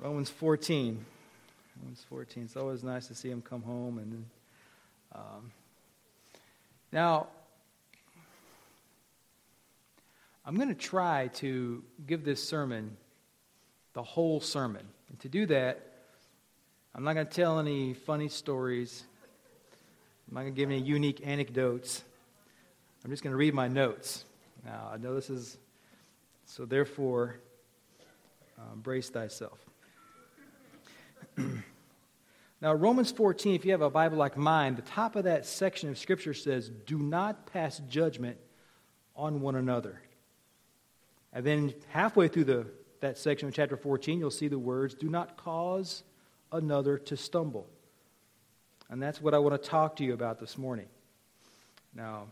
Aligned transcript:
Romans 0.00 0.30
14. 0.30 1.04
Romans 1.78 2.06
14. 2.08 2.44
It's 2.44 2.56
always 2.56 2.82
nice 2.82 3.06
to 3.08 3.14
see 3.14 3.28
him 3.28 3.42
come 3.42 3.60
home. 3.60 3.98
And 3.98 4.24
um, 5.14 5.52
now, 6.90 7.26
I'm 10.46 10.56
going 10.56 10.68
to 10.68 10.74
try 10.74 11.28
to 11.34 11.84
give 12.06 12.24
this 12.24 12.42
sermon 12.42 12.96
the 13.92 14.02
whole 14.02 14.40
sermon. 14.40 14.86
And 15.10 15.20
to 15.20 15.28
do 15.28 15.44
that, 15.46 15.86
I'm 16.94 17.04
not 17.04 17.12
going 17.12 17.26
to 17.26 17.32
tell 17.32 17.58
any 17.58 17.92
funny 17.92 18.28
stories. 18.28 19.04
I'm 20.28 20.34
not 20.34 20.40
going 20.42 20.54
to 20.54 20.56
give 20.56 20.70
any 20.70 20.80
unique 20.80 21.26
anecdotes. 21.26 22.02
I'm 23.04 23.10
just 23.10 23.22
going 23.22 23.32
to 23.32 23.36
read 23.36 23.52
my 23.52 23.68
notes. 23.68 24.24
Now, 24.64 24.90
I 24.90 24.96
know 24.96 25.14
this 25.14 25.28
is, 25.28 25.58
so 26.46 26.64
therefore, 26.64 27.36
uh, 28.58 28.76
brace 28.76 29.10
thyself. 29.10 29.69
now, 32.60 32.74
Romans 32.74 33.10
14, 33.12 33.54
if 33.54 33.64
you 33.64 33.72
have 33.72 33.82
a 33.82 33.90
Bible 33.90 34.18
like 34.18 34.36
mine, 34.36 34.74
the 34.74 34.82
top 34.82 35.16
of 35.16 35.24
that 35.24 35.46
section 35.46 35.88
of 35.88 35.98
Scripture 35.98 36.34
says, 36.34 36.68
Do 36.68 36.98
not 36.98 37.46
pass 37.46 37.80
judgment 37.88 38.38
on 39.16 39.40
one 39.40 39.54
another. 39.54 40.00
And 41.32 41.44
then 41.44 41.74
halfway 41.88 42.28
through 42.28 42.44
the, 42.44 42.66
that 43.00 43.18
section 43.18 43.48
of 43.48 43.54
chapter 43.54 43.76
14, 43.76 44.18
you'll 44.18 44.30
see 44.30 44.48
the 44.48 44.58
words, 44.58 44.94
Do 44.94 45.08
not 45.08 45.36
cause 45.36 46.02
another 46.52 46.98
to 46.98 47.16
stumble. 47.16 47.68
And 48.88 49.00
that's 49.00 49.20
what 49.20 49.34
I 49.34 49.38
want 49.38 49.60
to 49.60 49.68
talk 49.68 49.96
to 49.96 50.04
you 50.04 50.14
about 50.14 50.40
this 50.40 50.58
morning. 50.58 50.86
Now, 51.94 52.26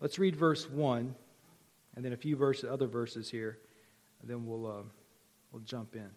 let's 0.00 0.18
read 0.18 0.36
verse 0.36 0.68
1 0.68 1.14
and 1.94 2.04
then 2.04 2.12
a 2.12 2.16
few 2.16 2.36
verses, 2.36 2.70
other 2.70 2.86
verses 2.86 3.30
here, 3.30 3.58
and 4.20 4.30
then 4.30 4.46
we'll, 4.46 4.66
uh, 4.66 4.82
we'll 5.50 5.62
jump 5.62 5.96
in. 5.96 6.10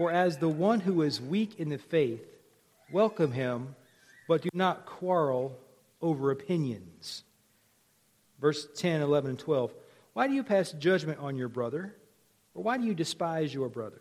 For 0.00 0.10
as 0.10 0.38
the 0.38 0.48
one 0.48 0.80
who 0.80 1.02
is 1.02 1.20
weak 1.20 1.60
in 1.60 1.68
the 1.68 1.76
faith, 1.76 2.24
welcome 2.90 3.32
him, 3.32 3.76
but 4.26 4.40
do 4.40 4.48
not 4.54 4.86
quarrel 4.86 5.58
over 6.00 6.30
opinions. 6.30 7.22
Verse 8.40 8.66
10, 8.76 9.02
11, 9.02 9.28
and 9.28 9.38
12. 9.38 9.74
Why 10.14 10.26
do 10.26 10.32
you 10.32 10.42
pass 10.42 10.72
judgment 10.72 11.18
on 11.20 11.36
your 11.36 11.50
brother? 11.50 11.94
Or 12.54 12.62
why 12.62 12.78
do 12.78 12.84
you 12.84 12.94
despise 12.94 13.52
your 13.52 13.68
brother? 13.68 14.00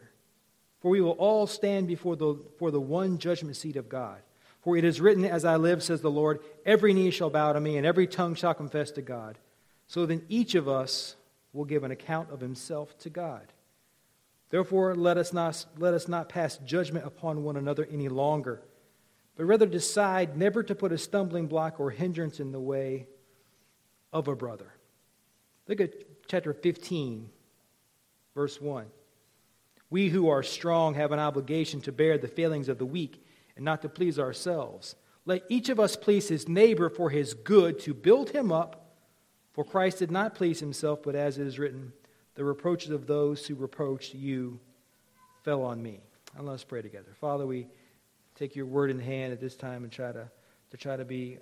For 0.79 0.89
we 0.89 1.01
will 1.01 1.17
all 1.19 1.45
stand 1.45 1.89
before 1.89 2.15
the, 2.15 2.37
for 2.59 2.71
the 2.71 2.79
one 2.79 3.17
judgment 3.17 3.57
seat 3.57 3.75
of 3.75 3.89
God. 3.89 4.21
For 4.61 4.77
it 4.77 4.85
is 4.85 5.01
written, 5.01 5.25
As 5.25 5.43
I 5.43 5.57
live, 5.57 5.83
says 5.83 5.99
the 5.99 6.09
Lord, 6.09 6.39
every 6.65 6.93
knee 6.93 7.11
shall 7.11 7.29
bow 7.29 7.51
to 7.51 7.59
me, 7.59 7.75
and 7.75 7.85
every 7.85 8.07
tongue 8.07 8.35
shall 8.35 8.53
confess 8.53 8.89
to 8.91 9.01
God. 9.01 9.37
So 9.87 10.05
then 10.05 10.21
each 10.29 10.55
of 10.55 10.69
us 10.69 11.17
will 11.51 11.65
give 11.65 11.83
an 11.83 11.91
account 11.91 12.31
of 12.31 12.39
himself 12.39 12.97
to 12.99 13.09
God. 13.09 13.51
Therefore, 14.49 14.95
let 14.95 15.17
us 15.17 15.31
not, 15.31 15.65
let 15.77 15.93
us 15.93 16.07
not 16.07 16.29
pass 16.29 16.57
judgment 16.57 17.05
upon 17.05 17.43
one 17.43 17.55
another 17.55 17.87
any 17.91 18.09
longer, 18.09 18.61
but 19.35 19.45
rather 19.45 19.67
decide 19.67 20.37
never 20.37 20.63
to 20.63 20.75
put 20.75 20.91
a 20.91 20.97
stumbling 20.97 21.47
block 21.47 21.79
or 21.79 21.91
hindrance 21.91 22.39
in 22.39 22.51
the 22.51 22.59
way 22.59 23.07
of 24.11 24.27
a 24.27 24.35
brother. 24.35 24.73
Look 25.67 25.81
at 25.81 25.93
chapter 26.27 26.53
15, 26.53 27.29
verse 28.33 28.59
1. 28.59 28.87
We 29.91 30.09
who 30.09 30.29
are 30.29 30.43
strong 30.43 30.95
have 30.95 31.11
an 31.11 31.19
obligation 31.19 31.81
to 31.81 31.91
bear 31.91 32.17
the 32.17 32.27
failings 32.27 32.69
of 32.69 32.79
the 32.79 32.85
weak 32.85 33.23
and 33.55 33.65
not 33.65 33.81
to 33.83 33.89
please 33.89 34.17
ourselves. 34.17 34.95
Let 35.25 35.43
each 35.49 35.69
of 35.69 35.79
us 35.79 35.95
please 35.95 36.27
his 36.27 36.47
neighbor 36.47 36.89
for 36.89 37.11
his 37.11 37.33
good 37.33 37.79
to 37.79 37.93
build 37.93 38.31
him 38.31 38.51
up. 38.51 38.95
For 39.53 39.63
Christ 39.63 39.99
did 39.99 40.11
not 40.11 40.35
please 40.35 40.59
himself, 40.59 41.03
but 41.03 41.15
as 41.15 41.37
it 41.37 41.45
is 41.45 41.59
written, 41.59 41.93
the 42.39 42.45
reproaches 42.45 42.91
of 42.91 43.05
those 43.05 43.45
who 43.45 43.53
reproached 43.53 44.13
you 44.13 44.61
fell 45.43 45.61
on 45.61 45.83
me. 45.83 45.99
And 46.37 46.47
let 46.47 46.53
us 46.53 46.63
pray 46.63 46.81
together. 46.81 47.13
Father, 47.19 47.45
we 47.45 47.67
take 48.35 48.55
your 48.55 48.65
word 48.65 48.89
in 48.89 48.97
hand 48.97 49.33
at 49.33 49.41
this 49.41 49.57
time 49.57 49.83
and 49.83 49.91
try 49.91 50.13
to, 50.13 50.31
to 50.71 50.77
try 50.77 50.95
to 50.95 51.03
be, 51.03 51.37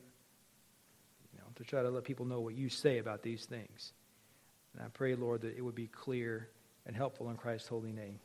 you 1.31 1.38
know, 1.38 1.44
to 1.53 1.63
try 1.63 1.84
to 1.84 1.91
let 1.91 2.03
people 2.03 2.25
know 2.25 2.40
what 2.40 2.56
you 2.56 2.68
say 2.68 2.97
about 2.97 3.22
these 3.22 3.46
things. 3.46 3.94
And 4.74 4.84
I 4.84 4.88
pray, 4.88 5.13
Lord, 5.13 5.41
that 5.41 5.56
it 5.56 5.62
would 5.62 5.75
be 5.75 5.86
clear 5.86 6.50
and 6.88 6.96
helpful 6.96 7.30
in 7.30 7.38
Christ's 7.38 7.68
holy 7.68 7.91
name. 7.91 8.19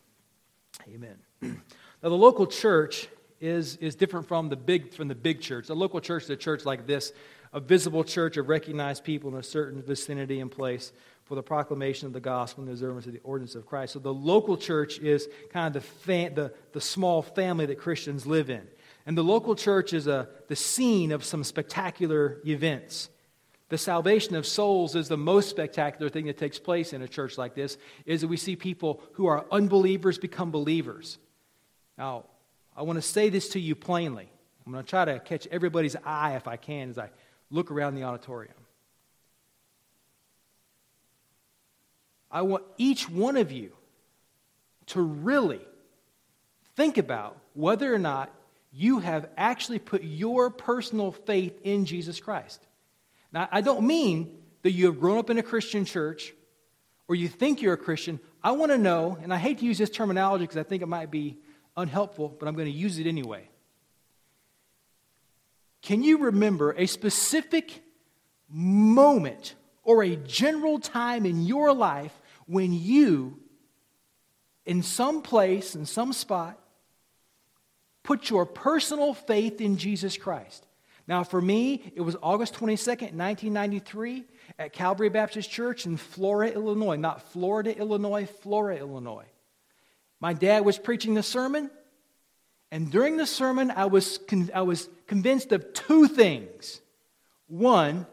Amen. 0.88 1.18
now, 1.42 2.08
the 2.08 2.10
local 2.16 2.46
church 2.46 3.06
is, 3.38 3.76
is 3.76 3.96
different 3.96 4.28
from 4.28 4.48
the, 4.48 4.56
big, 4.56 4.94
from 4.94 5.08
the 5.08 5.14
big 5.14 5.42
church. 5.42 5.66
The 5.66 5.76
local 5.76 6.00
church 6.00 6.22
is 6.22 6.30
a 6.30 6.36
church 6.36 6.64
like 6.64 6.86
this, 6.86 7.12
a 7.52 7.60
visible 7.60 8.02
church 8.02 8.38
of 8.38 8.48
recognized 8.48 9.04
people 9.04 9.28
in 9.30 9.36
a 9.36 9.42
certain 9.42 9.82
vicinity 9.82 10.40
and 10.40 10.50
place 10.50 10.90
for 11.24 11.34
the 11.34 11.42
proclamation 11.42 12.06
of 12.06 12.12
the 12.12 12.20
gospel 12.20 12.62
and 12.62 12.68
the 12.68 12.72
observance 12.72 13.06
of 13.06 13.12
the 13.12 13.20
ordinance 13.20 13.54
of 13.54 13.66
Christ. 13.66 13.92
So 13.92 13.98
the 13.98 14.12
local 14.12 14.56
church 14.56 14.98
is 14.98 15.28
kind 15.52 15.74
of 15.76 15.82
the, 16.04 16.28
the, 16.28 16.52
the 16.72 16.80
small 16.80 17.22
family 17.22 17.66
that 17.66 17.78
Christians 17.78 18.26
live 18.26 18.50
in. 18.50 18.66
And 19.06 19.16
the 19.16 19.24
local 19.24 19.54
church 19.54 19.92
is 19.92 20.06
a, 20.06 20.28
the 20.48 20.56
scene 20.56 21.12
of 21.12 21.24
some 21.24 21.44
spectacular 21.44 22.40
events. 22.46 23.08
The 23.68 23.78
salvation 23.78 24.36
of 24.36 24.46
souls 24.46 24.94
is 24.94 25.08
the 25.08 25.16
most 25.16 25.48
spectacular 25.48 26.10
thing 26.10 26.26
that 26.26 26.36
takes 26.36 26.58
place 26.58 26.92
in 26.92 27.02
a 27.02 27.08
church 27.08 27.38
like 27.38 27.54
this, 27.54 27.78
is 28.04 28.20
that 28.20 28.28
we 28.28 28.36
see 28.36 28.54
people 28.54 29.00
who 29.12 29.26
are 29.26 29.46
unbelievers 29.50 30.18
become 30.18 30.50
believers. 30.50 31.18
Now, 31.96 32.26
I 32.76 32.82
want 32.82 32.98
to 32.98 33.02
say 33.02 33.28
this 33.28 33.48
to 33.50 33.60
you 33.60 33.74
plainly. 33.74 34.28
I'm 34.66 34.72
going 34.72 34.84
to 34.84 34.88
try 34.88 35.04
to 35.06 35.18
catch 35.18 35.46
everybody's 35.48 35.96
eye 36.04 36.36
if 36.36 36.46
I 36.46 36.56
can 36.56 36.90
as 36.90 36.98
I 36.98 37.10
look 37.50 37.70
around 37.70 37.94
the 37.94 38.04
auditorium. 38.04 38.54
I 42.32 42.42
want 42.42 42.64
each 42.78 43.08
one 43.08 43.36
of 43.36 43.52
you 43.52 43.72
to 44.86 45.02
really 45.02 45.60
think 46.74 46.96
about 46.98 47.36
whether 47.54 47.94
or 47.94 47.98
not 47.98 48.30
you 48.72 49.00
have 49.00 49.28
actually 49.36 49.78
put 49.78 50.02
your 50.02 50.48
personal 50.48 51.12
faith 51.12 51.60
in 51.62 51.84
Jesus 51.84 52.18
Christ. 52.18 52.66
Now, 53.32 53.48
I 53.52 53.60
don't 53.60 53.86
mean 53.86 54.34
that 54.62 54.72
you 54.72 54.86
have 54.86 54.98
grown 54.98 55.18
up 55.18 55.28
in 55.28 55.36
a 55.36 55.42
Christian 55.42 55.84
church 55.84 56.32
or 57.06 57.14
you 57.14 57.28
think 57.28 57.60
you're 57.60 57.74
a 57.74 57.78
Christian. 57.78 58.18
I 58.42 58.52
want 58.52 58.72
to 58.72 58.78
know, 58.78 59.18
and 59.22 59.32
I 59.32 59.36
hate 59.36 59.58
to 59.58 59.66
use 59.66 59.76
this 59.76 59.90
terminology 59.90 60.44
because 60.44 60.56
I 60.56 60.62
think 60.62 60.82
it 60.82 60.88
might 60.88 61.10
be 61.10 61.38
unhelpful, 61.76 62.34
but 62.38 62.48
I'm 62.48 62.54
going 62.54 62.72
to 62.72 62.72
use 62.72 62.98
it 62.98 63.06
anyway. 63.06 63.48
Can 65.82 66.02
you 66.02 66.18
remember 66.18 66.72
a 66.72 66.86
specific 66.86 67.82
moment 68.48 69.54
or 69.82 70.02
a 70.02 70.16
general 70.16 70.78
time 70.78 71.26
in 71.26 71.42
your 71.42 71.72
life 71.72 72.12
when 72.52 72.74
you, 72.74 73.38
in 74.66 74.82
some 74.82 75.22
place, 75.22 75.74
in 75.74 75.86
some 75.86 76.12
spot, 76.12 76.58
put 78.02 78.28
your 78.28 78.44
personal 78.44 79.14
faith 79.14 79.60
in 79.60 79.78
Jesus 79.78 80.18
Christ? 80.18 80.66
Now, 81.08 81.24
for 81.24 81.40
me, 81.40 81.92
it 81.96 82.02
was 82.02 82.14
August 82.22 82.54
22nd, 82.54 83.14
1993, 83.14 84.24
at 84.58 84.72
Calvary 84.72 85.08
Baptist 85.08 85.50
Church 85.50 85.86
in 85.86 85.96
Flora, 85.96 86.48
Illinois. 86.48 86.96
Not 86.96 87.32
Florida, 87.32 87.76
Illinois, 87.76 88.26
Flora, 88.26 88.76
Illinois. 88.76 89.26
My 90.20 90.34
dad 90.34 90.64
was 90.64 90.78
preaching 90.78 91.14
the 91.14 91.22
sermon, 91.22 91.70
and 92.70 92.90
during 92.90 93.16
the 93.16 93.26
sermon, 93.26 93.70
I 93.70 93.86
was, 93.86 94.18
con- 94.28 94.50
I 94.54 94.62
was 94.62 94.88
convinced 95.06 95.52
of 95.52 95.72
two 95.72 96.06
things. 96.06 96.80
One 97.48 98.06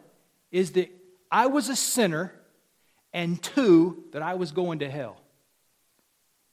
is 0.50 0.72
that 0.72 0.90
I 1.30 1.48
was 1.48 1.68
a 1.70 1.76
sinner, 1.76 2.34
and 3.14 3.42
two, 3.42 4.04
that 4.12 4.22
I 4.22 4.36
was 4.36 4.52
going 4.52 4.80
to 4.80 4.90
hell. 4.90 5.18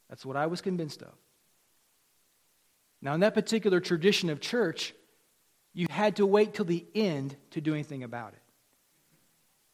That's 0.09 0.25
what 0.25 0.37
I 0.37 0.47
was 0.47 0.61
convinced 0.61 1.03
of. 1.03 1.13
Now, 3.03 3.15
in 3.15 3.21
that 3.21 3.35
particular 3.35 3.81
tradition 3.81 4.31
of 4.31 4.41
church, 4.41 4.95
you 5.75 5.87
had 5.91 6.17
to 6.17 6.27
wait 6.27 6.55
till 6.55 6.65
the 6.65 6.87
end 6.95 7.37
to 7.51 7.61
do 7.61 7.75
anything 7.75 8.03
about 8.03 8.33
it. 8.33 8.43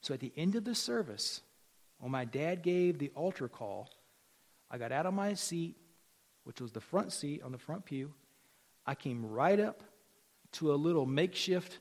So 0.00 0.12
at 0.14 0.20
the 0.20 0.32
end 0.36 0.56
of 0.56 0.64
the 0.64 0.74
service, 0.74 1.40
when 1.98 2.10
my 2.10 2.24
dad 2.24 2.62
gave 2.62 2.98
the 2.98 3.12
altar 3.14 3.48
call, 3.48 3.88
I 4.68 4.78
got 4.78 4.90
out 4.90 5.06
of 5.06 5.14
my 5.14 5.34
seat, 5.34 5.76
which 6.42 6.60
was 6.60 6.72
the 6.72 6.80
front 6.80 7.12
seat 7.12 7.42
on 7.42 7.52
the 7.52 7.58
front 7.58 7.84
pew. 7.84 8.12
I 8.84 8.96
came 8.96 9.24
right 9.24 9.60
up 9.60 9.84
to 10.52 10.72
a 10.72 10.74
little 10.74 11.06
makeshift 11.06 11.78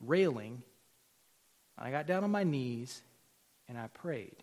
railing. 0.00 0.62
I 1.78 1.90
got 1.90 2.06
down 2.06 2.24
on 2.24 2.30
my 2.30 2.44
knees 2.44 3.02
and 3.68 3.78
I 3.78 3.88
prayed. 3.88 4.42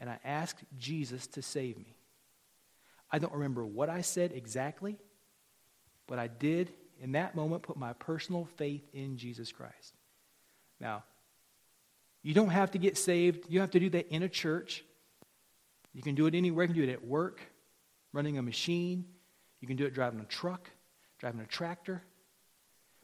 And 0.00 0.10
I 0.10 0.18
asked 0.24 0.62
Jesus 0.78 1.26
to 1.28 1.42
save 1.42 1.78
me. 1.78 1.96
I 3.10 3.18
don't 3.18 3.32
remember 3.32 3.64
what 3.64 3.88
I 3.88 4.00
said 4.00 4.32
exactly, 4.32 4.98
but 6.06 6.18
I 6.18 6.26
did 6.26 6.72
in 7.00 7.12
that 7.12 7.34
moment 7.36 7.62
put 7.62 7.76
my 7.76 7.92
personal 7.92 8.48
faith 8.56 8.82
in 8.92 9.16
Jesus 9.16 9.52
Christ. 9.52 9.94
Now, 10.80 11.04
you 12.22 12.34
don't 12.34 12.50
have 12.50 12.70
to 12.72 12.78
get 12.78 12.96
saved. 12.96 13.46
You 13.48 13.60
have 13.60 13.72
to 13.72 13.80
do 13.80 13.90
that 13.90 14.08
in 14.08 14.22
a 14.22 14.28
church. 14.28 14.84
You 15.92 16.02
can 16.02 16.14
do 16.14 16.26
it 16.26 16.34
anywhere. 16.34 16.64
You 16.64 16.72
can 16.72 16.82
do 16.82 16.88
it 16.88 16.92
at 16.92 17.04
work, 17.04 17.40
running 18.12 18.38
a 18.38 18.42
machine. 18.42 19.04
You 19.60 19.68
can 19.68 19.76
do 19.76 19.84
it 19.84 19.94
driving 19.94 20.20
a 20.20 20.24
truck, 20.24 20.70
driving 21.18 21.40
a 21.40 21.46
tractor. 21.46 22.02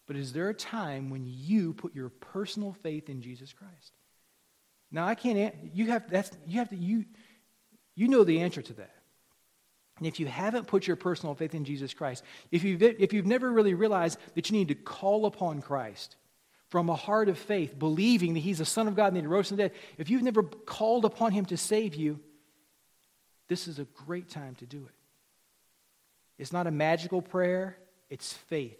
But 0.06 0.16
is 0.16 0.32
there 0.32 0.48
a 0.48 0.54
time 0.54 1.10
when 1.10 1.24
you 1.26 1.74
put 1.74 1.94
your 1.94 2.08
personal 2.08 2.72
faith 2.82 3.10
in 3.10 3.20
Jesus 3.20 3.52
Christ? 3.52 3.97
Now 4.90 5.06
I 5.06 5.14
can't. 5.14 5.54
You 5.74 5.86
have 5.86 6.10
that's 6.10 6.30
you 6.46 6.58
have 6.58 6.70
to 6.70 6.76
you 6.76 7.04
You 7.94 8.06
know 8.06 8.22
the 8.22 8.42
answer 8.42 8.62
to 8.62 8.72
that. 8.74 8.94
And 9.98 10.06
if 10.06 10.20
you 10.20 10.26
haven't 10.26 10.68
put 10.68 10.86
your 10.86 10.94
personal 10.94 11.34
faith 11.34 11.52
in 11.52 11.64
Jesus 11.64 11.92
Christ, 11.92 12.22
if 12.52 12.62
you've, 12.62 12.80
if 12.80 13.12
you've 13.12 13.26
never 13.26 13.50
really 13.50 13.74
realized 13.74 14.20
that 14.36 14.48
you 14.48 14.56
need 14.56 14.68
to 14.68 14.76
call 14.76 15.26
upon 15.26 15.60
Christ 15.60 16.14
from 16.68 16.88
a 16.88 16.94
heart 16.94 17.28
of 17.28 17.36
faith, 17.36 17.76
believing 17.76 18.34
that 18.34 18.40
He's 18.40 18.58
the 18.58 18.64
Son 18.64 18.86
of 18.86 18.94
God 18.94 19.08
and 19.08 19.16
that 19.16 19.22
He 19.22 19.26
rose 19.26 19.48
from 19.48 19.56
the 19.56 19.64
dead, 19.64 19.72
if 19.96 20.10
you've 20.10 20.22
never 20.22 20.44
called 20.44 21.04
upon 21.04 21.32
Him 21.32 21.44
to 21.46 21.56
save 21.56 21.96
you, 21.96 22.20
this 23.48 23.66
is 23.66 23.80
a 23.80 23.84
great 24.06 24.28
time 24.28 24.54
to 24.56 24.66
do 24.66 24.76
it. 24.76 24.94
It's 26.38 26.52
not 26.52 26.68
a 26.68 26.70
magical 26.70 27.20
prayer, 27.20 27.76
it's 28.08 28.32
faith. 28.32 28.78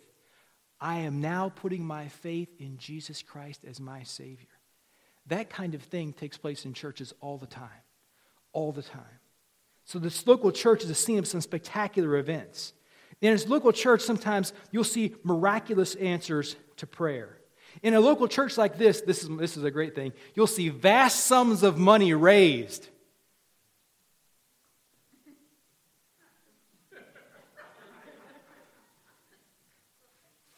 I 0.80 0.98
am 0.98 1.20
now 1.20 1.48
putting 1.52 1.84
my 1.84 2.06
faith 2.06 2.50
in 2.60 2.78
Jesus 2.78 3.20
Christ 3.20 3.64
as 3.68 3.80
my 3.80 4.04
Savior. 4.04 4.46
That 5.28 5.50
kind 5.50 5.74
of 5.74 5.82
thing 5.82 6.12
takes 6.12 6.36
place 6.36 6.64
in 6.64 6.72
churches 6.72 7.14
all 7.20 7.38
the 7.38 7.46
time. 7.46 7.68
All 8.52 8.72
the 8.72 8.82
time. 8.82 9.02
So, 9.84 9.98
this 9.98 10.26
local 10.26 10.52
church 10.52 10.84
is 10.84 10.90
a 10.90 10.94
scene 10.94 11.18
of 11.18 11.26
some 11.26 11.40
spectacular 11.40 12.16
events. 12.16 12.72
In 13.20 13.32
its 13.32 13.48
local 13.48 13.72
church, 13.72 14.02
sometimes 14.02 14.52
you'll 14.70 14.84
see 14.84 15.14
miraculous 15.24 15.94
answers 15.94 16.56
to 16.76 16.86
prayer. 16.86 17.38
In 17.82 17.94
a 17.94 18.00
local 18.00 18.28
church 18.28 18.56
like 18.56 18.78
this, 18.78 19.00
this 19.00 19.22
is, 19.22 19.28
this 19.38 19.56
is 19.56 19.64
a 19.64 19.70
great 19.70 19.94
thing, 19.94 20.12
you'll 20.34 20.46
see 20.46 20.68
vast 20.68 21.26
sums 21.26 21.62
of 21.62 21.78
money 21.78 22.14
raised 22.14 22.88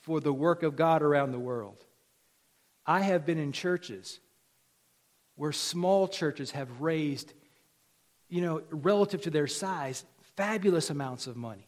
for 0.00 0.20
the 0.20 0.32
work 0.32 0.62
of 0.62 0.76
God 0.76 1.02
around 1.02 1.32
the 1.32 1.38
world. 1.38 1.84
I 2.86 3.00
have 3.00 3.26
been 3.26 3.38
in 3.38 3.52
churches 3.52 4.20
where 5.40 5.52
small 5.52 6.06
churches 6.06 6.50
have 6.50 6.82
raised, 6.82 7.32
you 8.28 8.42
know, 8.42 8.60
relative 8.68 9.22
to 9.22 9.30
their 9.30 9.46
size, 9.46 10.04
fabulous 10.36 10.90
amounts 10.90 11.26
of 11.26 11.34
money 11.34 11.66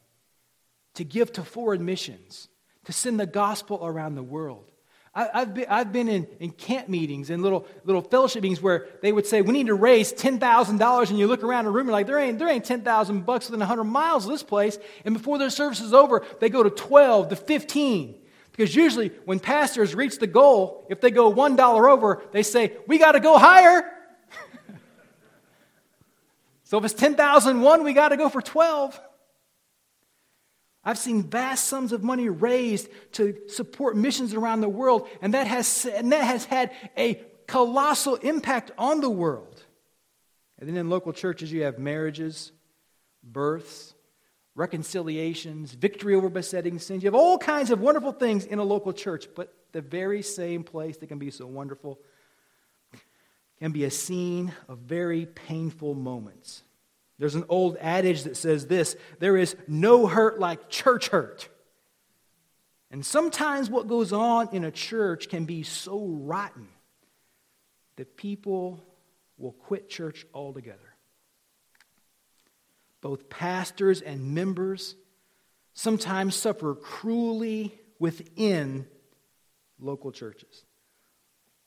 to 0.92 1.04
give 1.04 1.32
to 1.32 1.42
foreign 1.42 1.82
missions, 1.82 2.48
to 2.84 2.92
send 2.92 3.18
the 3.18 3.24
gospel 3.24 3.80
around 3.82 4.14
the 4.14 4.22
world. 4.22 4.70
I, 5.14 5.30
have 5.32 5.54
been, 5.54 5.66
I've 5.70 5.90
been 5.90 6.08
in, 6.08 6.26
in 6.38 6.50
camp 6.50 6.90
meetings 6.90 7.30
and 7.30 7.42
little, 7.42 7.66
little 7.84 8.02
fellowship 8.02 8.42
meetings 8.42 8.60
where 8.60 8.88
they 9.00 9.10
would 9.10 9.26
say, 9.26 9.40
We 9.40 9.54
need 9.54 9.68
to 9.68 9.74
raise 9.74 10.12
$10,000. 10.12 11.08
And 11.08 11.18
you 11.18 11.26
look 11.26 11.42
around 11.42 11.64
the 11.64 11.70
room 11.70 11.86
and 11.86 11.92
like, 11.92 12.06
There 12.06 12.18
ain't, 12.18 12.38
there 12.38 12.50
ain't 12.50 12.66
10,000 12.66 13.24
bucks 13.24 13.46
within 13.46 13.60
100 13.60 13.84
miles 13.84 14.26
of 14.26 14.32
this 14.32 14.42
place. 14.42 14.76
And 15.06 15.14
before 15.14 15.38
their 15.38 15.48
service 15.48 15.80
is 15.80 15.94
over, 15.94 16.26
they 16.40 16.50
go 16.50 16.62
to 16.62 16.68
12 16.68 17.30
to 17.30 17.36
15. 17.36 18.16
Because 18.52 18.76
usually 18.76 19.08
when 19.24 19.40
pastors 19.40 19.94
reach 19.94 20.18
the 20.18 20.26
goal, 20.26 20.86
if 20.90 21.00
they 21.00 21.10
go 21.10 21.32
$1 21.32 21.90
over, 21.90 22.22
they 22.32 22.42
say, 22.42 22.76
We 22.86 22.98
got 22.98 23.12
to 23.12 23.20
go 23.20 23.38
higher. 23.38 23.90
so 26.64 26.78
if 26.78 26.84
it's 26.84 26.94
10,001, 26.94 27.82
we 27.82 27.94
got 27.94 28.10
to 28.10 28.16
go 28.16 28.28
for 28.28 28.42
12. 28.42 29.00
I've 30.84 30.98
seen 30.98 31.22
vast 31.22 31.68
sums 31.68 31.92
of 31.92 32.02
money 32.02 32.28
raised 32.28 32.88
to 33.12 33.36
support 33.48 33.96
missions 33.96 34.34
around 34.34 34.60
the 34.60 34.68
world, 34.68 35.08
and 35.22 35.34
that 35.34 35.46
has, 35.46 35.86
and 35.86 36.12
that 36.12 36.24
has 36.24 36.44
had 36.44 36.72
a 36.96 37.14
colossal 37.46 38.16
impact 38.16 38.72
on 38.76 39.00
the 39.00 39.10
world. 39.10 39.62
And 40.58 40.68
then 40.68 40.76
in 40.76 40.90
local 40.90 41.12
churches, 41.12 41.52
you 41.52 41.62
have 41.62 41.78
marriages, 41.78 42.52
births, 43.22 43.94
reconciliations, 44.54 45.72
victory 45.72 46.14
over 46.14 46.28
besetting 46.28 46.78
sins. 46.78 47.02
You 47.02 47.08
have 47.08 47.14
all 47.14 47.38
kinds 47.38 47.70
of 47.70 47.80
wonderful 47.80 48.12
things 48.12 48.44
in 48.44 48.58
a 48.58 48.64
local 48.64 48.92
church, 48.92 49.26
but 49.34 49.54
the 49.72 49.80
very 49.80 50.22
same 50.22 50.62
place 50.62 50.98
that 50.98 51.06
can 51.06 51.18
be 51.18 51.30
so 51.30 51.46
wonderful 51.46 51.98
can 53.58 53.72
be 53.72 53.84
a 53.84 53.90
scene 53.90 54.52
of 54.68 54.78
very 54.78 55.24
painful 55.24 55.94
moments. 55.94 56.62
There's 57.18 57.36
an 57.36 57.44
old 57.48 57.76
adage 57.80 58.24
that 58.24 58.36
says 58.36 58.66
this 58.66 58.96
there 59.20 59.36
is 59.36 59.56
no 59.68 60.06
hurt 60.06 60.40
like 60.40 60.68
church 60.68 61.08
hurt. 61.08 61.48
And 62.90 63.06
sometimes 63.06 63.70
what 63.70 63.88
goes 63.88 64.12
on 64.12 64.50
in 64.52 64.64
a 64.64 64.70
church 64.70 65.28
can 65.30 65.46
be 65.46 65.62
so 65.62 66.04
rotten 66.04 66.68
that 67.96 68.16
people 68.16 68.84
will 69.38 69.52
quit 69.52 69.88
church 69.88 70.26
altogether. 70.34 70.91
Both 73.02 73.28
pastors 73.28 74.00
and 74.00 74.34
members 74.34 74.94
sometimes 75.74 76.34
suffer 76.34 76.74
cruelly 76.74 77.78
within 77.98 78.86
local 79.78 80.12
churches. 80.12 80.64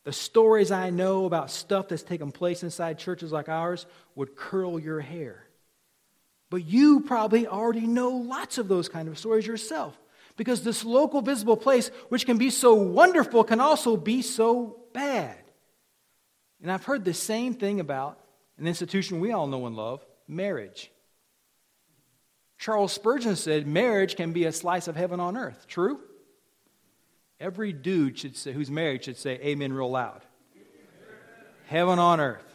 The 0.05 0.13
stories 0.13 0.71
I 0.71 0.91
know 0.91 1.25
about 1.25 1.51
stuff 1.51 1.89
that's 1.89 2.03
taken 2.03 2.31
place 2.31 2.63
inside 2.63 2.99
churches 2.99 3.31
like 3.31 3.49
ours 3.49 3.85
would 4.15 4.35
curl 4.35 4.79
your 4.79 5.01
hair. 5.01 5.43
But 6.49 6.63
you 6.63 7.01
probably 7.01 7.47
already 7.47 7.87
know 7.87 8.09
lots 8.09 8.57
of 8.57 8.67
those 8.67 8.87
kind 8.87 9.09
of 9.09 9.17
stories 9.17 9.45
yourself. 9.45 9.99
Because 10.37 10.63
this 10.63 10.85
local 10.85 11.21
visible 11.21 11.57
place, 11.57 11.89
which 12.09 12.25
can 12.25 12.37
be 12.37 12.49
so 12.49 12.75
wonderful, 12.75 13.43
can 13.43 13.59
also 13.59 13.97
be 13.97 14.21
so 14.21 14.79
bad. 14.93 15.37
And 16.61 16.71
I've 16.71 16.83
heard 16.83 17.03
the 17.03 17.13
same 17.13 17.55
thing 17.55 17.79
about 17.79 18.19
an 18.57 18.67
institution 18.67 19.19
we 19.19 19.31
all 19.31 19.47
know 19.47 19.65
and 19.65 19.75
love 19.75 20.05
marriage. 20.27 20.91
Charles 22.57 22.93
Spurgeon 22.93 23.35
said 23.35 23.67
marriage 23.67 24.15
can 24.15 24.31
be 24.31 24.45
a 24.45 24.51
slice 24.51 24.87
of 24.87 24.95
heaven 24.95 25.19
on 25.19 25.37
earth. 25.37 25.65
True? 25.67 25.99
Every 27.39 27.73
dude 27.73 28.17
should 28.17 28.37
say, 28.37 28.53
who's 28.53 28.71
married 28.71 29.03
should 29.03 29.17
say 29.17 29.39
amen 29.41 29.73
real 29.73 29.91
loud. 29.91 30.21
Heaven 31.67 31.99
on 31.99 32.19
earth. 32.19 32.45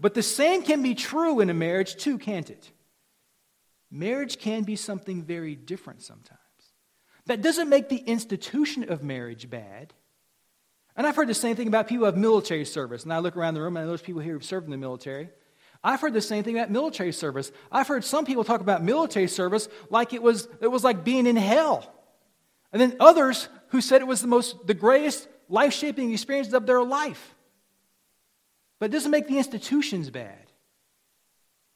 But 0.00 0.14
the 0.14 0.22
same 0.22 0.62
can 0.62 0.82
be 0.82 0.94
true 0.94 1.40
in 1.40 1.50
a 1.50 1.54
marriage 1.54 1.96
too, 1.96 2.18
can't 2.18 2.48
it? 2.50 2.70
Marriage 3.90 4.38
can 4.38 4.62
be 4.62 4.76
something 4.76 5.22
very 5.22 5.54
different 5.54 6.02
sometimes. 6.02 6.38
That 7.26 7.42
doesn't 7.42 7.68
make 7.68 7.88
the 7.88 7.98
institution 7.98 8.90
of 8.90 9.02
marriage 9.02 9.50
bad. 9.50 9.92
And 10.96 11.06
I've 11.06 11.16
heard 11.16 11.28
the 11.28 11.34
same 11.34 11.54
thing 11.54 11.68
about 11.68 11.86
people 11.86 12.00
who 12.00 12.04
have 12.06 12.16
military 12.16 12.64
service. 12.64 13.04
And 13.04 13.12
I 13.12 13.18
look 13.18 13.36
around 13.36 13.54
the 13.54 13.62
room 13.62 13.76
and 13.76 13.88
there's 13.88 14.02
people 14.02 14.22
here 14.22 14.32
who've 14.32 14.44
served 14.44 14.66
in 14.66 14.70
the 14.70 14.76
military. 14.76 15.30
I've 15.82 16.00
heard 16.00 16.12
the 16.12 16.20
same 16.20 16.44
thing 16.44 16.58
about 16.58 16.70
military 16.70 17.12
service. 17.12 17.52
I've 17.72 17.88
heard 17.88 18.04
some 18.04 18.26
people 18.26 18.44
talk 18.44 18.60
about 18.60 18.82
military 18.82 19.28
service 19.28 19.68
like 19.88 20.12
it 20.12 20.22
was, 20.22 20.48
it 20.60 20.68
was 20.68 20.84
like 20.84 21.04
being 21.04 21.26
in 21.26 21.36
hell. 21.36 21.92
And 22.72 22.80
then 22.80 22.96
others 23.00 23.48
who 23.68 23.80
said 23.80 24.02
it 24.02 24.06
was 24.06 24.20
the 24.20 24.28
most, 24.28 24.66
the 24.66 24.74
greatest 24.74 25.26
life 25.48 25.72
shaping 25.72 26.12
experience 26.12 26.52
of 26.52 26.66
their 26.66 26.82
life. 26.82 27.34
But 28.78 28.86
it 28.86 28.92
doesn't 28.92 29.10
make 29.10 29.26
the 29.26 29.38
institutions 29.38 30.10
bad. 30.10 30.38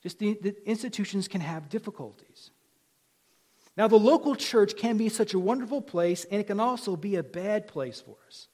Just 0.02 0.18
the, 0.18 0.38
the 0.40 0.68
institutions 0.68 1.28
can 1.28 1.40
have 1.40 1.68
difficulties. 1.68 2.50
Now, 3.76 3.88
the 3.88 3.98
local 3.98 4.36
church 4.36 4.76
can 4.76 4.96
be 4.96 5.08
such 5.08 5.34
a 5.34 5.38
wonderful 5.38 5.82
place, 5.82 6.24
and 6.30 6.40
it 6.40 6.46
can 6.46 6.60
also 6.60 6.94
be 6.94 7.16
a 7.16 7.22
bad 7.22 7.66
place 7.66 8.00
for 8.00 8.16
us. 8.28 8.48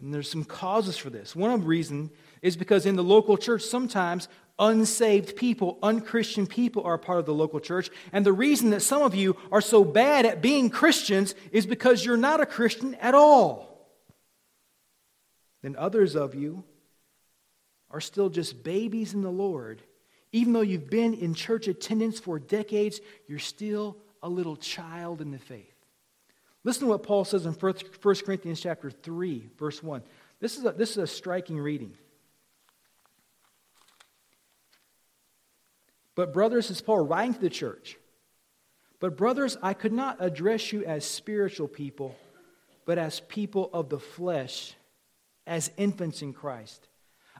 And 0.00 0.12
there's 0.12 0.30
some 0.30 0.44
causes 0.44 0.96
for 0.96 1.08
this. 1.08 1.34
One 1.34 1.50
of 1.50 1.62
the 1.62 1.66
reasons 1.66 2.10
is 2.42 2.56
because 2.56 2.86
in 2.86 2.96
the 2.96 3.04
local 3.04 3.36
church, 3.36 3.62
sometimes 3.62 4.28
unsaved 4.58 5.36
people, 5.36 5.78
unchristian 5.82 6.46
people 6.46 6.82
are 6.84 6.98
part 6.98 7.18
of 7.18 7.26
the 7.26 7.34
local 7.34 7.60
church. 7.60 7.90
And 8.12 8.26
the 8.26 8.32
reason 8.32 8.70
that 8.70 8.82
some 8.82 9.02
of 9.02 9.14
you 9.14 9.36
are 9.52 9.60
so 9.60 9.84
bad 9.84 10.26
at 10.26 10.42
being 10.42 10.70
Christians 10.70 11.34
is 11.52 11.66
because 11.66 12.04
you're 12.04 12.16
not 12.16 12.40
a 12.40 12.46
Christian 12.46 12.94
at 12.96 13.14
all. 13.14 13.68
Then 15.62 15.76
others 15.76 16.16
of 16.16 16.34
you 16.34 16.64
are 17.90 18.00
still 18.00 18.28
just 18.28 18.62
babies 18.62 19.14
in 19.14 19.22
the 19.22 19.30
Lord. 19.30 19.82
Even 20.32 20.52
though 20.52 20.60
you've 20.60 20.90
been 20.90 21.14
in 21.14 21.34
church 21.34 21.68
attendance 21.68 22.20
for 22.20 22.38
decades, 22.38 23.00
you're 23.28 23.38
still 23.38 23.96
a 24.22 24.28
little 24.28 24.56
child 24.56 25.20
in 25.20 25.30
the 25.30 25.38
faith. 25.38 25.74
Listen 26.64 26.82
to 26.82 26.88
what 26.88 27.02
Paul 27.02 27.24
says 27.24 27.46
in 27.46 27.52
1 27.52 27.74
Corinthians 28.02 28.60
chapter 28.60 28.90
3, 28.90 29.48
verse 29.58 29.82
1. 29.82 30.02
This 30.40 30.58
is 30.58 30.64
a, 30.64 30.72
this 30.72 30.90
is 30.90 30.98
a 30.98 31.06
striking 31.06 31.58
reading. 31.58 31.94
But, 36.18 36.32
brothers, 36.32 36.66
says 36.66 36.80
Paul 36.80 37.06
writing 37.06 37.34
to 37.34 37.40
the 37.40 37.48
church, 37.48 37.96
but, 38.98 39.16
brothers, 39.16 39.56
I 39.62 39.72
could 39.72 39.92
not 39.92 40.16
address 40.18 40.72
you 40.72 40.84
as 40.84 41.04
spiritual 41.04 41.68
people, 41.68 42.16
but 42.84 42.98
as 42.98 43.20
people 43.20 43.70
of 43.72 43.88
the 43.88 44.00
flesh, 44.00 44.74
as 45.46 45.70
infants 45.76 46.20
in 46.20 46.32
Christ. 46.32 46.88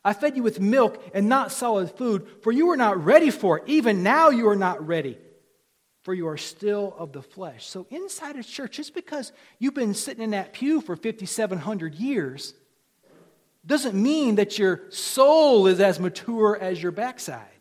I 0.04 0.12
fed 0.12 0.36
you 0.36 0.44
with 0.44 0.60
milk 0.60 1.02
and 1.12 1.28
not 1.28 1.50
solid 1.50 1.90
food, 1.90 2.28
for 2.42 2.52
you 2.52 2.68
were 2.68 2.76
not 2.76 3.04
ready 3.04 3.30
for 3.30 3.58
it. 3.58 3.64
Even 3.66 4.04
now 4.04 4.30
you 4.30 4.48
are 4.48 4.54
not 4.54 4.86
ready, 4.86 5.18
for 6.02 6.14
you 6.14 6.28
are 6.28 6.36
still 6.36 6.94
of 6.96 7.12
the 7.12 7.20
flesh. 7.20 7.66
So, 7.66 7.84
inside 7.90 8.36
a 8.36 8.44
church, 8.44 8.76
just 8.76 8.94
because 8.94 9.32
you've 9.58 9.74
been 9.74 9.92
sitting 9.92 10.22
in 10.22 10.30
that 10.30 10.52
pew 10.52 10.80
for 10.80 10.94
5,700 10.94 11.96
years, 11.96 12.54
doesn't 13.66 14.00
mean 14.00 14.36
that 14.36 14.56
your 14.56 14.82
soul 14.90 15.66
is 15.66 15.80
as 15.80 15.98
mature 15.98 16.56
as 16.56 16.80
your 16.80 16.92
backside. 16.92 17.57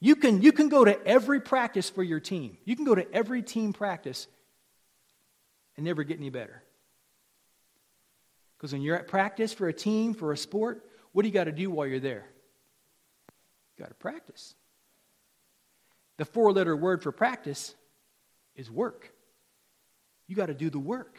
You 0.00 0.14
can, 0.16 0.42
you 0.42 0.52
can 0.52 0.68
go 0.68 0.84
to 0.84 1.06
every 1.06 1.40
practice 1.40 1.90
for 1.90 2.02
your 2.02 2.20
team. 2.20 2.56
You 2.64 2.76
can 2.76 2.84
go 2.84 2.94
to 2.94 3.12
every 3.12 3.42
team 3.42 3.72
practice 3.72 4.28
and 5.76 5.84
never 5.84 6.04
get 6.04 6.18
any 6.18 6.30
better. 6.30 6.62
Because 8.56 8.72
when 8.72 8.82
you're 8.82 8.96
at 8.96 9.08
practice 9.08 9.52
for 9.52 9.68
a 9.68 9.72
team, 9.72 10.14
for 10.14 10.32
a 10.32 10.36
sport, 10.36 10.84
what 11.12 11.22
do 11.22 11.28
you 11.28 11.34
got 11.34 11.44
to 11.44 11.52
do 11.52 11.70
while 11.70 11.86
you're 11.86 12.00
there? 12.00 12.26
You 13.76 13.84
got 13.84 13.88
to 13.88 13.94
practice. 13.94 14.54
The 16.16 16.24
four 16.24 16.52
letter 16.52 16.76
word 16.76 17.02
for 17.02 17.12
practice 17.12 17.74
is 18.56 18.70
work. 18.70 19.12
You 20.26 20.36
got 20.36 20.46
to 20.46 20.54
do 20.54 20.70
the 20.70 20.78
work. 20.78 21.18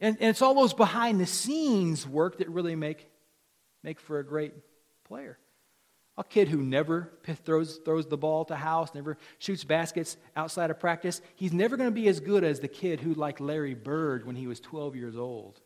And, 0.00 0.16
and 0.20 0.30
it's 0.30 0.42
all 0.42 0.54
those 0.54 0.74
behind 0.74 1.20
the 1.20 1.26
scenes 1.26 2.06
work 2.06 2.38
that 2.38 2.48
really 2.48 2.76
make, 2.76 3.08
make 3.82 3.98
for 4.00 4.20
a 4.20 4.24
great 4.24 4.54
player. 5.04 5.38
A 6.18 6.24
kid 6.24 6.48
who 6.48 6.60
never 6.60 7.12
throws, 7.44 7.76
throws 7.84 8.06
the 8.06 8.16
ball 8.16 8.44
to 8.46 8.56
house, 8.56 8.92
never 8.92 9.16
shoots 9.38 9.62
baskets 9.62 10.16
outside 10.34 10.68
of 10.68 10.80
practice, 10.80 11.22
he's 11.36 11.52
never 11.52 11.76
going 11.76 11.88
to 11.88 11.94
be 11.94 12.08
as 12.08 12.18
good 12.18 12.42
as 12.42 12.58
the 12.58 12.66
kid 12.66 12.98
who, 12.98 13.14
like 13.14 13.38
Larry 13.38 13.74
Bird 13.74 14.26
when 14.26 14.34
he 14.34 14.48
was 14.48 14.58
12 14.58 14.96
years 14.96 15.16
old. 15.16 15.60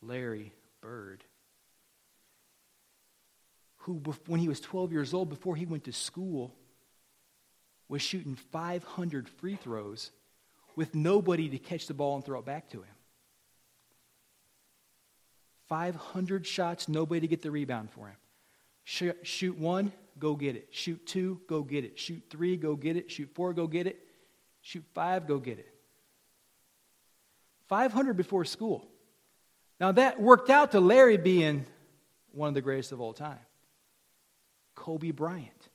Larry 0.00 0.52
Bird. 0.80 1.24
Who, 3.78 3.94
when 4.26 4.38
he 4.38 4.48
was 4.48 4.60
12 4.60 4.92
years 4.92 5.12
old, 5.12 5.28
before 5.28 5.56
he 5.56 5.66
went 5.66 5.84
to 5.84 5.92
school, 5.92 6.54
was 7.88 8.02
shooting 8.02 8.36
500 8.36 9.28
free 9.28 9.56
throws 9.56 10.12
with 10.76 10.94
nobody 10.94 11.48
to 11.48 11.58
catch 11.58 11.88
the 11.88 11.94
ball 11.94 12.14
and 12.14 12.24
throw 12.24 12.38
it 12.38 12.44
back 12.44 12.70
to 12.70 12.78
him. 12.78 12.94
500 15.68 16.46
shots, 16.46 16.88
nobody 16.88 17.20
to 17.22 17.26
get 17.26 17.42
the 17.42 17.50
rebound 17.50 17.90
for 17.90 18.06
him. 18.06 18.16
Shoot 18.90 19.56
one, 19.56 19.92
go 20.18 20.34
get 20.34 20.56
it. 20.56 20.66
Shoot 20.72 21.06
two, 21.06 21.40
go 21.46 21.62
get 21.62 21.84
it. 21.84 21.96
Shoot 21.96 22.24
three, 22.28 22.56
go 22.56 22.74
get 22.74 22.96
it. 22.96 23.08
Shoot 23.08 23.30
four, 23.34 23.52
go 23.52 23.68
get 23.68 23.86
it. 23.86 24.04
Shoot 24.62 24.84
five, 24.94 25.28
go 25.28 25.38
get 25.38 25.60
it. 25.60 25.72
500 27.68 28.16
before 28.16 28.44
school. 28.44 28.88
Now 29.78 29.92
that 29.92 30.20
worked 30.20 30.50
out 30.50 30.72
to 30.72 30.80
Larry 30.80 31.18
being 31.18 31.66
one 32.32 32.48
of 32.48 32.54
the 32.54 32.60
greatest 32.60 32.90
of 32.90 33.00
all 33.00 33.12
time. 33.12 33.38
Kobe 34.74 35.12
Bryant, 35.12 35.68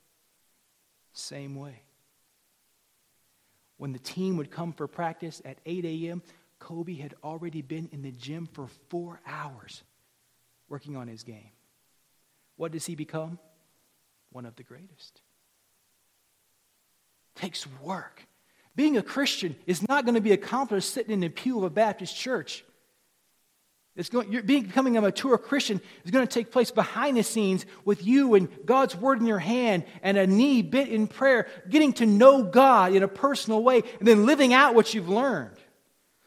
same 1.14 1.54
way. 1.54 1.80
When 3.78 3.94
the 3.94 3.98
team 3.98 4.36
would 4.36 4.50
come 4.50 4.74
for 4.74 4.86
practice 4.86 5.40
at 5.46 5.56
8 5.64 5.86
a.m., 5.86 6.22
Kobe 6.58 6.94
had 6.94 7.14
already 7.24 7.62
been 7.62 7.88
in 7.92 8.02
the 8.02 8.12
gym 8.12 8.46
for 8.52 8.68
four 8.90 9.20
hours 9.26 9.82
working 10.68 10.96
on 10.96 11.08
his 11.08 11.22
game. 11.22 11.50
What 12.56 12.72
does 12.72 12.86
he 12.86 12.94
become? 12.94 13.38
One 14.32 14.46
of 14.46 14.56
the 14.56 14.62
greatest. 14.62 15.20
Takes 17.34 17.66
work. 17.82 18.26
Being 18.74 18.96
a 18.96 19.02
Christian 19.02 19.56
is 19.66 19.86
not 19.88 20.04
going 20.04 20.14
to 20.14 20.20
be 20.20 20.32
accomplished 20.32 20.90
sitting 20.92 21.12
in 21.12 21.20
the 21.20 21.28
pew 21.28 21.58
of 21.58 21.64
a 21.64 21.70
Baptist 21.70 22.16
church. 22.16 22.64
It's 23.96 24.10
going, 24.10 24.30
you're 24.30 24.42
being, 24.42 24.64
becoming 24.64 24.98
a 24.98 25.00
mature 25.00 25.38
Christian 25.38 25.80
is 26.04 26.10
going 26.10 26.26
to 26.26 26.32
take 26.32 26.50
place 26.50 26.70
behind 26.70 27.16
the 27.16 27.22
scenes 27.22 27.64
with 27.86 28.06
you 28.06 28.34
and 28.34 28.48
God's 28.66 28.94
word 28.94 29.20
in 29.20 29.26
your 29.26 29.38
hand 29.38 29.84
and 30.02 30.18
a 30.18 30.26
knee 30.26 30.60
bit 30.60 30.88
in 30.88 31.06
prayer, 31.06 31.48
getting 31.70 31.94
to 31.94 32.06
know 32.06 32.42
God 32.42 32.94
in 32.94 33.02
a 33.02 33.08
personal 33.08 33.62
way, 33.62 33.82
and 33.98 34.06
then 34.06 34.26
living 34.26 34.52
out 34.52 34.74
what 34.74 34.92
you've 34.92 35.08
learned. 35.08 35.56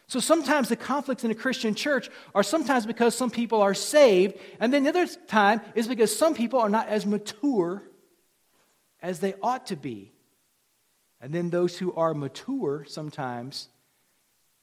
So 0.10 0.20
sometimes 0.20 0.70
the 0.70 0.76
conflicts 0.76 1.24
in 1.24 1.30
a 1.30 1.36
Christian 1.36 1.76
church 1.76 2.10
are 2.34 2.42
sometimes 2.42 2.88
because 2.88 3.14
some 3.14 3.30
people 3.30 3.62
are 3.62 3.76
saved, 3.76 4.40
and 4.60 4.74
then 4.74 4.84
the 4.84 4.90
other 4.90 5.06
time 5.06 5.62
is 5.76 5.88
because 5.88 6.14
some 6.14 6.34
people 6.34 6.60
are 6.60 6.68
not 6.68 6.88
as 6.88 7.06
mature 7.06 7.84
as 9.04 9.20
they 9.20 9.36
ought 9.44 9.68
to 9.68 9.76
be. 9.76 10.12
And 11.22 11.32
then 11.32 11.52
those 11.52 11.78
who 11.78 11.94
are 11.94 12.16
mature 12.16 12.86
sometimes 12.88 13.70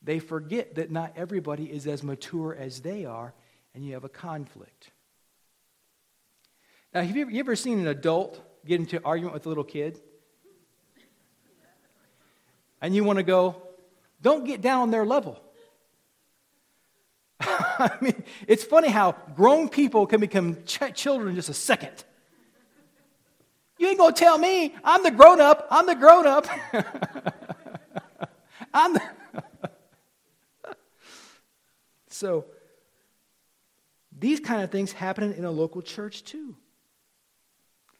they 0.02 0.18
forget 0.18 0.74
that 0.76 0.90
not 0.90 1.12
everybody 1.16 1.64
is 1.64 1.86
as 1.86 2.02
mature 2.02 2.54
as 2.54 2.80
they 2.80 3.04
are, 3.04 3.32
and 3.74 3.84
you 3.84 3.94
have 3.94 4.04
a 4.04 4.08
conflict. 4.08 4.90
Now, 6.92 7.02
have 7.02 7.16
you 7.16 7.22
ever, 7.22 7.30
you 7.30 7.40
ever 7.40 7.56
seen 7.56 7.78
an 7.78 7.86
adult 7.86 8.40
get 8.64 8.80
into 8.80 9.02
argument 9.04 9.34
with 9.34 9.46
a 9.46 9.48
little 9.48 9.64
kid? 9.64 10.00
And 12.80 12.94
you 12.94 13.04
want 13.04 13.18
to 13.18 13.22
go, 13.22 13.65
don't 14.20 14.44
get 14.44 14.60
down 14.60 14.82
on 14.82 14.90
their 14.90 15.04
level. 15.04 15.40
I 17.40 17.96
mean, 18.00 18.22
it's 18.48 18.64
funny 18.64 18.88
how 18.88 19.12
grown 19.34 19.68
people 19.68 20.06
can 20.06 20.20
become 20.20 20.64
ch- 20.64 20.94
children 20.94 21.30
in 21.30 21.34
just 21.34 21.48
a 21.48 21.54
second. 21.54 22.04
You 23.78 23.88
ain't 23.88 23.98
gonna 23.98 24.14
tell 24.14 24.38
me 24.38 24.74
I'm 24.82 25.02
the 25.02 25.10
grown 25.10 25.40
up. 25.40 25.66
I'm 25.70 25.86
the 25.86 25.94
grown 25.94 26.26
up. 26.26 26.46
I'm 28.74 28.94
the. 28.94 29.02
So, 32.08 32.46
these 34.18 34.40
kind 34.40 34.62
of 34.62 34.70
things 34.70 34.92
happen 34.92 35.34
in 35.34 35.44
a 35.44 35.50
local 35.50 35.82
church 35.82 36.24
too. 36.24 36.56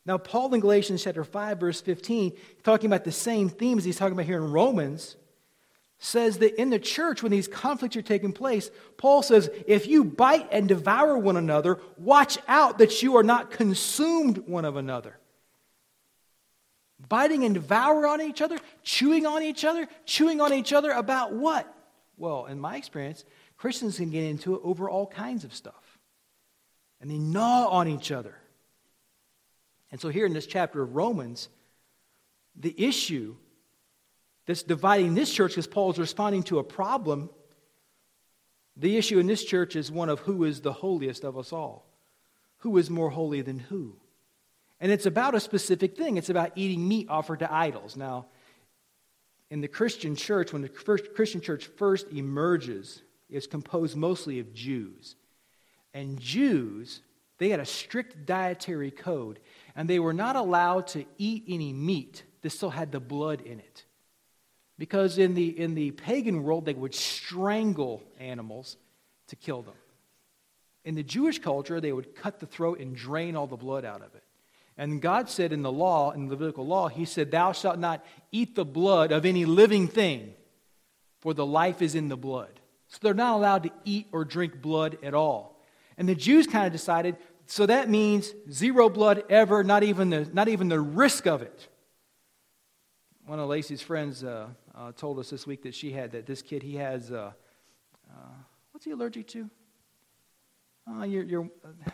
Now, 0.06 0.16
Paul 0.16 0.54
in 0.54 0.61
Galatians 0.61 1.04
chapter 1.04 1.23
5, 1.23 1.61
verse 1.61 1.82
15, 1.82 2.32
talking 2.62 2.87
about 2.87 3.04
the 3.04 3.12
same 3.12 3.50
themes 3.50 3.85
he's 3.85 3.99
talking 3.99 4.14
about 4.14 4.25
here 4.25 4.38
in 4.38 4.52
Romans, 4.52 5.16
says 5.99 6.38
that 6.38 6.61
in 6.61 6.71
the 6.71 6.79
church, 6.79 7.23
when 7.23 7.33
these 7.33 7.49
conflicts 7.49 7.97
are 7.97 8.03
taking 8.03 8.33
place, 8.33 8.71
Paul 8.99 9.23
says, 9.23 9.49
if 9.67 9.87
you 9.87 10.05
bite 10.05 10.49
and 10.53 10.69
devour 10.69 11.17
one 11.17 11.37
another, 11.37 11.81
watch 11.97 12.38
out 12.47 12.79
that 12.79 13.03
you 13.03 13.17
are 13.17 13.23
not 13.23 13.50
consumed 13.50 14.38
one 14.47 14.65
of 14.65 14.76
another. 14.76 15.19
Biting 17.09 17.45
and 17.45 17.55
devouring 17.55 18.11
on 18.11 18.21
each 18.21 18.43
other, 18.43 18.59
chewing 18.83 19.26
on 19.26 19.43
each 19.43 19.65
other, 19.65 19.88
chewing 20.05 20.41
on 20.41 20.53
each 20.53 20.73
other 20.73 20.91
about 20.91 21.33
what? 21.33 21.73
Well, 22.17 22.47
in 22.47 22.59
my 22.59 22.76
experience, 22.76 23.25
Christians 23.57 23.97
can 23.97 24.11
get 24.11 24.25
into 24.25 24.55
it 24.55 24.61
over 24.65 24.88
all 24.88 25.07
kinds 25.07 25.45
of 25.45 25.55
stuff. 25.55 25.99
And 27.00 27.11
they 27.11 27.19
gnaw 27.19 27.69
on 27.69 27.88
each 27.88 28.11
other. 28.11 28.35
And 29.93 30.00
so, 30.00 30.09
here 30.09 30.26
in 30.26 30.33
this 30.33 30.47
chapter 30.47 30.83
of 30.83 30.97
Romans, 30.97 31.49
the 32.57 32.75
issue 32.76 33.37
that's 34.47 34.62
dividing 34.62 35.15
this 35.15 35.33
church, 35.33 35.53
because 35.53 35.67
Paul 35.67 35.91
is 35.91 35.99
responding 35.99 36.45
to 36.45 36.59
a 36.59 36.65
problem, 36.65 37.31
the 38.76 38.97
issue 38.97 39.19
in 39.19 39.26
this 39.26 39.45
church 39.45 39.75
is 39.75 39.91
one 39.91 40.09
of 40.09 40.21
who 40.21 40.45
is 40.45 40.61
the 40.61 40.73
holiest 40.73 41.25
of 41.25 41.37
us 41.37 41.53
all. 41.53 41.87
Who 42.59 42.76
is 42.76 42.91
more 42.91 43.11
holy 43.11 43.43
than 43.43 43.59
who? 43.59 43.97
And 44.81 44.93
it's 44.93 45.07
about 45.07 45.35
a 45.35 45.41
specific 45.41 45.97
thing. 45.97 46.17
It's 46.17 46.29
about 46.29 46.53
eating 46.57 46.87
meat 46.87 47.09
offered 47.09 47.38
to 47.38 47.53
idols. 47.53 47.97
Now, 47.97 48.26
in 49.50 49.62
the 49.62 49.69
Christian 49.69 50.15
church, 50.17 50.53
when 50.53 50.62
the 50.62 50.69
first 50.69 51.15
Christian 51.15 51.41
church 51.41 51.67
first 51.67 52.09
emerges, 52.12 53.03
it's 53.31 53.47
composed 53.47 53.97
mostly 53.97 54.38
of 54.41 54.53
Jews. 54.53 55.17
And 55.95 56.21
Jews, 56.21 57.00
they 57.38 57.49
had 57.49 57.61
a 57.61 57.65
strict 57.65 58.26
dietary 58.26 58.91
code, 58.91 59.41
and 59.75 59.88
they 59.88 59.99
were 59.99 60.12
not 60.12 60.37
allowed 60.37 60.88
to 60.88 61.07
eat 61.17 61.45
any 61.49 61.73
meat 61.73 62.25
that 62.43 62.50
still 62.50 62.71
had 62.71 62.93
the 62.93 63.00
blood 63.00 63.41
in 63.41 63.59
it. 63.59 63.86
Because 64.78 65.18
in 65.18 65.35
the, 65.35 65.59
in 65.59 65.75
the 65.75 65.92
pagan 65.92 66.42
world, 66.42 66.66
they 66.66 66.75
would 66.75 66.95
strangle 66.95 68.02
animals 68.18 68.76
to 69.28 69.37
kill 69.37 69.62
them. 69.62 69.75
In 70.85 70.95
the 70.95 71.02
Jewish 71.02 71.38
culture, 71.38 71.80
they 71.80 71.92
would 71.92 72.14
cut 72.14 72.38
the 72.38 72.47
throat 72.47 72.78
and 72.78 72.95
drain 72.95 73.37
all 73.37 73.47
the 73.47 73.56
blood 73.56 73.85
out 73.85 74.02
of 74.02 74.14
it. 74.14 74.23
And 74.78 75.00
God 75.00 75.30
said 75.30 75.52
in 75.52 75.62
the 75.62 75.73
law, 75.73 76.11
in 76.11 76.26
the 76.26 76.35
Levitical 76.35 76.66
law, 76.66 76.88
He 76.88 77.06
said, 77.06 77.30
Thou 77.30 77.52
shalt 77.52 77.78
not 77.78 78.04
eat 78.30 78.54
the 78.54 78.64
blood 78.64 79.11
of 79.11 79.25
any 79.25 79.47
living 79.47 79.88
thing, 79.88 80.35
for 81.21 81.33
the 81.33 81.47
life 81.47 81.80
is 81.80 81.95
in 81.95 82.09
the 82.09 82.16
blood. 82.16 82.61
So 82.88 82.99
they're 83.00 83.14
not 83.14 83.35
allowed 83.35 83.62
to 83.64 83.71
eat 83.85 84.06
or 84.12 84.25
drink 84.25 84.61
blood 84.61 84.99
at 85.02 85.14
all. 85.14 85.59
And 85.97 86.09
the 86.09 86.14
Jews 86.14 86.47
kind 86.47 86.66
of 86.66 86.73
decided 86.73 87.16
so 87.47 87.64
that 87.66 87.88
means 87.88 88.35
zero 88.50 88.88
blood 88.88 89.23
ever, 89.30 89.62
not 89.62 89.85
even 89.85 90.11
the, 90.11 90.28
not 90.33 90.49
even 90.49 90.68
the 90.68 90.80
risk 90.80 91.26
of 91.26 91.42
it. 91.42 91.68
One 93.25 93.38
of 93.38 93.49
Lacey's 93.49 93.83
friends 93.83 94.25
uh, 94.25 94.49
uh, 94.76 94.92
told 94.92 95.18
us 95.18 95.30
this 95.30 95.47
week 95.47 95.62
that 95.62 95.75
she 95.75 95.92
had 95.92 96.12
that 96.12 96.26
this 96.26 96.42
kid, 96.42 96.62
he 96.62 96.76
has, 96.76 97.11
uh, 97.11 97.33
uh 98.11 98.14
what's 98.73 98.85
he 98.85 98.90
allergic 98.92 99.26
to? 99.28 99.50
Uh, 100.88 101.04
you're, 101.04 101.25
you're 101.25 101.50
uh, 101.64 101.90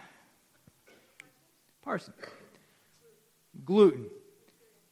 Parson. 1.82 2.14
Gluten. 3.64 4.06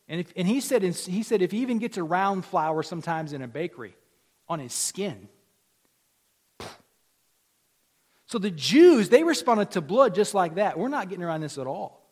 And, 0.09 0.21
if, 0.21 0.33
and 0.37 0.47
he, 0.47 0.61
said, 0.61 0.83
he 0.83 1.23
said 1.23 1.43
if 1.43 1.51
he 1.51 1.59
even 1.59 1.79
gets 1.79 1.99
around 1.99 2.45
flour 2.45 2.83
sometimes 2.83 3.33
in 3.33 3.43
a 3.43 3.49
bakery 3.49 3.97
on 4.49 4.59
his 4.59 4.73
skin, 4.73 5.29
so 8.27 8.39
the 8.39 8.51
Jews, 8.51 9.09
they 9.09 9.25
responded 9.25 9.73
to 9.73 9.81
blood 9.81 10.15
just 10.15 10.35
like 10.35 10.55
that. 10.55 10.79
We're 10.79 10.89
not 10.89 11.09
getting 11.09 11.25
around 11.25 11.41
this 11.41 11.59
at 11.59 11.67
all. 11.67 12.09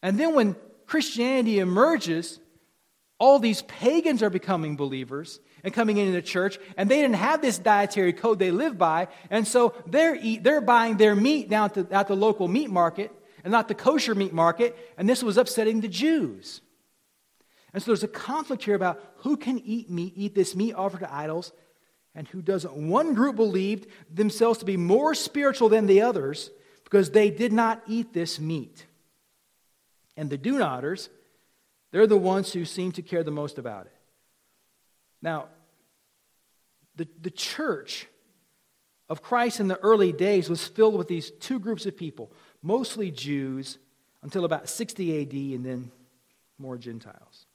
And 0.00 0.18
then 0.18 0.36
when 0.36 0.54
Christianity 0.86 1.58
emerges, 1.58 2.38
all 3.18 3.38
these 3.38 3.62
pagans 3.62 4.22
are 4.22 4.30
becoming 4.30 4.76
believers 4.76 5.40
and 5.62 5.72
coming 5.72 5.96
into 5.96 6.12
the 6.12 6.22
church, 6.22 6.58
and 6.76 6.90
they 6.90 7.00
didn't 7.00 7.16
have 7.16 7.40
this 7.40 7.58
dietary 7.58 8.12
code 8.12 8.38
they 8.38 8.50
live 8.50 8.76
by, 8.76 9.08
and 9.30 9.46
so 9.46 9.74
they're, 9.86 10.16
eat, 10.16 10.42
they're 10.42 10.60
buying 10.60 10.96
their 10.96 11.14
meat 11.14 11.48
down 11.48 11.70
to, 11.70 11.86
at 11.90 12.08
the 12.08 12.16
local 12.16 12.48
meat 12.48 12.70
market 12.70 13.12
and 13.42 13.52
not 13.52 13.68
the 13.68 13.74
kosher 13.74 14.14
meat 14.14 14.32
market, 14.32 14.76
and 14.98 15.08
this 15.08 15.22
was 15.22 15.36
upsetting 15.36 15.80
the 15.80 15.88
Jews. 15.88 16.60
And 17.72 17.82
so 17.82 17.90
there's 17.90 18.04
a 18.04 18.08
conflict 18.08 18.64
here 18.64 18.74
about 18.74 19.02
who 19.18 19.36
can 19.36 19.58
eat 19.58 19.90
meat, 19.90 20.14
eat 20.16 20.34
this 20.34 20.54
meat 20.54 20.74
offered 20.74 21.00
to 21.00 21.12
idols, 21.12 21.52
And 22.14 22.28
who 22.28 22.40
doesn't? 22.40 22.74
One 22.74 23.14
group 23.14 23.36
believed 23.36 23.88
themselves 24.12 24.60
to 24.60 24.64
be 24.64 24.76
more 24.76 25.14
spiritual 25.14 25.68
than 25.68 25.86
the 25.86 26.02
others 26.02 26.50
because 26.84 27.10
they 27.10 27.30
did 27.30 27.52
not 27.52 27.82
eat 27.88 28.12
this 28.12 28.38
meat. 28.38 28.86
And 30.16 30.30
the 30.30 30.38
do 30.38 30.58
notters, 30.58 31.08
they're 31.94 32.08
the 32.08 32.16
ones 32.16 32.52
who 32.52 32.64
seem 32.64 32.90
to 32.90 33.02
care 33.02 33.22
the 33.22 33.30
most 33.30 33.56
about 33.56 33.86
it. 33.86 33.92
Now, 35.22 35.46
the, 36.96 37.06
the 37.20 37.30
church 37.30 38.08
of 39.08 39.22
Christ 39.22 39.60
in 39.60 39.68
the 39.68 39.78
early 39.78 40.10
days 40.10 40.50
was 40.50 40.66
filled 40.66 40.96
with 40.96 41.06
these 41.06 41.30
two 41.30 41.60
groups 41.60 41.86
of 41.86 41.96
people, 41.96 42.32
mostly 42.64 43.12
Jews 43.12 43.78
until 44.22 44.44
about 44.44 44.68
60 44.68 45.22
AD 45.22 45.32
and 45.56 45.64
then 45.64 45.92
more 46.58 46.76
Gentiles. 46.76 47.46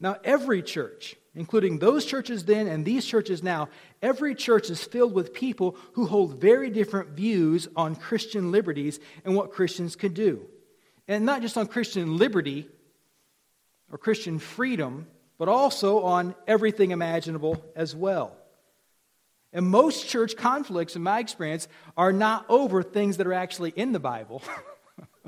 Now, 0.00 0.16
every 0.24 0.60
church, 0.60 1.14
including 1.36 1.78
those 1.78 2.04
churches 2.04 2.44
then 2.44 2.66
and 2.66 2.84
these 2.84 3.06
churches 3.06 3.44
now, 3.44 3.68
every 4.02 4.34
church 4.34 4.70
is 4.70 4.82
filled 4.82 5.14
with 5.14 5.32
people 5.32 5.76
who 5.92 6.06
hold 6.06 6.40
very 6.40 6.68
different 6.68 7.10
views 7.10 7.68
on 7.76 7.94
Christian 7.94 8.50
liberties 8.50 8.98
and 9.24 9.36
what 9.36 9.52
Christians 9.52 9.94
can 9.94 10.14
do. 10.14 10.48
And 11.06 11.24
not 11.24 11.42
just 11.42 11.56
on 11.56 11.68
Christian 11.68 12.16
liberty 12.16 12.68
or 13.90 13.98
Christian 13.98 14.38
freedom, 14.38 15.06
but 15.38 15.48
also 15.48 16.02
on 16.02 16.34
everything 16.46 16.90
imaginable 16.90 17.64
as 17.76 17.94
well. 17.94 18.36
And 19.52 19.66
most 19.66 20.08
church 20.08 20.36
conflicts, 20.36 20.96
in 20.96 21.02
my 21.02 21.20
experience, 21.20 21.68
are 21.96 22.12
not 22.12 22.44
over 22.48 22.82
things 22.82 23.18
that 23.18 23.26
are 23.26 23.32
actually 23.32 23.70
in 23.70 23.92
the 23.92 24.00
Bible. 24.00 24.42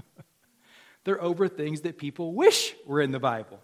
They're 1.04 1.22
over 1.22 1.46
things 1.46 1.82
that 1.82 1.98
people 1.98 2.34
wish 2.34 2.74
were 2.84 3.00
in 3.00 3.12
the 3.12 3.20
Bible. 3.20 3.60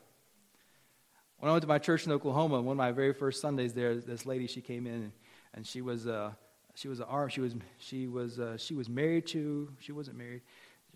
When 1.39 1.49
I 1.49 1.53
went 1.53 1.63
to 1.63 1.69
my 1.69 1.81
church 1.81 2.07
in 2.07 2.13
Oklahoma, 2.13 2.63
one 2.63 2.75
of 2.75 2.79
my 2.79 2.93
very 2.93 3.13
first 3.13 3.41
Sundays 3.41 3.75
there, 3.75 3.97
this 3.97 4.25
lady 4.25 4.47
she 4.47 4.61
came 4.61 4.87
in 4.87 5.13
and 5.53 5.67
she 5.67 5.83
was 5.83 6.07
uh, 6.07 6.31
she 6.77 6.87
was 6.87 7.01
a 7.01 7.27
she 7.29 7.41
was 7.41 7.57
she 7.79 8.07
was 8.07 8.39
uh, 8.39 8.57
she 8.57 8.75
was 8.75 8.89
married 8.89 9.27
to 9.29 9.69
she 9.81 9.91
wasn't 9.91 10.17
married 10.17 10.43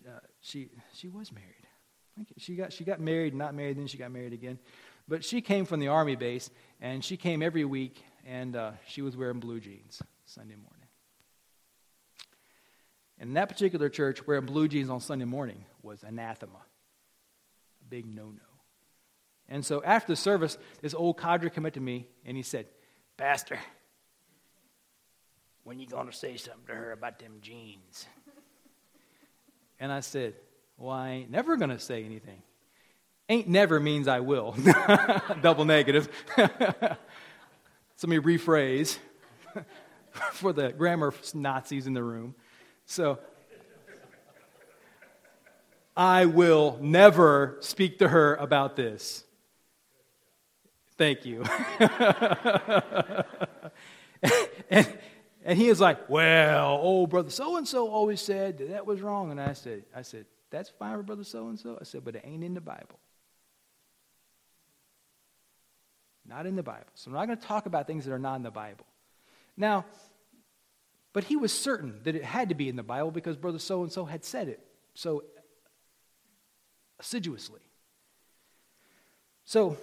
uh, 0.07 0.19
she 0.41 0.69
she 0.93 1.09
was 1.09 1.31
married. 1.31 1.66
She 2.37 2.55
got 2.55 2.73
she 2.73 2.83
got 2.83 2.99
married, 2.99 3.33
not 3.33 3.53
married, 3.53 3.77
then 3.77 3.87
she 3.87 3.97
got 3.97 4.11
married 4.11 4.33
again. 4.33 4.59
But 5.07 5.23
she 5.23 5.41
came 5.41 5.65
from 5.65 5.79
the 5.79 5.87
army 5.87 6.15
base, 6.15 6.49
and 6.81 7.03
she 7.03 7.15
came 7.17 7.41
every 7.41 7.63
week, 7.63 8.03
and 8.25 8.55
uh, 8.55 8.71
she 8.87 9.01
was 9.01 9.15
wearing 9.15 9.39
blue 9.39 9.59
jeans 9.59 10.01
Sunday 10.25 10.55
morning. 10.55 10.87
In 13.19 13.33
that 13.33 13.49
particular 13.49 13.89
church, 13.89 14.25
wearing 14.27 14.45
blue 14.45 14.67
jeans 14.67 14.89
on 14.89 14.99
Sunday 14.99 15.25
morning 15.25 15.63
was 15.81 16.03
anathema, 16.03 16.59
a 16.59 17.89
big 17.89 18.05
no 18.05 18.25
no. 18.25 18.47
And 19.49 19.65
so 19.65 19.81
after 19.83 20.11
the 20.11 20.15
service, 20.15 20.57
this 20.81 20.93
old 20.93 21.19
cadre 21.19 21.49
came 21.49 21.65
up 21.65 21.73
to 21.73 21.79
me 21.79 22.07
and 22.25 22.35
he 22.35 22.43
said, 22.43 22.67
Pastor, 23.15 23.57
when 25.63 25.79
you 25.79 25.87
going 25.87 26.07
to 26.07 26.13
say 26.13 26.37
something 26.37 26.65
to 26.67 26.73
her 26.73 26.91
about 26.91 27.19
them 27.19 27.37
jeans? 27.41 28.05
And 29.79 29.91
I 29.91 30.01
said, 30.01 30.33
Well, 30.77 30.91
I 30.91 31.09
ain't 31.09 31.31
never 31.31 31.57
going 31.57 31.71
to 31.71 31.79
say 31.79 32.03
anything. 32.03 32.41
Ain't 33.29 33.47
never 33.47 33.79
means 33.79 34.07
I 34.07 34.19
will. 34.19 34.55
Double 35.41 35.65
negative. 35.65 36.07
let 36.37 36.99
me 38.03 38.19
rephrase 38.19 38.99
for 40.31 40.53
the 40.53 40.71
grammar 40.71 41.13
Nazis 41.33 41.87
in 41.87 41.93
the 41.93 42.03
room. 42.03 42.35
So, 42.85 43.19
I 45.95 46.25
will 46.25 46.77
never 46.79 47.57
speak 47.59 47.99
to 47.99 48.07
her 48.07 48.35
about 48.35 48.75
this. 48.75 49.23
Thank 50.95 51.25
you. 51.25 51.43
and, 54.69 54.97
and 55.43 55.57
he 55.57 55.69
is 55.69 55.79
like, 55.81 56.07
Well, 56.07 56.69
old 56.69 57.09
brother 57.09 57.31
so 57.31 57.57
and 57.57 57.67
so 57.67 57.89
always 57.89 58.21
said 58.21 58.59
that, 58.59 58.69
that 58.69 58.85
was 58.85 59.01
wrong. 59.01 59.31
And 59.31 59.41
I 59.41 59.53
said, 59.53 59.83
I 59.95 60.03
said, 60.03 60.25
That's 60.49 60.69
fine 60.69 60.97
for 60.97 61.03
brother 61.03 61.23
so 61.23 61.49
and 61.49 61.59
so. 61.59 61.77
I 61.79 61.83
said, 61.83 62.03
But 62.03 62.15
it 62.15 62.23
ain't 62.25 62.43
in 62.43 62.53
the 62.53 62.61
Bible. 62.61 62.99
Not 66.25 66.45
in 66.45 66.55
the 66.55 66.63
Bible. 66.63 66.87
So 66.95 67.09
I'm 67.09 67.15
not 67.15 67.25
going 67.27 67.37
to 67.37 67.45
talk 67.45 67.65
about 67.65 67.87
things 67.87 68.05
that 68.05 68.13
are 68.13 68.19
not 68.19 68.35
in 68.35 68.43
the 68.43 68.51
Bible. 68.51 68.85
Now, 69.55 69.85
but 71.13 71.23
he 71.23 71.35
was 71.35 71.51
certain 71.53 71.99
that 72.03 72.15
it 72.15 72.23
had 72.23 72.49
to 72.49 72.55
be 72.55 72.69
in 72.69 72.75
the 72.75 72.83
Bible 72.83 73.11
because 73.11 73.37
brother 73.37 73.59
so 73.59 73.83
and 73.83 73.91
so 73.91 74.05
had 74.05 74.23
said 74.23 74.49
it 74.49 74.59
so 74.93 75.23
assiduously. 76.99 77.61
So, 79.45 79.77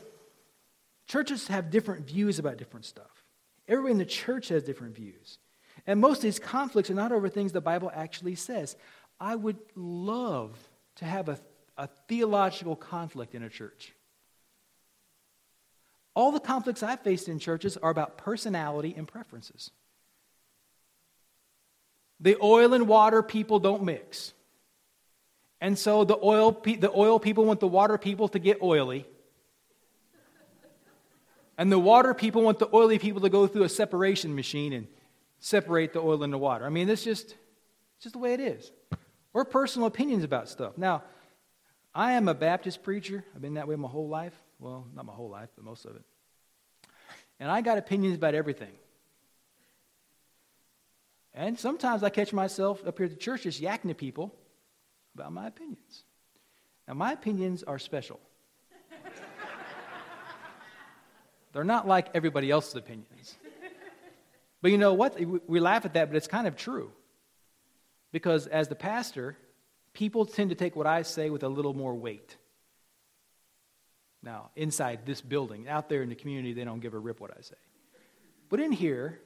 churches 1.07 1.49
have 1.49 1.71
different 1.71 2.07
views 2.07 2.39
about 2.39 2.59
different 2.59 2.85
stuff. 2.85 3.25
Everybody 3.67 3.93
in 3.93 3.99
the 3.99 4.05
church 4.05 4.49
has 4.49 4.63
different 4.63 4.95
views. 4.95 5.39
And 5.87 6.01
most 6.01 6.19
of 6.19 6.23
these 6.23 6.39
conflicts 6.39 6.91
are 6.91 6.95
not 6.95 7.13
over 7.13 7.29
things 7.29 7.53
the 7.53 7.61
Bible 7.61 7.91
actually 7.95 8.35
says. 8.35 8.77
I 9.21 9.35
would 9.35 9.59
love 9.75 10.57
to 10.97 11.05
have 11.05 11.29
a, 11.29 11.39
a 11.77 11.89
theological 12.09 12.77
conflict 12.77 13.35
in 13.35 13.43
a 13.43 13.49
church. 13.49 13.93
All 16.15 16.31
the 16.31 16.41
conflicts 16.41 16.83
I've 16.83 17.01
faced 17.01 17.29
in 17.29 17.39
churches 17.39 17.77
are 17.77 17.91
about 17.91 18.19
personality 18.19 18.95
and 18.97 19.07
preferences. 19.07 19.71
The 22.21 22.37
oil 22.41 22.73
and 22.73 22.87
water 22.87 23.23
people 23.23 23.59
don't 23.59 23.83
mix. 23.83 24.33
And 25.61 25.79
so 25.79 26.05
the 26.05 26.19
oil, 26.23 26.53
pe- 26.53 26.77
the 26.77 26.93
oil 26.93 27.19
people 27.19 27.45
want 27.45 27.61
the 27.61 27.67
water 27.67 27.99
people 27.99 28.29
to 28.29 28.39
get 28.39 28.63
oily. 28.63 29.07
And 31.57 31.71
the 31.71 31.79
water 31.79 32.15
people 32.15 32.43
want 32.43 32.59
the 32.59 32.69
oily 32.73 32.99
people 32.99 33.23
to 33.23 33.29
go 33.29 33.47
through 33.47 33.65
a 33.65 33.69
separation 33.69 34.35
machine 34.35 34.73
and 34.73 34.87
separate 35.39 35.93
the 35.93 36.01
oil 36.01 36.23
and 36.23 36.33
the 36.33 36.39
water. 36.39 36.65
I 36.65 36.69
mean, 36.69 36.89
it's 36.89 37.05
just, 37.05 37.27
it's 37.27 38.03
just 38.05 38.13
the 38.13 38.19
way 38.19 38.35
it 38.35 38.41
is. 38.41 38.71
Or 39.35 39.45
personal 39.45 39.89
opinions 39.89 40.25
about 40.25 40.49
stuff. 40.49 40.79
Now, 40.79 41.03
I 41.95 42.13
am 42.13 42.29
a 42.29 42.35
Baptist 42.35 42.83
preacher. 42.83 43.25
I've 43.35 43.43
been 43.43 43.55
that 43.55 43.69
way 43.69 43.77
my 43.77 43.89
whole 43.89 44.09
life. 44.09 44.35
Well, 44.59 44.87
not 44.95 45.05
my 45.05 45.13
whole 45.13 45.29
life, 45.29 45.51
but 45.57 45.65
most 45.65 45.85
of 45.85 45.97
it. 45.97 46.03
And 47.41 47.51
I 47.51 47.61
got 47.61 47.77
opinions 47.77 48.17
about 48.17 48.35
everything. 48.35 48.73
And 51.35 51.59
sometimes 51.59 52.05
I 52.05 52.11
catch 52.11 52.33
myself 52.33 52.87
up 52.87 52.97
here 52.97 53.07
at 53.07 53.11
the 53.11 53.19
church 53.19 53.43
just 53.43 53.61
yakking 53.61 53.89
to 53.89 53.95
people 53.95 54.33
about 55.15 55.33
my 55.33 55.49
opinions. 55.49 56.05
Now, 56.87 56.95
my 56.95 57.13
opinions 57.13 57.65
are 57.65 57.79
special. 57.79 58.21
They're 61.53 61.65
not 61.65 61.87
like 61.87 62.09
everybody 62.15 62.51
else's 62.51 62.75
opinions. 62.75 63.37
But 64.63 64.71
you 64.71 64.79
know 64.79 64.95
what? 64.95 65.19
We 65.49 65.61
laugh 65.61 65.85
at 65.85 65.95
that, 65.95 66.09
but 66.09 66.17
it's 66.17 66.29
kind 66.29 66.47
of 66.47 66.57
true. 66.57 66.93
Because 68.15 68.47
as 68.47 68.69
the 68.69 68.77
pastor, 68.77 69.37
people 69.93 70.25
tend 70.25 70.51
to 70.51 70.55
take 70.55 70.77
what 70.77 70.87
I 70.87 71.03
say 71.03 71.31
with 71.31 71.43
a 71.43 71.49
little 71.49 71.75
more 71.75 71.97
weight. 71.97 72.37
Now, 74.23 74.51
inside 74.55 75.01
this 75.05 75.21
building, 75.21 75.69
out 75.69 75.89
there 75.89 76.01
in 76.01 76.11
the 76.11 76.15
community, 76.15 76.53
they 76.53 76.63
don't 76.63 76.79
give 76.79 76.95
a 76.95 76.99
rip 77.01 77.19
what 77.21 77.33
I 77.37 77.41
say. 77.41 77.57
But 78.51 78.61
in 78.61 78.71
here, 78.71 79.19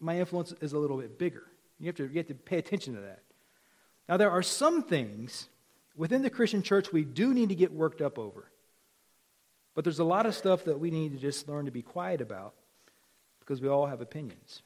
my 0.00 0.18
influence 0.18 0.52
is 0.60 0.72
a 0.72 0.78
little 0.78 0.96
bit 0.96 1.16
bigger. 1.16 1.44
You 1.78 1.86
have 1.86 1.94
to, 1.94 2.08
you 2.08 2.16
have 2.16 2.26
to 2.26 2.34
pay 2.34 2.58
attention 2.58 2.96
to 2.96 3.02
that. 3.02 3.22
Now, 4.08 4.16
there 4.16 4.32
are 4.32 4.42
some 4.42 4.82
things 4.82 5.48
within 5.94 6.22
the 6.22 6.28
Christian 6.28 6.60
church 6.60 6.92
we 6.92 7.04
do 7.04 7.32
need 7.32 7.50
to 7.50 7.54
get 7.54 7.72
worked 7.72 8.02
up 8.02 8.18
over. 8.18 8.50
But 9.76 9.84
there's 9.84 10.00
a 10.00 10.04
lot 10.04 10.26
of 10.26 10.34
stuff 10.34 10.64
that 10.64 10.80
we 10.80 10.90
need 10.90 11.12
to 11.12 11.18
just 11.18 11.48
learn 11.48 11.66
to 11.66 11.70
be 11.70 11.82
quiet 11.82 12.20
about 12.20 12.54
because 13.38 13.60
we 13.60 13.68
all 13.68 13.86
have 13.86 14.00
opinions. 14.00 14.62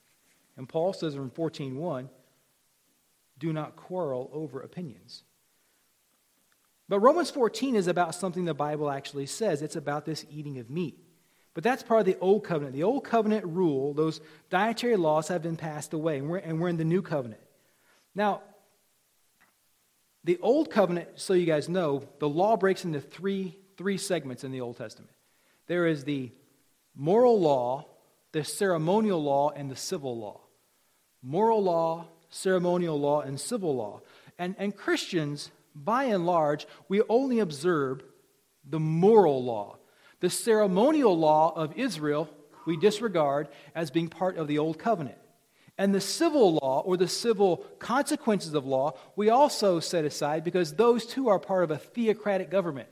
And 0.57 0.66
Paul 0.66 0.94
says 0.94 1.16
in 1.16 1.31
14:1, 1.31 2.09
do 3.38 3.53
not 3.53 3.77
quarrel 3.77 4.31
over 4.33 4.61
opinions. 4.61 5.22
But 6.88 7.01
Romans 7.01 7.31
14 7.31 7.77
is 7.77 7.87
about 7.87 8.14
something 8.14 8.44
the 8.44 8.55
Bible 8.55 8.90
actually 8.90 9.27
says. 9.27 9.62
It's 9.62 9.77
about 9.77 10.05
this 10.05 10.24
eating 10.31 10.59
of 10.59 10.70
meat. 10.70 10.98
But 11.55 11.64
that's 11.64 11.83
part 11.83 12.01
of 12.01 12.07
the 12.07 12.18
old 12.20 12.44
covenant. 12.44 12.74
The 12.74 12.85
old 12.85 13.05
covenant 13.05 13.44
rule, 13.44 13.92
those 13.92 14.20
dietary 14.48 14.96
laws 14.96 15.29
have 15.29 15.42
been 15.42 15.57
passed 15.57 15.92
away, 15.92 16.18
and 16.18 16.29
we're, 16.29 16.38
and 16.38 16.61
we're 16.61 16.68
in 16.68 16.77
the 16.77 16.85
new 16.85 17.03
covenant. 17.03 17.42
Now, 18.14 18.42
the 20.24 20.38
old 20.40 20.70
covenant, 20.70 21.09
so 21.16 21.35
you 21.35 21.46
guys 21.46 21.68
know, 21.68 22.05
the 22.20 22.29
law 22.29 22.57
breaks 22.57 22.85
into 22.85 23.01
three, 23.01 23.59
three 23.77 23.98
segments 23.98 24.44
in 24.44 24.53
the 24.53 24.61
Old 24.61 24.77
Testament. 24.77 25.12
There 25.66 25.87
is 25.87 26.05
the 26.05 26.33
moral 26.94 27.40
law, 27.40 27.87
the 28.33 28.44
ceremonial 28.44 29.22
law, 29.22 29.51
and 29.51 29.70
the 29.70 29.77
civil 29.77 30.18
law 30.18 30.40
moral 31.22 31.62
law, 31.62 32.07
ceremonial 32.31 32.99
law, 32.99 33.21
and 33.21 33.38
civil 33.38 33.75
law. 33.75 34.01
And, 34.38 34.55
and 34.59 34.77
Christians, 34.77 35.51
by 35.75 36.05
and 36.05 36.27
large, 36.27 36.67
we 36.88 37.03
only 37.09 37.38
observe 37.38 38.03
the 38.69 38.81
moral 38.81 39.43
law. 39.43 39.79
The 40.21 40.31
ceremonial 40.31 41.17
law 41.17 41.53
of 41.55 41.77
Israel 41.77 42.29
we 42.69 42.77
disregard 42.77 43.49
as 43.75 43.91
being 43.91 44.09
part 44.09 44.37
of 44.37 44.47
the 44.47 44.59
Old 44.59 44.79
Covenant. 44.79 45.17
And 45.79 45.95
the 45.95 46.03
civil 46.03 46.55
law, 46.55 46.83
or 46.85 46.99
the 46.99 47.09
civil 47.09 47.64
consequences 47.79 48.53
of 48.53 48.67
law, 48.67 48.93
we 49.17 49.31
also 49.31 49.81
set 49.81 50.05
aside 50.05 50.45
because 50.45 50.75
those 50.75 51.07
too 51.07 51.29
are 51.29 51.38
part 51.38 51.64
of 51.64 51.71
a 51.71 51.79
theocratic 51.79 52.51
government. 52.51 52.88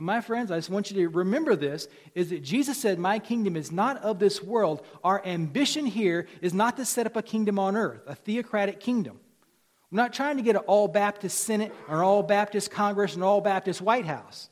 And 0.00 0.06
my 0.06 0.22
friends, 0.22 0.50
I 0.50 0.56
just 0.56 0.70
want 0.70 0.90
you 0.90 0.96
to 1.02 1.08
remember 1.10 1.54
this 1.54 1.86
is 2.14 2.30
that 2.30 2.42
Jesus 2.42 2.78
said, 2.78 2.98
My 2.98 3.18
kingdom 3.18 3.54
is 3.54 3.70
not 3.70 3.98
of 3.98 4.18
this 4.18 4.42
world. 4.42 4.82
Our 5.04 5.22
ambition 5.26 5.84
here 5.84 6.26
is 6.40 6.54
not 6.54 6.78
to 6.78 6.86
set 6.86 7.04
up 7.04 7.16
a 7.16 7.22
kingdom 7.22 7.58
on 7.58 7.76
earth, 7.76 8.00
a 8.06 8.14
theocratic 8.14 8.80
kingdom. 8.80 9.20
We're 9.90 9.96
not 9.96 10.14
trying 10.14 10.38
to 10.38 10.42
get 10.42 10.56
an 10.56 10.62
all 10.62 10.88
Baptist 10.88 11.40
Senate 11.40 11.74
or 11.86 11.96
an 11.96 12.02
all 12.02 12.22
Baptist 12.22 12.70
Congress 12.70 13.12
and 13.12 13.22
an 13.22 13.28
all 13.28 13.42
Baptist 13.42 13.82
White 13.82 14.06
House. 14.06 14.48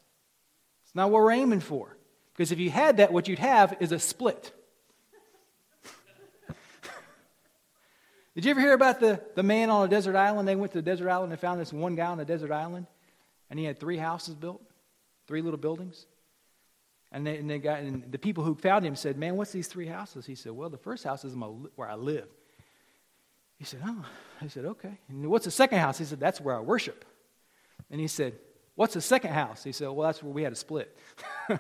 It's 0.84 0.94
not 0.94 1.11
what 1.11 1.22
we're 1.22 1.32
aiming 1.32 1.61
for. 1.61 1.96
Because 2.34 2.52
if 2.52 2.58
you 2.58 2.68
had 2.68 2.98
that, 2.98 3.11
what 3.11 3.26
you'd 3.26 3.38
have 3.38 3.74
is 3.80 3.90
a 3.90 3.98
split. 3.98 4.52
Did 8.34 8.44
you 8.44 8.50
ever 8.50 8.61
hear 8.61 8.74
about 8.74 9.00
the, 9.00 9.18
the 9.34 9.42
man 9.42 9.70
on 9.70 9.87
a 9.87 9.88
desert 9.88 10.14
island? 10.14 10.46
They 10.46 10.56
went 10.56 10.72
to 10.72 10.78
the 10.78 10.82
desert 10.82 11.08
island 11.08 11.32
and 11.32 11.40
found 11.40 11.58
this 11.58 11.72
one 11.72 11.94
guy 11.94 12.08
on 12.08 12.20
a 12.20 12.26
desert 12.26 12.52
island, 12.52 12.87
and 13.48 13.58
he 13.58 13.64
had 13.64 13.80
three 13.80 13.96
houses 13.96 14.34
built, 14.34 14.61
three 15.28 15.42
little 15.42 15.58
buildings. 15.58 16.06
And, 17.12 17.26
they, 17.26 17.36
and, 17.36 17.48
they 17.48 17.58
got, 17.58 17.80
and 17.80 18.10
the 18.10 18.18
people 18.18 18.42
who 18.42 18.54
found 18.54 18.84
him 18.84 18.96
said, 18.96 19.16
Man, 19.16 19.36
what's 19.36 19.52
these 19.52 19.68
three 19.68 19.86
houses? 19.86 20.26
He 20.26 20.34
said, 20.34 20.52
Well, 20.52 20.68
the 20.68 20.76
first 20.76 21.04
house 21.04 21.24
is 21.24 21.36
my, 21.36 21.46
where 21.46 21.88
I 21.88 21.94
live. 21.94 22.26
He 23.58 23.64
said, 23.64 23.80
Oh. 23.86 24.04
He 24.40 24.48
said, 24.48 24.64
Okay. 24.64 24.98
And 25.08 25.30
what's 25.30 25.44
the 25.44 25.50
second 25.50 25.78
house? 25.78 25.98
He 25.98 26.04
said, 26.04 26.18
That's 26.18 26.40
where 26.40 26.56
I 26.56 26.60
worship. 26.60 27.04
And 27.90 28.00
he 28.00 28.08
said, 28.08 28.34
What's 28.74 28.94
the 28.94 29.00
second 29.00 29.32
house? 29.32 29.62
He 29.64 29.72
said, 29.72 29.88
Well, 29.88 30.06
that's 30.06 30.22
where 30.22 30.32
we 30.32 30.42
had 30.42 30.52
a 30.52 30.56
split. 30.56 30.96
You're 31.48 31.58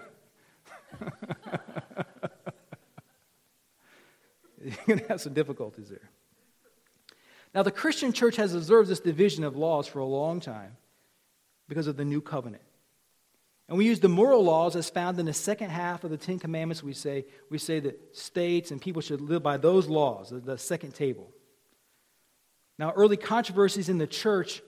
going 4.86 4.98
to 4.98 5.08
have 5.08 5.20
some 5.20 5.34
difficulties 5.34 5.88
there. 5.88 6.10
Now, 7.54 7.62
the 7.62 7.70
Christian 7.70 8.12
church 8.12 8.36
has 8.36 8.54
observed 8.54 8.90
this 8.90 9.00
division 9.00 9.44
of 9.44 9.56
laws 9.56 9.86
for 9.86 10.00
a 10.00 10.04
long 10.04 10.40
time 10.40 10.76
because 11.68 11.86
of 11.86 11.96
the 11.96 12.04
new 12.04 12.20
covenant. 12.20 12.62
And 13.68 13.76
we 13.76 13.84
use 13.84 14.00
the 14.00 14.08
moral 14.08 14.42
laws 14.42 14.76
as 14.76 14.88
found 14.88 15.18
in 15.18 15.26
the 15.26 15.34
second 15.34 15.68
half 15.70 16.02
of 16.02 16.10
the 16.10 16.16
Ten 16.16 16.38
Commandments. 16.38 16.82
We 16.82 16.94
say, 16.94 17.26
we 17.50 17.58
say 17.58 17.80
that 17.80 18.16
states 18.16 18.70
and 18.70 18.80
people 18.80 19.02
should 19.02 19.20
live 19.20 19.42
by 19.42 19.58
those 19.58 19.88
laws, 19.88 20.30
the 20.30 20.56
second 20.56 20.94
table. 20.94 21.30
Now, 22.78 22.92
early 22.92 23.18
controversies 23.18 23.88
in 23.88 23.98
the 23.98 24.06
church, 24.06 24.62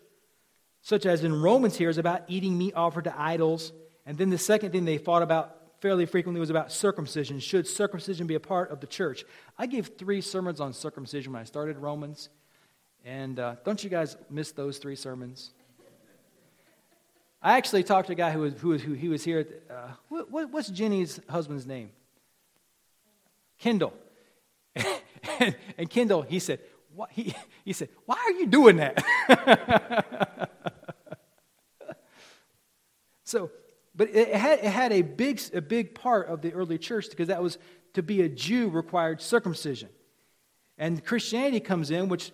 such 0.83 1.07
as 1.07 1.25
in 1.25 1.41
Romans 1.41 1.77
here, 1.77 1.89
is 1.89 1.97
about 1.97 2.25
eating 2.29 2.59
meat 2.59 2.75
offered 2.75 3.05
to 3.05 3.21
idols. 3.21 3.73
And 4.05 4.19
then 4.19 4.29
the 4.29 4.39
second 4.39 4.73
thing 4.73 4.85
they 4.85 4.99
fought 4.99 5.23
about 5.23 5.57
fairly 5.81 6.05
frequently 6.05 6.41
was 6.41 6.51
about 6.51 6.71
circumcision. 6.71 7.41
Should 7.41 7.67
circumcision 7.67 8.27
be 8.27 8.35
a 8.35 8.41
part 8.41 8.71
of 8.71 8.81
the 8.81 8.87
church? 8.87 9.25
I 9.57 9.67
gave 9.67 9.93
three 9.97 10.21
sermons 10.21 10.61
on 10.61 10.75
circumcision 10.75 11.33
when 11.33 11.41
I 11.41 11.45
started 11.45 11.79
Romans. 11.79 12.29
And 13.05 13.39
uh, 13.39 13.57
don't 13.65 13.83
you 13.83 13.89
guys 13.89 14.19
miss 14.29 14.53
those 14.53 14.77
three 14.77 14.97
sermons? 14.97 15.53
I 17.43 17.57
actually 17.57 17.85
talked 17.85 18.09
to 18.09 18.13
a 18.13 18.17
guy 18.17 18.33
who 18.33 18.41
was, 18.41 18.55
who 18.55 18.69
was, 18.69 18.83
who, 18.83 18.93
he 18.93 19.09
was 19.09 19.25
here. 19.25 19.41
At, 19.41 19.49
uh, 19.75 19.89
what, 20.09 20.31
what, 20.31 20.51
what's 20.51 20.69
Jenny's 20.69 21.21
husband's 21.29 21.67
name? 21.67 21.91
Kendall. 23.59 23.95
and, 24.75 25.57
and 25.79 25.89
Kendall, 25.89 26.23
he 26.23 26.39
said, 26.39 26.61
he, 27.11 27.35
he 27.65 27.73
said, 27.73 27.89
Why 28.05 28.17
are 28.17 28.33
you 28.33 28.47
doing 28.47 28.77
that? 28.77 30.51
so, 33.25 33.51
but 33.95 34.11
it 34.15 34.35
had, 34.35 34.59
it 34.59 34.71
had 34.71 34.93
a, 34.93 35.03
big, 35.03 35.41
a 35.55 35.63
big 35.63 35.95
part 35.95 36.29
of 36.29 36.43
the 36.43 36.53
early 36.53 36.79
church 36.79 37.09
because 37.11 37.29
that 37.29 37.43
was 37.43 37.59
to 37.95 38.03
be 38.03 38.23
a 38.23 38.29
Jew 38.29 38.69
required 38.69 39.23
circumcision. 39.23 39.89
And 40.77 41.05
Christianity 41.05 41.61
comes 41.61 41.91
in, 41.91 42.09
which 42.09 42.33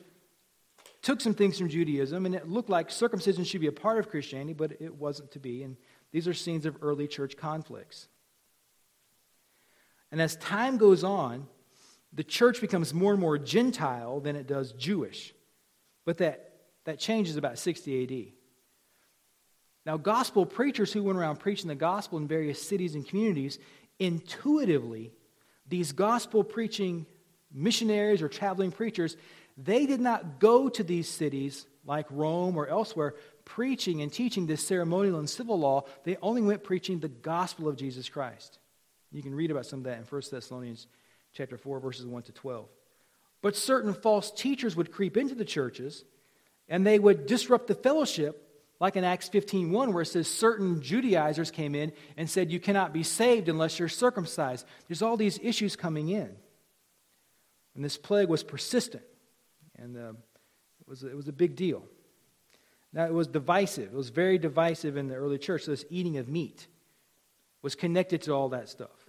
took 1.07 1.21
some 1.21 1.35
things 1.35 1.57
from 1.57 1.69
Judaism, 1.69 2.27
and 2.27 2.35
it 2.35 2.49
looked 2.49 2.69
like 2.69 2.90
circumcision 2.90 3.45
should 3.45 3.61
be 3.61 3.69
a 3.69 3.73
part 3.73 4.01
of 4.01 4.11
Christianity, 4.11 4.55
but 4.55 4.73
it 4.81 4.92
wasn't 4.92 5.31
to 5.31 5.38
be. 5.38 5.62
And 5.62 5.77
these 6.11 6.27
are 6.27 6.35
scenes 6.35 6.66
of 6.66 6.79
early 6.83 7.07
church 7.07 7.37
conflicts. 7.37 8.09
And 10.11 10.21
as 10.21 10.35
time 10.35 10.79
goes 10.79 11.05
on, 11.05 11.47
the 12.12 12.25
church 12.25 12.61
becomes 12.61 12.92
more 12.92 13.12
and 13.12 13.21
more 13.21 13.38
Gentile 13.38 14.19
than 14.19 14.35
it 14.35 14.49
does 14.49 14.73
Jewish. 14.73 15.33
But 16.05 16.19
that, 16.19 16.57
that 16.87 16.99
changes 16.99 17.37
about 17.37 17.61
60 17.61 18.03
AD. 18.03 18.33
Now, 19.85 19.99
gospel 19.99 20.45
preachers 20.45 20.92
who 20.92 21.05
went 21.05 21.21
around 21.21 21.37
preaching 21.37 21.69
the 21.69 21.77
gospel 21.77 22.19
in 22.19 22.27
various 22.27 22.61
cities 22.61 22.97
and 22.97 23.07
communities, 23.07 23.61
intuitively, 24.01 25.12
these 25.69 25.92
gospel 25.92 26.42
preaching 26.42 27.07
missionaries 27.53 28.23
or 28.23 28.29
traveling 28.29 28.73
preachers 28.73 29.16
they 29.57 29.87
did 29.87 30.01
not 30.01 30.38
go 30.38 30.69
to 30.69 30.83
these 30.83 31.09
cities 31.09 31.66
like 31.85 32.07
Rome 32.11 32.57
or 32.57 32.66
elsewhere 32.66 33.14
preaching 33.45 34.03
and 34.03 34.12
teaching 34.12 34.47
this 34.47 34.66
ceremonial 34.66 35.19
and 35.19 35.31
civil 35.31 35.59
law. 35.59 35.85
They 36.05 36.16
only 36.21 36.42
went 36.42 36.64
preaching 36.64 36.99
the 36.99 37.09
gospel 37.09 37.69
of 37.69 37.77
Jesus 37.77 38.09
Christ. 38.09 38.59
You 39.12 39.23
can 39.23 39.35
read 39.35 39.51
about 39.51 39.66
some 39.66 39.81
of 39.81 39.85
that 39.85 39.99
in 39.99 40.05
1 40.05 40.23
Thessalonians 40.31 40.88
chapter 41.33 41.57
4 41.57 41.81
verses 41.81 42.05
1 42.07 42.23
to 42.25 42.33
12. 42.33 42.66
But 43.40 43.57
certain 43.57 43.95
false 43.95 44.31
teachers 44.31 44.77
would 44.77 44.92
creep 44.92 45.16
into 45.16 45.35
the 45.35 45.45
churches 45.45 46.05
and 46.69 46.87
they 46.87 46.99
would 46.99 47.27
disrupt 47.27 47.69
the 47.69 47.75
fellowship 47.75 48.42
like 48.79 48.97
in 48.97 49.05
Acts 49.05 49.29
15:1 49.31 49.92
where 49.92 50.03
it 50.03 50.07
says 50.07 50.29
certain 50.29 50.83
Judaizers 50.83 51.51
came 51.51 51.75
in 51.75 51.92
and 52.16 52.29
said 52.29 52.51
you 52.51 52.61
cannot 52.61 52.92
be 52.92 53.03
saved 53.03 53.49
unless 53.49 53.79
you're 53.79 53.88
circumcised. 53.88 54.66
There's 54.87 55.03
all 55.03 55.16
these 55.16 55.38
issues 55.42 55.77
coming 55.77 56.09
in. 56.09 56.37
And 57.75 57.85
this 57.85 57.97
plague 57.97 58.29
was 58.29 58.42
persistent. 58.42 59.05
And 59.79 59.97
uh, 59.97 60.12
it, 60.81 60.89
was, 60.89 61.03
it 61.05 61.17
was 61.17 61.29
a 61.29 61.33
big 61.33 61.57
deal. 61.57 61.85
Now, 62.93 63.05
it 63.05 63.12
was 63.12 63.27
divisive. 63.27 63.93
It 63.93 63.97
was 63.97 64.09
very 64.09 64.39
divisive 64.39 64.97
in 64.97 65.09
the 65.09 65.15
early 65.15 65.39
church. 65.39 65.65
So, 65.65 65.73
this 65.73 65.85
eating 65.91 66.17
of 66.17 66.29
meat 66.29 66.67
was 67.62 67.75
connected 67.75 68.23
to 68.23 68.33
all 68.33 68.49
that 68.51 68.69
stuff. 68.69 69.07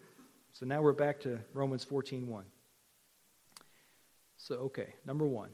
So, 0.51 0.65
now 0.65 0.81
we're 0.81 0.93
back 0.93 1.21
to 1.21 1.39
Romans 1.53 1.83
14 1.83 2.27
1. 2.27 2.43
So, 4.37 4.55
okay, 4.55 4.93
number 5.05 5.25
one. 5.25 5.49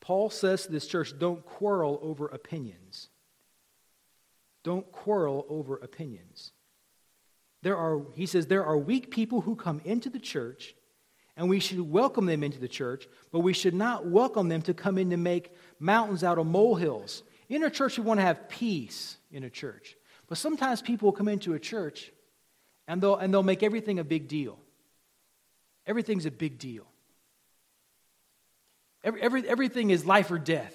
Paul 0.00 0.30
says 0.30 0.64
to 0.64 0.72
this 0.72 0.86
church, 0.86 1.18
don't 1.18 1.44
quarrel 1.44 1.98
over 2.02 2.26
opinions. 2.26 3.08
Don't 4.64 4.90
quarrel 4.90 5.46
over 5.48 5.76
opinions. 5.76 6.52
There 7.62 7.76
are, 7.76 8.02
he 8.14 8.26
says, 8.26 8.46
there 8.46 8.64
are 8.64 8.78
weak 8.78 9.10
people 9.10 9.42
who 9.42 9.56
come 9.56 9.80
into 9.84 10.08
the 10.08 10.18
church 10.18 10.74
and 11.38 11.48
we 11.48 11.60
should 11.60 11.80
welcome 11.80 12.26
them 12.26 12.42
into 12.42 12.58
the 12.58 12.68
church, 12.68 13.08
but 13.30 13.38
we 13.38 13.52
should 13.52 13.72
not 13.72 14.04
welcome 14.04 14.48
them 14.48 14.60
to 14.62 14.74
come 14.74 14.98
in 14.98 15.10
to 15.10 15.16
make 15.16 15.54
mountains 15.78 16.24
out 16.24 16.36
of 16.36 16.46
molehills. 16.46 17.22
In 17.48 17.62
a 17.62 17.70
church, 17.70 17.96
we 17.96 18.02
want 18.02 18.18
to 18.18 18.26
have 18.26 18.48
peace 18.48 19.16
in 19.30 19.44
a 19.44 19.50
church. 19.50 19.96
But 20.26 20.36
sometimes 20.36 20.82
people 20.82 21.06
will 21.06 21.16
come 21.16 21.28
into 21.28 21.54
a 21.54 21.58
church 21.60 22.10
and 22.88 23.00
they'll, 23.00 23.14
and 23.14 23.32
they'll 23.32 23.44
make 23.44 23.62
everything 23.62 24.00
a 24.00 24.04
big 24.04 24.26
deal. 24.26 24.58
Everything's 25.86 26.26
a 26.26 26.30
big 26.32 26.58
deal. 26.58 26.86
Every, 29.04 29.22
every, 29.22 29.48
everything 29.48 29.90
is 29.90 30.04
life 30.04 30.32
or 30.32 30.38
death. 30.40 30.74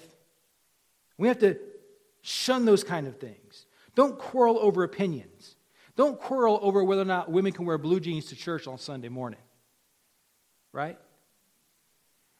We 1.18 1.28
have 1.28 1.40
to 1.40 1.58
shun 2.22 2.64
those 2.64 2.82
kind 2.82 3.06
of 3.06 3.18
things. 3.18 3.66
Don't 3.94 4.18
quarrel 4.18 4.58
over 4.58 4.82
opinions. 4.82 5.56
Don't 5.94 6.18
quarrel 6.18 6.58
over 6.62 6.82
whether 6.82 7.02
or 7.02 7.04
not 7.04 7.30
women 7.30 7.52
can 7.52 7.66
wear 7.66 7.76
blue 7.76 8.00
jeans 8.00 8.24
to 8.26 8.36
church 8.36 8.66
on 8.66 8.78
Sunday 8.78 9.10
morning 9.10 9.40
right? 10.74 10.98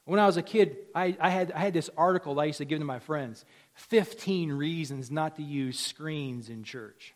When 0.03 0.19
I 0.19 0.27
was 0.27 0.37
a 0.37 0.43
kid, 0.43 0.77
I, 0.93 1.17
I, 1.19 1.29
had, 1.29 1.51
I 1.53 1.59
had 1.59 1.73
this 1.73 1.89
article 1.97 2.35
that 2.35 2.41
I 2.41 2.45
used 2.45 2.59
to 2.59 2.65
give 2.65 2.77
to 2.77 2.85
my 2.85 2.99
friends 2.99 3.43
15 3.73 4.51
reasons 4.51 5.09
not 5.09 5.37
to 5.37 5.43
use 5.43 5.79
screens 5.79 6.49
in 6.49 6.63
church. 6.63 7.15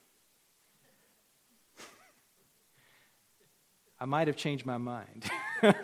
I 4.00 4.06
might 4.06 4.28
have 4.28 4.38
changed 4.38 4.66
my 4.66 4.78
mind. 4.78 5.30
and 5.62 5.76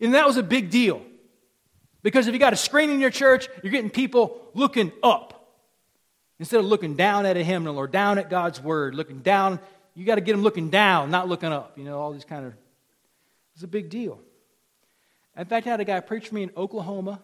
that 0.00 0.26
was 0.26 0.36
a 0.36 0.42
big 0.42 0.70
deal. 0.70 1.02
Because 2.02 2.26
if 2.26 2.34
you 2.34 2.40
got 2.40 2.52
a 2.52 2.56
screen 2.56 2.90
in 2.90 3.00
your 3.00 3.10
church, 3.10 3.48
you're 3.62 3.70
getting 3.70 3.88
people 3.88 4.50
looking 4.54 4.90
up 5.04 5.54
instead 6.40 6.58
of 6.58 6.66
looking 6.66 6.96
down 6.96 7.26
at 7.26 7.36
a 7.36 7.44
hymnal 7.44 7.78
or 7.78 7.86
down 7.86 8.18
at 8.18 8.28
God's 8.28 8.60
word, 8.60 8.96
looking 8.96 9.20
down. 9.20 9.60
You 9.94 10.04
got 10.04 10.16
to 10.16 10.20
get 10.20 10.32
them 10.32 10.42
looking 10.42 10.68
down, 10.68 11.12
not 11.12 11.28
looking 11.28 11.52
up. 11.52 11.78
You 11.78 11.84
know, 11.84 12.00
all 12.00 12.12
these 12.12 12.24
kind 12.24 12.44
of 12.44 12.54
it's 13.54 13.64
a 13.64 13.68
big 13.68 13.90
deal. 13.90 14.20
In 15.36 15.44
fact, 15.46 15.66
I 15.66 15.70
had 15.70 15.80
a 15.80 15.84
guy 15.84 16.00
preach 16.00 16.28
for 16.28 16.34
me 16.34 16.42
in 16.42 16.50
Oklahoma, 16.56 17.22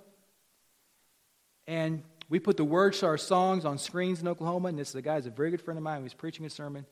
and 1.67 2.03
we 2.29 2.39
put 2.39 2.57
the 2.57 2.65
words 2.65 3.01
to 3.01 3.07
our 3.07 3.19
songs 3.19 3.65
on 3.65 3.79
screens 3.79 4.21
in 4.21 4.29
Oklahoma. 4.29 4.69
And 4.69 4.79
this 4.79 4.93
the 4.93 5.03
guy's 5.03 5.27
a 5.27 5.31
very 5.31 5.51
good 5.51 5.61
friend 5.61 5.77
of 5.77 5.85
mine. 5.85 5.99
He 5.99 6.05
was 6.05 6.15
preaching 6.15 6.47
a 6.47 6.51
sermon, 6.51 6.87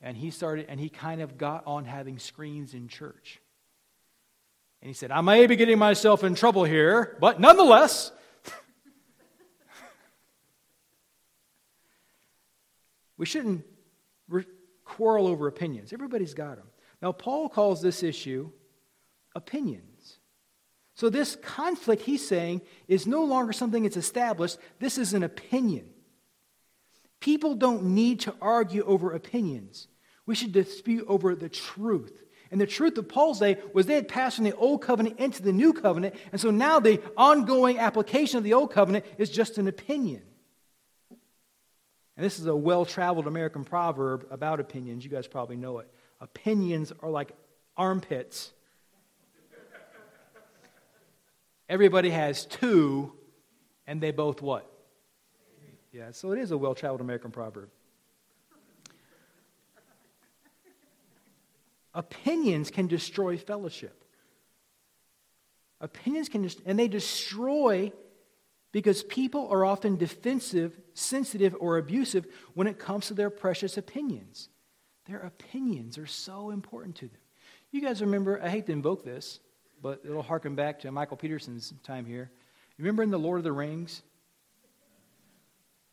and 0.00 0.16
he 0.16 0.30
started, 0.30 0.66
and 0.68 0.80
he 0.80 0.88
kind 0.88 1.20
of 1.20 1.36
got 1.36 1.66
on 1.66 1.84
having 1.84 2.18
screens 2.18 2.74
in 2.74 2.88
church. 2.88 3.40
And 4.80 4.88
he 4.88 4.94
said, 4.94 5.10
I 5.10 5.20
may 5.20 5.46
be 5.46 5.56
getting 5.56 5.78
myself 5.78 6.24
in 6.24 6.34
trouble 6.34 6.64
here, 6.64 7.16
but 7.20 7.38
nonetheless, 7.38 8.10
we 13.16 13.26
shouldn't 13.26 13.64
re- 14.28 14.46
quarrel 14.84 15.28
over 15.28 15.46
opinions. 15.46 15.92
Everybody's 15.92 16.34
got 16.34 16.56
them. 16.56 16.66
Now, 17.00 17.12
Paul 17.12 17.48
calls 17.48 17.80
this 17.80 18.02
issue 18.02 18.50
opinions. 19.34 20.18
So, 20.94 21.08
this 21.08 21.36
conflict, 21.36 22.02
he's 22.02 22.26
saying, 22.26 22.60
is 22.86 23.06
no 23.06 23.24
longer 23.24 23.52
something 23.52 23.84
that's 23.84 23.96
established. 23.96 24.58
This 24.78 24.98
is 24.98 25.14
an 25.14 25.22
opinion. 25.22 25.88
People 27.20 27.54
don't 27.54 27.94
need 27.94 28.20
to 28.20 28.34
argue 28.40 28.84
over 28.84 29.12
opinions. 29.12 29.88
We 30.26 30.34
should 30.34 30.52
dispute 30.52 31.06
over 31.08 31.34
the 31.34 31.48
truth. 31.48 32.22
And 32.50 32.60
the 32.60 32.66
truth 32.66 32.98
of 32.98 33.08
Paul's 33.08 33.38
day 33.40 33.56
was 33.72 33.86
they 33.86 33.94
had 33.94 34.08
passed 34.08 34.36
from 34.36 34.44
the 34.44 34.54
old 34.54 34.82
covenant 34.82 35.18
into 35.18 35.42
the 35.42 35.52
new 35.52 35.72
covenant, 35.72 36.14
and 36.32 36.40
so 36.40 36.50
now 36.50 36.80
the 36.80 37.00
ongoing 37.16 37.78
application 37.78 38.36
of 38.36 38.44
the 38.44 38.52
old 38.52 38.72
covenant 38.72 39.06
is 39.16 39.30
just 39.30 39.56
an 39.56 39.68
opinion. 39.68 40.22
And 42.16 42.26
this 42.26 42.38
is 42.38 42.46
a 42.46 42.54
well 42.54 42.84
traveled 42.84 43.26
American 43.26 43.64
proverb 43.64 44.26
about 44.30 44.60
opinions. 44.60 45.02
You 45.02 45.10
guys 45.10 45.26
probably 45.26 45.56
know 45.56 45.78
it. 45.78 45.90
Opinions 46.20 46.92
are 47.00 47.10
like 47.10 47.32
armpits. 47.76 48.52
Everybody 51.72 52.10
has 52.10 52.44
two, 52.44 53.14
and 53.86 53.98
they 53.98 54.10
both 54.10 54.42
what? 54.42 54.70
Yeah, 55.90 56.10
so 56.10 56.30
it 56.32 56.38
is 56.38 56.50
a 56.50 56.58
well 56.58 56.74
traveled 56.74 57.00
American 57.00 57.30
proverb. 57.30 57.70
Opinions 61.94 62.70
can 62.70 62.88
destroy 62.88 63.38
fellowship. 63.38 64.04
Opinions 65.80 66.28
can, 66.28 66.42
just 66.42 66.60
and 66.66 66.78
they 66.78 66.88
destroy 66.88 67.90
because 68.72 69.02
people 69.04 69.48
are 69.48 69.64
often 69.64 69.96
defensive, 69.96 70.78
sensitive, 70.92 71.56
or 71.58 71.78
abusive 71.78 72.26
when 72.52 72.66
it 72.66 72.78
comes 72.78 73.06
to 73.06 73.14
their 73.14 73.30
precious 73.30 73.78
opinions. 73.78 74.50
Their 75.06 75.20
opinions 75.20 75.96
are 75.96 76.06
so 76.06 76.50
important 76.50 76.96
to 76.96 77.08
them. 77.08 77.20
You 77.70 77.80
guys 77.80 78.02
remember, 78.02 78.42
I 78.42 78.50
hate 78.50 78.66
to 78.66 78.72
invoke 78.72 79.06
this, 79.06 79.40
but 79.82 80.00
it'll 80.04 80.22
harken 80.22 80.54
back 80.54 80.80
to 80.80 80.92
Michael 80.92 81.16
Peterson's 81.16 81.74
time 81.82 82.06
here. 82.06 82.30
Remember 82.78 83.02
in 83.02 83.10
The 83.10 83.18
Lord 83.18 83.38
of 83.38 83.44
the 83.44 83.52
Rings? 83.52 84.02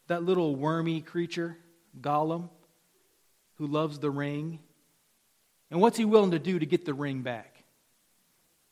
That 0.08 0.24
little 0.24 0.56
wormy 0.56 1.02
creature, 1.02 1.58
Gollum, 2.00 2.50
who 3.56 3.68
loves 3.68 4.00
the 4.00 4.12
ring. 4.12 4.60
And 5.72 5.82
what's 5.82 5.98
he 5.98 6.06
willing 6.06 6.32
to 6.32 6.40
do 6.40 6.60
to 6.60 6.66
get 6.66 6.86
the 6.86 6.94
ring 6.94 7.22
back? 7.22 7.64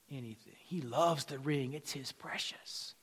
Anything. 0.10 0.54
He 0.58 0.82
loves 0.82 1.26
the 1.26 1.40
ring, 1.40 1.74
it's 1.74 1.92
his 1.92 2.12
precious. 2.12 2.94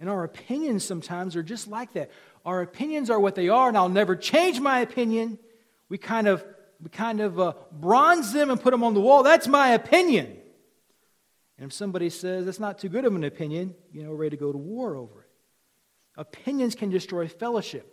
And 0.00 0.10
our 0.10 0.24
opinions 0.24 0.84
sometimes 0.84 1.34
are 1.34 1.42
just 1.42 1.66
like 1.68 1.92
that. 1.94 2.10
Our 2.44 2.60
opinions 2.60 3.10
are 3.10 3.18
what 3.18 3.34
they 3.34 3.48
are, 3.48 3.68
and 3.68 3.76
I'll 3.76 3.88
never 3.88 4.16
change 4.16 4.60
my 4.60 4.80
opinion. 4.80 5.38
We 5.88 5.98
kind 5.98 6.26
of, 6.26 6.44
we 6.82 6.90
kind 6.90 7.20
of 7.20 7.40
uh, 7.40 7.54
bronze 7.72 8.32
them 8.32 8.50
and 8.50 8.60
put 8.60 8.72
them 8.72 8.84
on 8.84 8.92
the 8.92 9.00
wall. 9.00 9.22
That's 9.22 9.46
my 9.46 9.70
opinion. 9.70 10.38
And 11.58 11.66
if 11.66 11.72
somebody 11.72 12.10
says 12.10 12.46
that's 12.46 12.60
not 12.60 12.78
too 12.78 12.88
good 12.88 13.04
of 13.04 13.14
an 13.14 13.24
opinion, 13.24 13.74
you 13.92 14.02
know, 14.02 14.10
we're 14.10 14.16
ready 14.16 14.36
to 14.36 14.40
go 14.40 14.52
to 14.52 14.58
war 14.58 14.96
over 14.96 15.22
it. 15.22 15.30
Opinions 16.16 16.74
can 16.74 16.90
destroy 16.90 17.28
fellowship. 17.28 17.90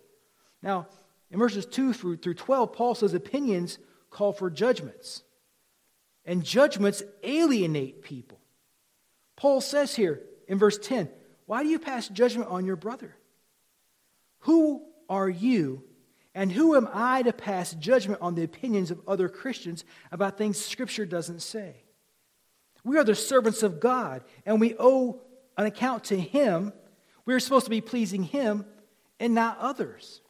Now, 0.62 0.88
in 1.30 1.40
verses 1.40 1.66
2 1.66 1.94
through, 1.94 2.18
through 2.18 2.36
12, 2.36 2.74
Paul 2.74 2.96
says 2.96 3.14
opinions 3.14 3.78
call 4.10 4.34
for 4.34 4.50
judgments. 4.50 5.24
And 6.26 6.44
judgments 6.44 7.02
alienate 7.24 8.04
people. 8.04 8.40
Paul 9.36 9.62
says 9.62 9.96
here 9.96 10.22
in 10.48 10.60
verse 10.60 10.78
10 10.78 11.10
why 11.46 11.64
do 11.64 11.70
you 11.70 11.80
pass 11.80 12.08
judgment 12.08 12.50
on 12.50 12.66
your 12.66 12.76
brother? 12.76 13.16
Who 14.42 14.84
are 15.10 15.30
you 15.30 15.84
and 16.34 16.52
who 16.52 16.76
am 16.76 16.88
I 16.94 17.24
to 17.24 17.34
pass 17.34 17.74
judgment 17.74 18.22
on 18.22 18.36
the 18.36 18.44
opinions 18.44 18.90
of 18.92 19.02
other 19.08 19.28
Christians 19.28 19.84
about 20.12 20.38
things 20.38 20.64
Scripture 20.64 21.06
doesn't 21.06 21.42
say? 21.42 21.84
We 22.84 22.98
are 22.98 23.04
the 23.04 23.16
servants 23.16 23.64
of 23.64 23.80
God, 23.80 24.24
and 24.46 24.60
we 24.60 24.76
owe 24.80 25.22
an 25.58 25.66
account 25.66 26.06
to 26.06 26.20
Him. 26.20 26.74
We're 27.26 27.40
supposed 27.40 27.66
to 27.66 27.70
be 27.70 27.82
pleasing 27.82 28.24
Him 28.24 28.66
and 29.20 29.36
not 29.36 29.60
others. 29.60 30.22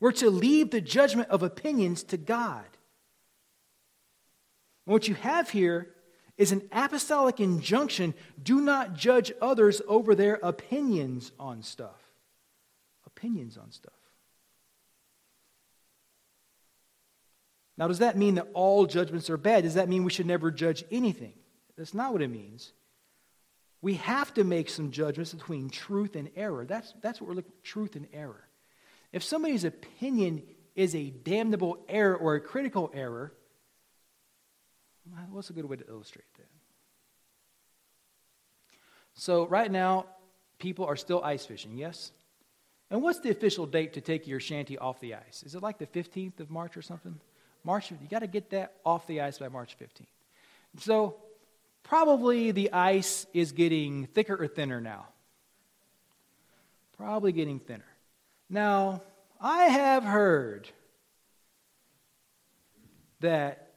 We're 0.00 0.12
to 0.12 0.30
leave 0.30 0.70
the 0.70 0.80
judgment 0.80 1.28
of 1.28 1.42
opinions 1.42 2.02
to 2.04 2.16
God. 2.16 2.64
And 4.86 4.92
what 4.92 5.08
you 5.08 5.14
have 5.14 5.50
here 5.50 5.88
is 6.36 6.52
an 6.52 6.62
apostolic 6.72 7.40
injunction 7.40 8.14
do 8.42 8.60
not 8.60 8.94
judge 8.94 9.32
others 9.42 9.82
over 9.88 10.14
their 10.14 10.34
opinions 10.36 11.32
on 11.38 11.62
stuff. 11.62 12.00
Opinions 13.04 13.58
on 13.58 13.72
stuff. 13.72 13.92
Now, 17.78 17.88
does 17.88 18.00
that 18.00 18.18
mean 18.18 18.34
that 18.34 18.48
all 18.52 18.84
judgments 18.84 19.30
are 19.30 19.38
bad? 19.38 19.62
Does 19.62 19.74
that 19.74 19.88
mean 19.88 20.04
we 20.04 20.10
should 20.10 20.26
never 20.26 20.50
judge 20.50 20.84
anything? 20.90 21.32
That's 21.76 21.94
not 21.94 22.12
what 22.12 22.20
it 22.20 22.28
means. 22.28 22.72
We 23.80 23.94
have 23.94 24.34
to 24.34 24.44
make 24.44 24.68
some 24.68 24.90
judgments 24.90 25.32
between 25.32 25.70
truth 25.70 26.16
and 26.16 26.28
error. 26.36 26.66
That's, 26.66 26.92
that's 27.00 27.20
what 27.20 27.28
we're 27.28 27.36
looking 27.36 27.52
for 27.52 27.64
truth 27.64 27.96
and 27.96 28.08
error. 28.12 28.48
If 29.12 29.22
somebody's 29.22 29.64
opinion 29.64 30.42
is 30.74 30.94
a 30.94 31.08
damnable 31.10 31.78
error 31.88 32.16
or 32.16 32.34
a 32.34 32.40
critical 32.40 32.90
error, 32.92 33.32
What's 35.30 35.50
a 35.50 35.52
good 35.52 35.64
way 35.64 35.76
to 35.76 35.88
illustrate 35.88 36.26
that? 36.36 36.46
So, 39.14 39.46
right 39.46 39.70
now, 39.70 40.06
people 40.58 40.84
are 40.84 40.96
still 40.96 41.22
ice 41.24 41.44
fishing, 41.44 41.76
yes? 41.76 42.12
And 42.90 43.02
what's 43.02 43.20
the 43.20 43.30
official 43.30 43.66
date 43.66 43.94
to 43.94 44.00
take 44.00 44.26
your 44.26 44.40
shanty 44.40 44.78
off 44.78 45.00
the 45.00 45.14
ice? 45.14 45.42
Is 45.44 45.54
it 45.54 45.62
like 45.62 45.78
the 45.78 45.86
15th 45.86 46.40
of 46.40 46.50
March 46.50 46.76
or 46.76 46.82
something? 46.82 47.20
March, 47.68 47.92
you 47.92 47.98
got 48.10 48.20
to 48.20 48.26
get 48.26 48.50
that 48.50 48.74
off 48.84 49.06
the 49.06 49.20
ice 49.20 49.38
by 49.38 49.48
March 49.48 49.76
15th. 49.78 50.06
So, 50.80 51.16
probably 51.84 52.50
the 52.50 52.72
ice 52.72 53.26
is 53.32 53.52
getting 53.52 54.06
thicker 54.06 54.34
or 54.34 54.48
thinner 54.48 54.80
now. 54.80 55.06
Probably 56.96 57.30
getting 57.30 57.60
thinner. 57.60 57.84
Now, 58.50 59.02
I 59.40 59.64
have 59.66 60.02
heard 60.02 60.68
that 63.20 63.68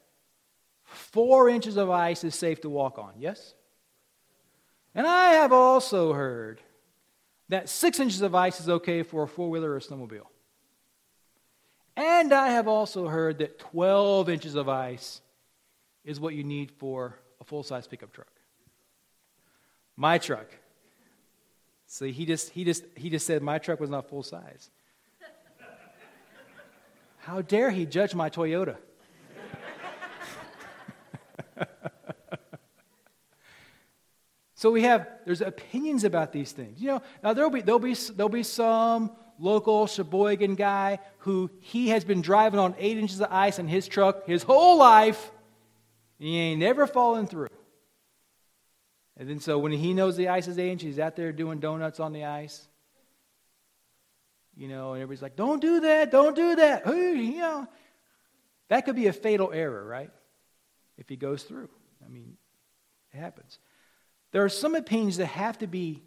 Four 0.91 1.47
inches 1.47 1.77
of 1.77 1.89
ice 1.89 2.23
is 2.23 2.35
safe 2.35 2.61
to 2.61 2.69
walk 2.69 2.99
on, 2.99 3.13
yes? 3.17 3.53
And 4.93 5.07
I 5.07 5.33
have 5.33 5.53
also 5.53 6.11
heard 6.11 6.61
that 7.47 7.69
six 7.69 7.99
inches 7.99 8.21
of 8.21 8.35
ice 8.35 8.59
is 8.59 8.67
okay 8.67 9.01
for 9.03 9.23
a 9.23 9.27
four 9.27 9.49
wheeler 9.49 9.73
or 9.73 9.79
snowmobile. 9.79 10.27
And 12.01 12.33
I 12.33 12.49
have 12.49 12.67
also 12.67 13.07
heard 13.07 13.37
that 13.37 13.59
12 13.59 14.27
inches 14.27 14.55
of 14.55 14.67
ice 14.67 15.21
is 16.03 16.19
what 16.19 16.33
you 16.33 16.43
need 16.43 16.71
for 16.71 17.15
a 17.39 17.43
full 17.43 17.61
size 17.61 17.85
pickup 17.85 18.11
truck. 18.11 18.31
My 19.95 20.17
truck. 20.17 20.47
See, 21.85 22.11
he 22.11 22.25
just, 22.25 22.49
he, 22.49 22.63
just, 22.63 22.85
he 22.95 23.11
just 23.11 23.27
said 23.27 23.43
my 23.43 23.59
truck 23.59 23.79
was 23.79 23.91
not 23.91 24.09
full 24.09 24.23
size. 24.23 24.71
How 27.19 27.43
dare 27.43 27.69
he 27.69 27.85
judge 27.85 28.15
my 28.15 28.31
Toyota? 28.31 28.77
so 34.55 34.71
we 34.71 34.81
have, 34.81 35.07
there's 35.23 35.41
opinions 35.41 36.03
about 36.03 36.31
these 36.31 36.51
things. 36.51 36.81
You 36.81 36.87
know, 36.87 37.03
now 37.23 37.33
there'll 37.33 37.51
be, 37.51 37.61
there'll 37.61 37.77
be, 37.77 37.93
there'll 37.93 38.27
be 38.27 38.41
some 38.41 39.11
local 39.41 39.87
Sheboygan 39.87 40.55
guy 40.55 40.99
who 41.19 41.49
he 41.59 41.89
has 41.89 42.03
been 42.03 42.21
driving 42.21 42.59
on 42.59 42.75
eight 42.77 42.97
inches 42.97 43.19
of 43.19 43.27
ice 43.31 43.59
in 43.59 43.67
his 43.67 43.87
truck 43.87 44.27
his 44.27 44.43
whole 44.43 44.77
life. 44.77 45.31
And 46.19 46.27
he 46.27 46.37
ain't 46.37 46.59
never 46.59 46.87
fallen 46.87 47.27
through. 47.27 47.47
And 49.17 49.29
then 49.29 49.39
so 49.39 49.59
when 49.59 49.71
he 49.71 49.93
knows 49.93 50.15
the 50.15 50.29
ice 50.29 50.47
is 50.47 50.57
eight 50.57 50.71
inches, 50.71 50.87
he's 50.87 50.99
out 50.99 51.15
there 51.15 51.31
doing 51.31 51.59
donuts 51.59 51.99
on 51.99 52.13
the 52.13 52.25
ice. 52.25 52.67
You 54.55 54.67
know, 54.67 54.93
and 54.93 55.01
everybody's 55.01 55.21
like, 55.21 55.35
don't 55.35 55.61
do 55.61 55.81
that, 55.81 56.11
don't 56.11 56.35
do 56.35 56.55
that. 56.55 56.85
You 56.85 57.37
know, 57.37 57.67
that 58.69 58.85
could 58.85 58.95
be 58.95 59.07
a 59.07 59.13
fatal 59.13 59.51
error, 59.53 59.83
right? 59.83 60.11
if 61.01 61.09
he 61.09 61.15
goes 61.15 61.43
through. 61.43 61.69
I 62.05 62.09
mean, 62.09 62.37
it 63.11 63.17
happens. 63.17 63.57
There 64.31 64.45
are 64.45 64.49
some 64.49 64.75
opinions 64.75 65.17
that 65.17 65.25
have 65.25 65.57
to 65.57 65.67
be 65.67 66.03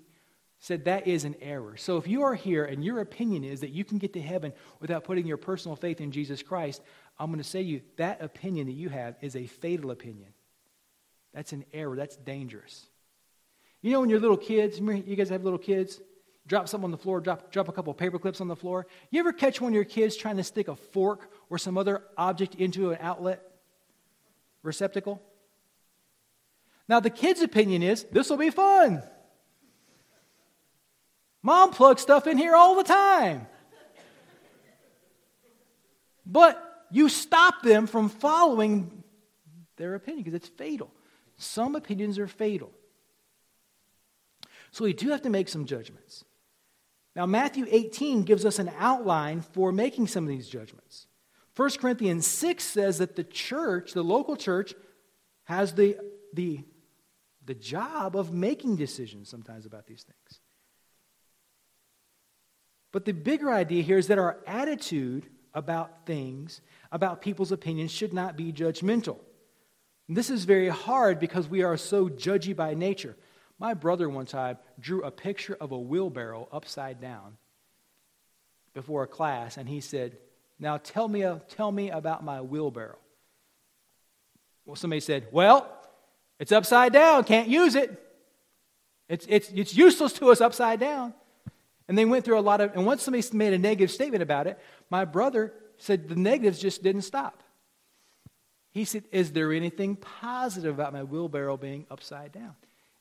said 0.64 0.87
that 0.87 1.07
is 1.07 1.24
an 1.24 1.37
error. 1.42 1.77
So 1.77 1.98
if 1.98 2.09
you 2.09 2.22
are 2.22 2.35
here 2.35 2.64
and 2.64 2.83
your 2.83 3.00
opinion 3.00 3.44
is 3.44 3.61
that 3.61 3.70
you 3.70 3.85
can 3.85 3.98
get 3.98 4.14
to 4.14 4.20
heaven 4.22 4.55
without 4.81 5.05
putting 5.05 5.27
your 5.27 5.37
personal 5.37 5.77
faith 5.77 6.00
in 6.00 6.11
Jesus 6.11 6.42
Christ, 6.42 6.81
I'm 7.18 7.27
going 7.27 7.37
to 7.37 7.44
say 7.44 7.62
to 7.62 7.68
you 7.68 7.83
that 7.96 8.22
opinion 8.22 8.68
that 8.68 8.72
you 8.72 8.88
have 8.88 9.16
is 9.20 9.37
a 9.37 9.46
fatal 9.46 9.90
opinion. 9.90 10.29
That's 11.35 11.53
an 11.53 11.66
error. 11.74 11.96
That's 11.96 12.16
dangerous. 12.16 12.87
You 13.83 13.92
know 13.92 14.00
when 14.00 14.09
you're 14.09 14.20
little 14.20 14.38
kids, 14.38 14.79
you 14.79 15.16
guys 15.16 15.29
have 15.29 15.44
little 15.44 15.59
kids, 15.59 16.00
drop 16.46 16.66
something 16.66 16.87
on 16.87 16.90
the 16.92 16.96
floor, 16.96 17.20
drop, 17.20 17.53
drop 17.53 17.68
a 17.68 17.72
couple 17.72 17.90
of 17.90 17.98
paper 17.98 18.18
clips 18.18 18.40
on 18.40 18.48
the 18.48 18.57
floor. 18.57 18.87
You 19.11 19.20
ever 19.20 19.35
catch 19.35 19.61
one 19.61 19.72
of 19.72 19.74
your 19.74 19.85
kids 19.85 20.16
trying 20.16 20.38
to 20.38 20.44
stick 20.44 20.68
a 20.68 20.77
fork 20.77 21.31
or 21.50 21.59
some 21.59 21.77
other 21.77 22.05
object 22.16 22.55
into 22.55 22.92
an 22.92 22.98
outlet? 23.03 23.42
receptacle? 24.62 25.22
Now, 26.88 27.00
the 27.00 27.11
kid's 27.11 27.42
opinion 27.42 27.83
is 27.83 28.05
this 28.05 28.31
will 28.31 28.38
be 28.38 28.50
fun. 28.50 29.03
Mom 31.44 31.72
plugs 31.72 32.00
stuff 32.00 32.26
in 32.26 32.38
here 32.38 32.57
all 32.57 32.74
the 32.74 32.83
time. 32.83 33.46
But 36.24 36.87
you 36.90 37.11
stop 37.11 37.62
them 37.62 37.87
from 37.87 38.09
following 38.09 39.04
their 39.76 39.94
opinion 39.94 40.24
because 40.24 40.35
it's 40.35 40.48
fatal. 40.48 40.90
Some 41.37 41.76
opinions 41.76 42.18
are 42.18 42.26
fatal. 42.26 42.72
So 44.70 44.85
we 44.85 44.94
do 44.94 45.11
have 45.11 45.20
to 45.22 45.30
make 45.30 45.50
some 45.50 45.66
judgments. 45.66 46.24
Now, 47.14 47.26
Matthew 47.26 47.66
18 47.68 48.22
gives 48.22 48.46
us 48.46 48.59
an 48.59 48.70
outline 48.78 49.42
for 49.42 49.70
making 49.70 50.07
some 50.07 50.24
of 50.24 50.30
these 50.30 50.48
judgments. 50.48 51.07
1 51.57 51.70
Corinthians 51.72 52.26
6 52.26 52.64
says 52.64 52.98
that 52.98 53.16
the 53.16 53.22
church, 53.22 53.92
the 53.92 54.02
local 54.02 54.35
church, 54.35 54.72
has 55.44 55.74
the, 55.74 55.98
the, 56.33 56.64
the 57.44 57.54
job 57.54 58.16
of 58.16 58.33
making 58.33 58.76
decisions 58.76 59.28
sometimes 59.28 59.66
about 59.66 59.87
these 59.87 60.04
things. 60.04 60.40
But 62.94 63.07
the 63.07 63.12
bigger 63.12 63.50
idea 63.50 63.83
here 63.83 63.98
is 63.98 64.07
that 64.07 64.20
our 64.20 64.38
attitude 64.46 65.26
about 65.52 66.07
things, 66.07 66.61
about 66.92 67.20
people's 67.22 67.50
opinions, 67.50 67.90
should 67.90 68.14
not 68.14 68.37
be 68.37 68.52
judgmental. 68.52 69.18
And 70.07 70.16
this 70.16 70.30
is 70.30 70.44
very 70.44 70.68
hard 70.68 71.18
because 71.18 71.48
we 71.48 71.64
are 71.64 71.76
so 71.76 72.09
judgy 72.09 72.54
by 72.54 72.74
nature. 72.74 73.16
My 73.59 73.74
brother 73.74 74.09
one 74.09 74.26
time 74.26 74.59
drew 74.78 75.02
a 75.02 75.11
picture 75.11 75.57
of 75.61 75.72
a 75.72 75.78
wheelbarrow 75.78 76.46
upside 76.52 77.00
down 77.00 77.37
before 78.74 79.02
a 79.02 79.09
class, 79.09 79.57
and 79.57 79.68
he 79.68 79.80
said, 79.80 80.16
Now 80.61 80.76
tell 80.76 81.09
me, 81.09 81.26
tell 81.48 81.72
me 81.72 81.90
about 81.90 82.22
my 82.22 82.42
wheelbarrow. 82.42 82.98
Well, 84.66 84.76
somebody 84.76 85.00
said, 85.00 85.26
Well, 85.33 85.66
it's 86.38 86.52
upside 86.52 86.92
down, 86.92 87.24
can't 87.24 87.48
use 87.48 87.74
it. 87.74 88.00
It's, 89.09 89.26
it's, 89.28 89.50
it's 89.50 89.74
useless 89.74 90.12
to 90.12 90.30
us 90.30 90.40
upside 90.40 90.78
down. 90.78 91.12
And 91.88 91.99
they 91.99 92.05
went 92.05 92.25
through 92.25 92.38
a 92.38 92.40
lot 92.40 92.61
of, 92.61 92.75
and 92.75 92.87
once 92.87 93.03
somebody 93.03 93.25
made 93.37 93.53
a 93.53 93.59
negative 93.59 93.90
statement 93.90 94.23
about 94.23 94.47
it, 94.47 94.59
my 94.90 95.05
brother 95.05 95.53
said 95.77 96.09
the 96.09 96.16
negatives 96.16 96.59
just 96.59 96.83
didn't 96.83 97.03
stop. 97.03 97.42
He 98.70 98.85
said, 98.85 99.05
Is 99.12 99.33
there 99.33 99.53
anything 99.53 99.97
positive 99.97 100.75
about 100.75 100.92
my 100.92 101.03
wheelbarrow 101.03 101.57
being 101.57 101.87
upside 101.90 102.33
down? 102.33 102.55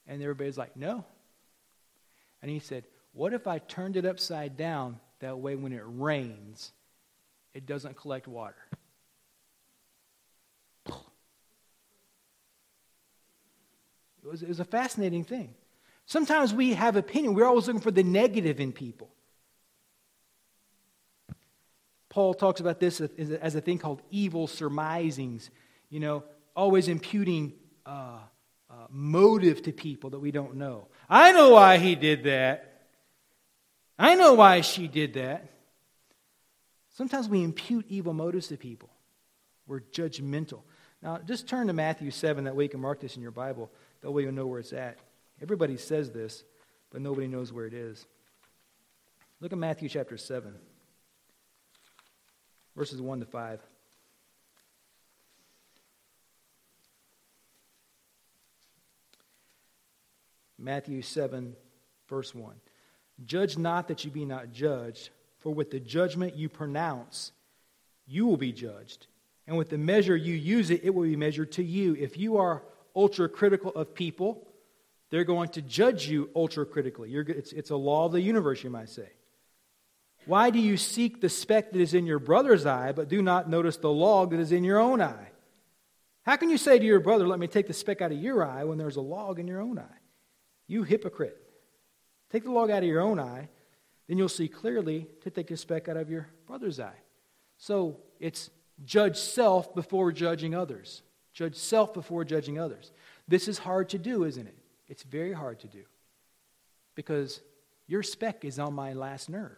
And 0.07 0.21
everybody's 0.21 0.57
like, 0.57 0.75
No. 0.75 1.05
And 2.41 2.51
he 2.51 2.59
said, 2.59 2.83
What 3.13 3.33
if 3.33 3.47
I 3.47 3.59
turned 3.59 3.95
it 3.95 4.05
upside 4.05 4.57
down? 4.57 4.99
That 5.19 5.39
way, 5.39 5.55
when 5.55 5.71
it 5.71 5.83
rains, 5.85 6.73
it 7.53 7.65
doesn't 7.65 7.95
collect 7.95 8.27
water. 8.27 8.55
It 14.23 14.29
was, 14.29 14.41
it 14.41 14.47
was 14.47 14.59
a 14.59 14.65
fascinating 14.65 15.23
thing. 15.23 15.53
Sometimes 16.05 16.53
we 16.53 16.73
have 16.73 16.95
opinion. 16.95 17.33
We're 17.33 17.45
always 17.45 17.67
looking 17.67 17.81
for 17.81 17.91
the 17.91 18.03
negative 18.03 18.59
in 18.59 18.71
people. 18.71 19.09
Paul 22.09 22.33
talks 22.33 22.59
about 22.59 22.79
this 22.79 23.01
as 23.01 23.55
a 23.55 23.61
thing 23.61 23.79
called 23.79 24.01
evil 24.11 24.47
surmisings. 24.47 25.49
You 25.89 25.99
know, 25.99 26.23
always 26.55 26.87
imputing 26.87 27.53
uh, 27.85 28.19
uh, 28.69 28.73
motive 28.89 29.63
to 29.63 29.71
people 29.71 30.11
that 30.11 30.19
we 30.19 30.31
don't 30.31 30.55
know. 30.55 30.87
I 31.09 31.31
know 31.31 31.51
why 31.51 31.77
he 31.77 31.95
did 31.95 32.25
that. 32.25 32.87
I 33.97 34.15
know 34.15 34.33
why 34.33 34.61
she 34.61 34.87
did 34.87 35.13
that. 35.15 35.49
Sometimes 36.95 37.27
we 37.27 37.43
impute 37.43 37.85
evil 37.89 38.13
motives 38.13 38.47
to 38.47 38.57
people. 38.57 38.89
We're 39.65 39.81
judgmental. 39.81 40.61
Now, 41.01 41.19
just 41.25 41.47
turn 41.47 41.67
to 41.67 41.73
Matthew 41.73 42.11
7 42.11 42.43
that 42.43 42.55
way 42.55 42.65
you 42.65 42.69
can 42.69 42.79
mark 42.79 42.99
this 42.99 43.15
in 43.15 43.21
your 43.21 43.31
Bible. 43.31 43.71
That 44.01 44.11
way 44.11 44.23
you'll 44.23 44.33
know 44.33 44.45
where 44.45 44.59
it's 44.59 44.73
at. 44.73 44.97
Everybody 45.43 45.75
says 45.75 46.09
this, 46.09 46.45
but 46.89 47.01
nobody 47.01 47.27
knows 47.27 47.51
where 47.51 47.65
it 47.65 47.73
is. 47.73 48.05
Look 49.41 49.51
at 49.51 49.59
Matthew 49.59 49.89
chapter 49.89 50.15
7, 50.15 50.53
verses 52.77 53.01
1 53.01 53.19
to 53.19 53.25
5. 53.25 53.59
Matthew 60.57 61.01
7, 61.01 61.57
verse 62.07 62.33
1. 62.33 62.53
Judge 63.25 63.57
not 63.57 63.89
that 63.89 64.05
you 64.05 64.11
be 64.11 64.23
not 64.23 64.53
judged, 64.53 65.09
for 65.39 65.53
with 65.53 65.71
the 65.71 65.79
judgment 65.81 66.37
you 66.37 66.47
pronounce, 66.47 67.33
you 68.07 68.25
will 68.25 68.37
be 68.37 68.53
judged. 68.53 69.07
And 69.45 69.57
with 69.57 69.69
the 69.69 69.77
measure 69.77 70.15
you 70.15 70.35
use 70.35 70.69
it, 70.71 70.85
it 70.85 70.95
will 70.95 71.03
be 71.03 71.17
measured 71.17 71.51
to 71.53 71.63
you. 71.63 71.97
If 71.99 72.17
you 72.17 72.37
are 72.37 72.63
ultra 72.95 73.27
critical 73.27 73.71
of 73.71 73.93
people, 73.93 74.47
they're 75.13 75.23
going 75.23 75.49
to 75.49 75.61
judge 75.61 76.07
you 76.07 76.31
ultra 76.35 76.65
critically. 76.65 77.13
It's, 77.13 77.53
it's 77.53 77.69
a 77.69 77.75
law 77.75 78.07
of 78.07 78.13
the 78.13 78.19
universe, 78.19 78.63
you 78.63 78.71
might 78.71 78.89
say. 78.89 79.09
Why 80.25 80.49
do 80.49 80.57
you 80.57 80.75
seek 80.75 81.21
the 81.21 81.29
speck 81.29 81.71
that 81.71 81.79
is 81.79 81.93
in 81.93 82.07
your 82.07 82.17
brother's 82.17 82.65
eye, 82.65 82.93
but 82.93 83.09
do 83.09 83.21
not 83.21 83.47
notice 83.47 83.77
the 83.77 83.91
log 83.91 84.31
that 84.31 84.39
is 84.39 84.51
in 84.51 84.63
your 84.63 84.79
own 84.79 85.03
eye? 85.03 85.29
How 86.23 86.35
can 86.35 86.49
you 86.49 86.57
say 86.57 86.79
to 86.79 86.83
your 86.83 86.99
brother, 86.99 87.27
Let 87.27 87.37
me 87.37 87.45
take 87.45 87.67
the 87.67 87.75
speck 87.75 88.01
out 88.01 88.11
of 88.11 88.17
your 88.17 88.43
eye, 88.43 88.63
when 88.63 88.79
there's 88.79 88.95
a 88.95 89.01
log 89.01 89.37
in 89.37 89.47
your 89.47 89.61
own 89.61 89.77
eye? 89.77 89.99
You 90.65 90.81
hypocrite. 90.81 91.37
Take 92.31 92.45
the 92.45 92.51
log 92.51 92.71
out 92.71 92.81
of 92.81 92.89
your 92.89 93.01
own 93.01 93.19
eye, 93.19 93.49
then 94.07 94.17
you'll 94.17 94.29
see 94.29 94.47
clearly 94.47 95.05
to 95.21 95.29
take 95.29 95.49
the 95.49 95.57
speck 95.57 95.89
out 95.89 95.97
of 95.97 96.09
your 96.09 96.27
brother's 96.47 96.79
eye. 96.79 97.01
So 97.57 97.97
it's 98.19 98.49
judge 98.83 99.17
self 99.17 99.75
before 99.75 100.11
judging 100.11 100.55
others. 100.55 101.03
Judge 101.33 101.55
self 101.55 101.93
before 101.93 102.25
judging 102.25 102.57
others. 102.57 102.91
This 103.27 103.47
is 103.47 103.59
hard 103.59 103.89
to 103.89 103.99
do, 103.99 104.23
isn't 104.23 104.47
it? 104.47 104.57
It's 104.87 105.03
very 105.03 105.33
hard 105.33 105.59
to 105.61 105.67
do 105.67 105.83
because 106.95 107.41
your 107.87 108.03
speck 108.03 108.45
is 108.45 108.59
on 108.59 108.73
my 108.73 108.93
last 108.93 109.29
nerve. 109.29 109.57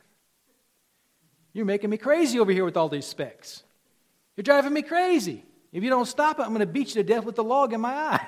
You're 1.54 1.66
making 1.66 1.90
me 1.90 1.98
crazy 1.98 2.40
over 2.40 2.52
here 2.52 2.66
with 2.66 2.78
all 2.78 2.90
these 2.90 3.06
specks. 3.06 3.64
You're 4.36 4.44
driving 4.44 4.74
me 4.74 4.82
crazy. 4.82 5.44
If 5.72 5.84
you 5.84 5.90
don't 5.90 6.06
stop 6.06 6.40
it, 6.40 6.44
I'm 6.44 6.50
going 6.50 6.60
to 6.60 6.66
beat 6.66 6.90
you 6.90 6.96
to 6.96 7.04
death 7.04 7.24
with 7.24 7.36
the 7.36 7.44
log 7.44 7.74
in 7.74 7.82
my 7.82 7.94
eye. 7.94 8.28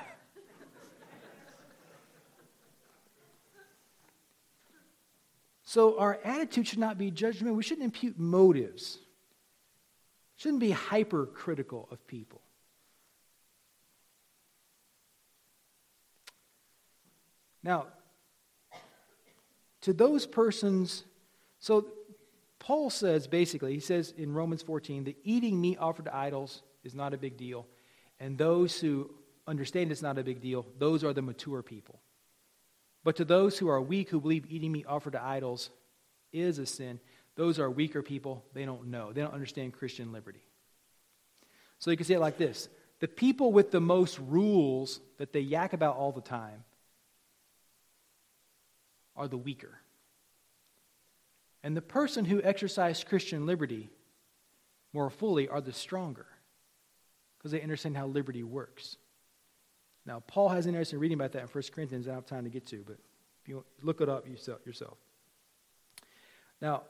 so 5.62 5.98
our 5.98 6.18
attitude 6.24 6.66
should 6.66 6.78
not 6.78 6.96
be 6.98 7.10
judgment. 7.10 7.54
We 7.56 7.62
shouldn't 7.62 7.84
impute 7.84 8.18
motives. 8.18 8.98
Shouldn't 10.36 10.60
be 10.60 10.70
hypercritical 10.70 11.88
of 11.90 12.06
people. 12.06 12.40
Now, 17.68 17.84
to 19.82 19.92
those 19.92 20.24
persons, 20.26 21.04
so 21.60 21.84
Paul 22.58 22.88
says 22.88 23.26
basically, 23.26 23.74
he 23.74 23.80
says 23.80 24.14
in 24.16 24.32
Romans 24.32 24.62
14 24.62 25.04
that 25.04 25.16
eating 25.22 25.60
meat 25.60 25.76
offered 25.78 26.06
to 26.06 26.16
idols 26.16 26.62
is 26.82 26.94
not 26.94 27.12
a 27.12 27.18
big 27.18 27.36
deal. 27.36 27.66
And 28.20 28.38
those 28.38 28.80
who 28.80 29.10
understand 29.46 29.92
it's 29.92 30.00
not 30.00 30.16
a 30.16 30.24
big 30.24 30.40
deal, 30.40 30.64
those 30.78 31.04
are 31.04 31.12
the 31.12 31.20
mature 31.20 31.62
people. 31.62 32.00
But 33.04 33.16
to 33.16 33.26
those 33.26 33.58
who 33.58 33.68
are 33.68 33.82
weak, 33.82 34.08
who 34.08 34.18
believe 34.18 34.46
eating 34.48 34.72
meat 34.72 34.86
offered 34.88 35.12
to 35.12 35.22
idols 35.22 35.68
is 36.32 36.58
a 36.58 36.64
sin, 36.64 36.98
those 37.36 37.58
are 37.58 37.68
weaker 37.68 38.02
people. 38.02 38.46
They 38.54 38.64
don't 38.64 38.86
know. 38.86 39.12
They 39.12 39.20
don't 39.20 39.34
understand 39.34 39.74
Christian 39.74 40.10
liberty. 40.10 40.40
So 41.80 41.90
you 41.90 41.98
can 41.98 42.06
say 42.06 42.14
it 42.14 42.20
like 42.20 42.38
this 42.38 42.70
The 43.00 43.08
people 43.08 43.52
with 43.52 43.72
the 43.72 43.80
most 43.80 44.18
rules 44.20 45.00
that 45.18 45.34
they 45.34 45.40
yak 45.40 45.74
about 45.74 45.96
all 45.96 46.12
the 46.12 46.22
time 46.22 46.64
are 49.18 49.28
the 49.28 49.36
weaker. 49.36 49.80
And 51.62 51.76
the 51.76 51.82
person 51.82 52.24
who 52.24 52.40
exercise 52.42 53.04
Christian 53.04 53.44
liberty 53.44 53.90
more 54.92 55.10
fully 55.10 55.48
are 55.48 55.60
the 55.60 55.72
stronger 55.72 56.26
because 57.36 57.52
they 57.52 57.60
understand 57.60 57.96
how 57.96 58.06
liberty 58.06 58.42
works. 58.42 58.96
Now, 60.06 60.22
Paul 60.26 60.48
has 60.48 60.66
an 60.66 60.70
interest 60.74 60.92
in 60.92 61.00
reading 61.00 61.18
about 61.18 61.32
that 61.32 61.42
in 61.42 61.48
1 61.48 61.64
Corinthians. 61.74 62.06
I 62.06 62.12
don't 62.12 62.16
have 62.16 62.26
time 62.26 62.44
to 62.44 62.50
get 62.50 62.66
to, 62.68 62.82
but 62.86 62.96
if 63.42 63.48
you 63.48 63.64
look 63.82 64.00
it 64.00 64.08
up 64.08 64.26
yourself. 64.26 64.96
Now, 66.60 66.82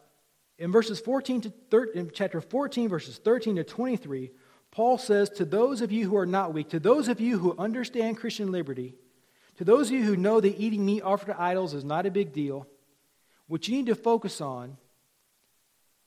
in 0.58 0.72
verses 0.72 1.00
14 1.00 1.42
to 1.42 1.52
13, 1.70 2.00
in 2.00 2.10
chapter 2.12 2.40
14, 2.40 2.88
verses 2.88 3.18
13 3.18 3.56
to 3.56 3.64
23, 3.64 4.30
Paul 4.70 4.98
says, 4.98 5.30
To 5.30 5.44
those 5.44 5.80
of 5.80 5.92
you 5.92 6.08
who 6.08 6.16
are 6.16 6.26
not 6.26 6.54
weak, 6.54 6.68
to 6.70 6.80
those 6.80 7.08
of 7.08 7.20
you 7.20 7.38
who 7.38 7.56
understand 7.58 8.16
Christian 8.16 8.52
liberty, 8.52 8.94
to 9.58 9.64
those 9.64 9.88
of 9.88 9.96
you 9.96 10.04
who 10.04 10.16
know 10.16 10.40
that 10.40 10.58
eating 10.58 10.86
meat 10.86 11.02
offered 11.02 11.26
to 11.26 11.40
idols 11.40 11.74
is 11.74 11.84
not 11.84 12.06
a 12.06 12.10
big 12.10 12.32
deal, 12.32 12.66
what 13.48 13.66
you 13.66 13.76
need 13.76 13.86
to 13.86 13.94
focus 13.96 14.40
on 14.40 14.76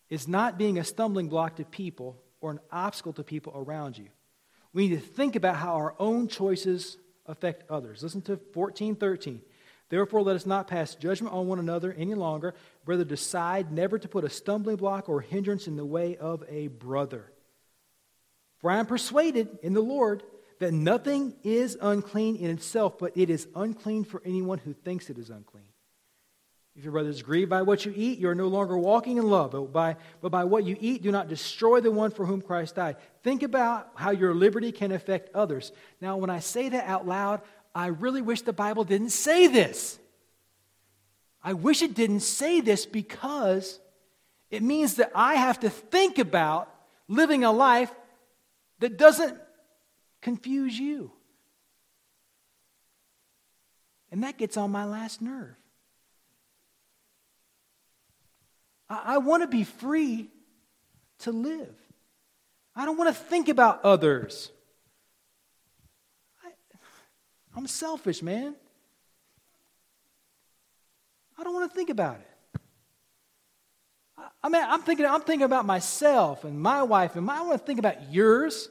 is 0.10 0.28
not 0.28 0.58
being 0.58 0.78
a 0.80 0.84
stumbling 0.84 1.28
block 1.28 1.58
to 1.58 1.66
people 1.66 2.18
or 2.40 2.52
an 2.52 2.60
obstacle 2.72 3.14
to 3.14 3.24
people 3.24 3.54
around 3.56 3.98
you. 3.98 4.08
We 4.74 4.88
need 4.88 4.96
to 4.96 5.06
think 5.06 5.36
about 5.36 5.58
how 5.58 5.74
our 5.76 5.96
own 6.00 6.30
choices 6.30 6.98
affect 7.26 7.70
others. 7.70 8.04
Listen 8.04 8.22
to 8.24 8.34
1413. 8.54 9.42
Therefore, 9.90 10.22
let 10.22 10.38
us 10.38 10.46
not 10.46 10.70
pass 10.70 10.96
judgment 10.96 11.34
on 11.34 11.48
one 11.48 11.60
another 11.60 11.92
any 11.92 12.14
longer, 12.14 12.54
rather, 12.86 13.04
decide 13.04 13.74
never 13.74 14.00
to 14.00 14.08
put 14.08 14.24
a 14.24 14.30
stumbling 14.30 14.78
block 14.78 15.10
or 15.10 15.20
hindrance 15.20 15.68
in 15.68 15.76
the 15.76 15.86
way 15.86 16.16
of 16.16 16.46
a 16.48 16.68
brother. 16.68 17.30
For 18.60 18.72
I 18.72 18.80
am 18.80 18.86
persuaded 18.86 19.60
in 19.62 19.74
the 19.74 19.82
Lord 19.82 20.24
that 20.62 20.74
nothing 20.74 21.34
is 21.44 21.76
unclean 21.82 22.36
in 22.36 22.52
itself, 22.52 23.00
but 23.00 23.18
it 23.18 23.32
is 23.32 23.48
unclean 23.56 24.04
for 24.04 24.22
anyone 24.24 24.60
who 24.60 24.74
thinks 24.74 25.10
it 25.10 25.18
is 25.18 25.32
unclean. 25.32 25.66
If 26.76 26.84
your 26.84 26.94
brother 26.94 27.10
is 27.10 27.24
grieved 27.24 27.50
by 27.50 27.64
what 27.64 27.84
you 27.84 27.92
eat, 27.96 28.20
you 28.20 28.30
are 28.30 28.36
no 28.36 28.48
longer 28.48 28.78
walking 28.78 29.18
in 29.18 29.28
love. 29.28 29.52
But 29.52 29.74
by, 29.74 29.96
but 30.22 30.32
by 30.32 30.44
what 30.44 30.64
you 30.64 30.78
eat, 30.80 31.02
do 31.02 31.12
not 31.12 31.28
destroy 31.28 31.82
the 31.82 31.92
one 31.92 32.12
for 32.12 32.28
whom 32.28 32.42
Christ 32.42 32.76
died. 32.76 32.98
Think 33.24 33.42
about 33.42 33.90
how 33.96 34.12
your 34.12 34.36
liberty 34.36 34.72
can 34.72 34.92
affect 34.92 35.34
others. 35.36 35.72
Now, 36.00 36.18
when 36.18 36.30
I 36.30 36.40
say 36.40 36.70
that 36.70 36.88
out 36.88 37.08
loud, 37.08 37.42
I 37.74 37.88
really 37.88 38.22
wish 38.22 38.44
the 38.44 38.54
Bible 38.54 38.84
didn't 38.84 39.10
say 39.10 39.48
this. 39.48 39.98
I 41.44 41.54
wish 41.54 41.82
it 41.82 41.96
didn't 41.96 42.20
say 42.20 42.62
this 42.62 42.86
because 42.86 43.80
it 44.52 44.62
means 44.62 44.96
that 44.96 45.12
I 45.16 45.36
have 45.36 45.60
to 45.62 45.72
think 45.72 46.20
about 46.20 46.72
living 47.08 47.44
a 47.44 47.52
life 47.52 47.92
that 48.80 48.98
doesn't 48.98 49.40
confuse 50.22 50.78
you. 50.78 51.12
And 54.12 54.24
that 54.24 54.38
gets 54.38 54.58
on 54.58 54.72
my 54.72 54.86
last 54.86 55.22
nerve. 55.22 55.56
I, 58.90 59.16
I 59.16 59.18
want 59.20 59.44
to 59.44 59.48
be 59.48 59.64
free 59.64 60.28
to 61.20 61.32
live. 61.32 61.74
I 62.76 62.86
don't 62.86 62.98
want 62.98 63.16
to 63.16 63.24
think 63.24 63.50
about 63.50 63.84
others. 63.84 64.52
I, 66.44 66.50
I'm 67.56 67.68
selfish, 67.68 68.22
man. 68.22 68.56
I 71.38 71.44
don't 71.44 71.54
want 71.54 71.72
to 71.72 71.76
think 71.76 71.90
about 71.90 72.18
it. 72.18 72.60
I, 74.18 74.28
I 74.44 74.50
mean, 74.50 74.64
I'm 74.64 74.82
thinking, 74.82 75.06
I'm 75.06 75.22
thinking 75.22 75.46
about 75.46 75.66
myself 75.66 76.44
and 76.44 76.60
my 76.60 76.84
wife, 76.84 77.16
and 77.16 77.26
my, 77.26 77.38
I 77.38 77.42
want 77.42 77.60
to 77.60 77.66
think 77.66 77.80
about 77.80 78.12
yours, 78.12 78.70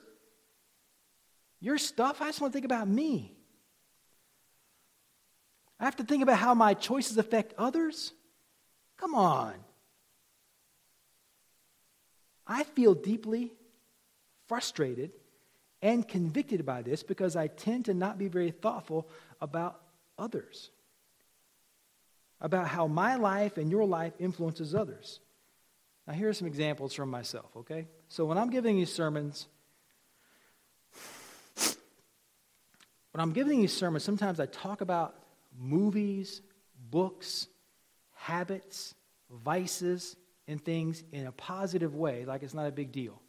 your 1.60 1.78
stuff. 1.78 2.20
I 2.20 2.26
just 2.26 2.40
want 2.40 2.52
to 2.52 2.56
think 2.56 2.64
about 2.64 2.88
me. 2.88 3.32
I 5.78 5.84
have 5.84 5.96
to 5.96 6.04
think 6.04 6.22
about 6.22 6.38
how 6.38 6.54
my 6.54 6.74
choices 6.74 7.16
affect 7.16 7.54
others. 7.56 8.12
Come 8.98 9.14
on. 9.14 9.54
I 12.46 12.64
feel 12.64 12.94
deeply 12.94 13.52
frustrated 14.46 15.12
and 15.80 16.06
convicted 16.06 16.66
by 16.66 16.82
this 16.82 17.02
because 17.02 17.36
I 17.36 17.46
tend 17.46 17.86
to 17.86 17.94
not 17.94 18.18
be 18.18 18.28
very 18.28 18.50
thoughtful 18.50 19.08
about 19.40 19.80
others, 20.18 20.70
about 22.40 22.68
how 22.68 22.86
my 22.86 23.16
life 23.16 23.56
and 23.56 23.70
your 23.70 23.86
life 23.86 24.12
influences 24.18 24.74
others. 24.74 25.20
Now, 26.06 26.14
here 26.14 26.28
are 26.28 26.34
some 26.34 26.48
examples 26.48 26.92
from 26.92 27.08
myself, 27.08 27.46
okay? 27.56 27.86
So, 28.08 28.24
when 28.24 28.36
I'm 28.36 28.50
giving 28.50 28.76
these 28.76 28.92
sermons, 28.92 29.46
when 33.12 33.20
I'm 33.20 33.32
giving 33.32 33.60
these 33.60 33.72
sermons, 33.72 34.04
sometimes 34.04 34.40
I 34.40 34.46
talk 34.46 34.80
about 34.80 35.14
movies, 35.58 36.42
books, 36.90 37.48
habits, 38.14 38.94
vices, 39.30 40.16
and 40.46 40.62
things 40.62 41.02
in 41.12 41.26
a 41.26 41.32
positive 41.32 41.94
way, 41.94 42.24
like 42.24 42.42
it's 42.42 42.54
not 42.54 42.66
a 42.66 42.72
big 42.72 42.92
deal. 42.92 43.20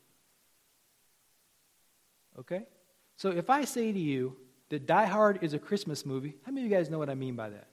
Okay? 2.40 2.64
So 3.18 3.30
if 3.30 3.50
I 3.50 3.66
say 3.66 3.92
to 3.92 4.00
you 4.00 4.36
that 4.70 4.86
Die 4.86 5.06
Hard 5.06 5.40
is 5.44 5.54
a 5.54 5.60
Christmas 5.60 6.06
movie, 6.06 6.36
how 6.46 6.52
many 6.52 6.66
of 6.66 6.72
you 6.72 6.78
guys 6.78 6.90
know 6.90 6.98
what 6.98 7.10
I 7.10 7.16
mean 7.16 7.36
by 7.36 7.50
that? 7.50 7.68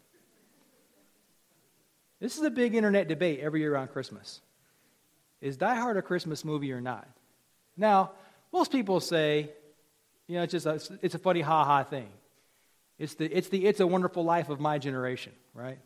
This 2.20 2.36
is 2.36 2.42
a 2.42 2.50
big 2.50 2.74
internet 2.74 3.06
debate 3.06 3.40
every 3.40 3.60
year 3.60 3.72
around 3.72 3.88
Christmas. 3.88 4.40
Is 5.40 5.56
Die 5.56 5.74
Hard 5.74 5.96
a 5.96 6.02
Christmas 6.02 6.44
movie 6.44 6.72
or 6.72 6.80
not? 6.80 7.08
Now, 7.76 8.10
most 8.52 8.72
people 8.72 8.98
say, 8.98 9.50
you 10.28 10.36
know, 10.36 10.42
it's 10.42 10.52
just 10.52 10.66
a, 10.66 10.98
it's 11.02 11.14
a 11.14 11.18
funny 11.18 11.40
ha 11.40 11.64
ha 11.64 11.82
thing. 11.82 12.08
It's 12.98 13.14
the, 13.14 13.24
it's 13.24 13.48
the 13.48 13.66
It's 13.66 13.80
a 13.80 13.86
Wonderful 13.86 14.22
Life 14.24 14.50
of 14.50 14.60
my 14.60 14.78
generation, 14.78 15.32
right? 15.54 15.78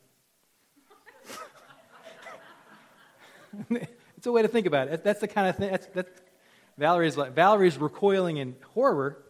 it's 4.17 4.27
a 4.27 4.33
way 4.33 4.43
to 4.43 4.49
think 4.49 4.67
about 4.67 4.89
it. 4.89 5.05
That's 5.05 5.21
the 5.21 5.29
kind 5.29 5.49
of 5.49 5.57
thing. 5.57 5.71
That's, 5.71 5.87
that's, 5.95 6.11
Valerie's, 6.79 7.17
like, 7.17 7.33
Valerie's 7.35 7.77
recoiling 7.77 8.39
in 8.39 8.57
horror 8.73 9.23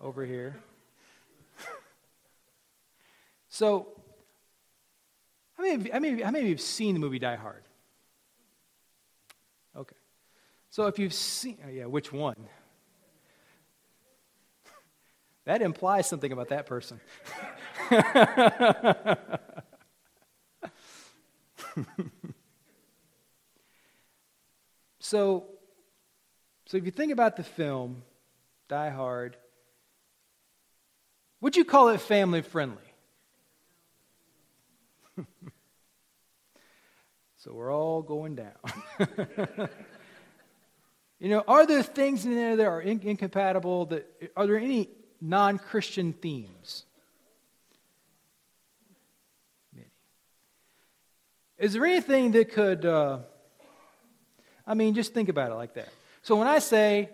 over 0.00 0.24
here. 0.24 0.56
so, 3.50 3.86
how 5.56 5.62
many, 5.62 5.74
of, 5.74 5.90
how, 5.92 6.00
many, 6.00 6.22
how 6.22 6.30
many 6.30 6.44
of 6.44 6.48
you 6.48 6.54
have 6.54 6.60
seen 6.60 6.94
the 6.94 7.00
movie 7.00 7.18
Die 7.18 7.36
Hard? 7.36 7.62
Okay. 9.76 9.96
So 10.70 10.86
if 10.86 10.98
you've 10.98 11.12
seen, 11.12 11.58
oh 11.66 11.70
yeah, 11.70 11.84
which 11.84 12.12
one? 12.12 12.36
That 15.46 15.62
implies 15.62 16.06
something 16.08 16.32
about 16.32 16.48
that 16.48 16.66
person. 16.66 17.00
so, 24.98 25.46
so 26.66 26.76
if 26.76 26.84
you 26.84 26.90
think 26.90 27.12
about 27.12 27.36
the 27.36 27.44
film, 27.44 28.02
Die 28.68 28.90
Hard, 28.90 29.36
would 31.40 31.56
you 31.56 31.64
call 31.64 31.90
it 31.90 32.00
family 32.00 32.42
friendly? 32.42 32.82
so 37.36 37.52
we're 37.52 37.72
all 37.72 38.02
going 38.02 38.34
down. 38.34 38.56
you 41.20 41.28
know, 41.28 41.44
are 41.46 41.64
there 41.64 41.84
things 41.84 42.24
in 42.24 42.34
there 42.34 42.56
that 42.56 42.66
are 42.66 42.80
in- 42.80 43.00
incompatible? 43.00 43.86
That 43.86 44.32
are 44.36 44.48
there 44.48 44.58
any 44.58 44.90
non 45.20 45.58
Christian 45.58 46.12
themes? 46.12 46.84
Is 51.58 51.72
there 51.72 51.86
anything 51.86 52.32
that 52.32 52.52
could, 52.52 52.84
uh, 52.84 53.18
I 54.66 54.74
mean, 54.74 54.94
just 54.94 55.14
think 55.14 55.30
about 55.30 55.50
it 55.50 55.54
like 55.54 55.74
that. 55.74 55.88
So 56.22 56.36
when 56.36 56.48
I 56.48 56.58
say, 56.58 57.08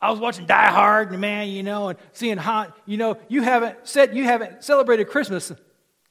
I 0.00 0.10
was 0.10 0.20
watching 0.20 0.46
Die 0.46 0.70
Hard, 0.70 1.10
and 1.10 1.20
man, 1.20 1.48
you 1.48 1.62
know, 1.64 1.88
and 1.88 1.98
seeing 2.12 2.36
Han, 2.36 2.72
you 2.86 2.96
know, 2.96 3.18
you 3.28 3.42
haven't 3.42 3.76
said 3.82 4.16
you 4.16 4.24
haven't 4.24 4.62
celebrated 4.62 5.08
Christmas 5.08 5.52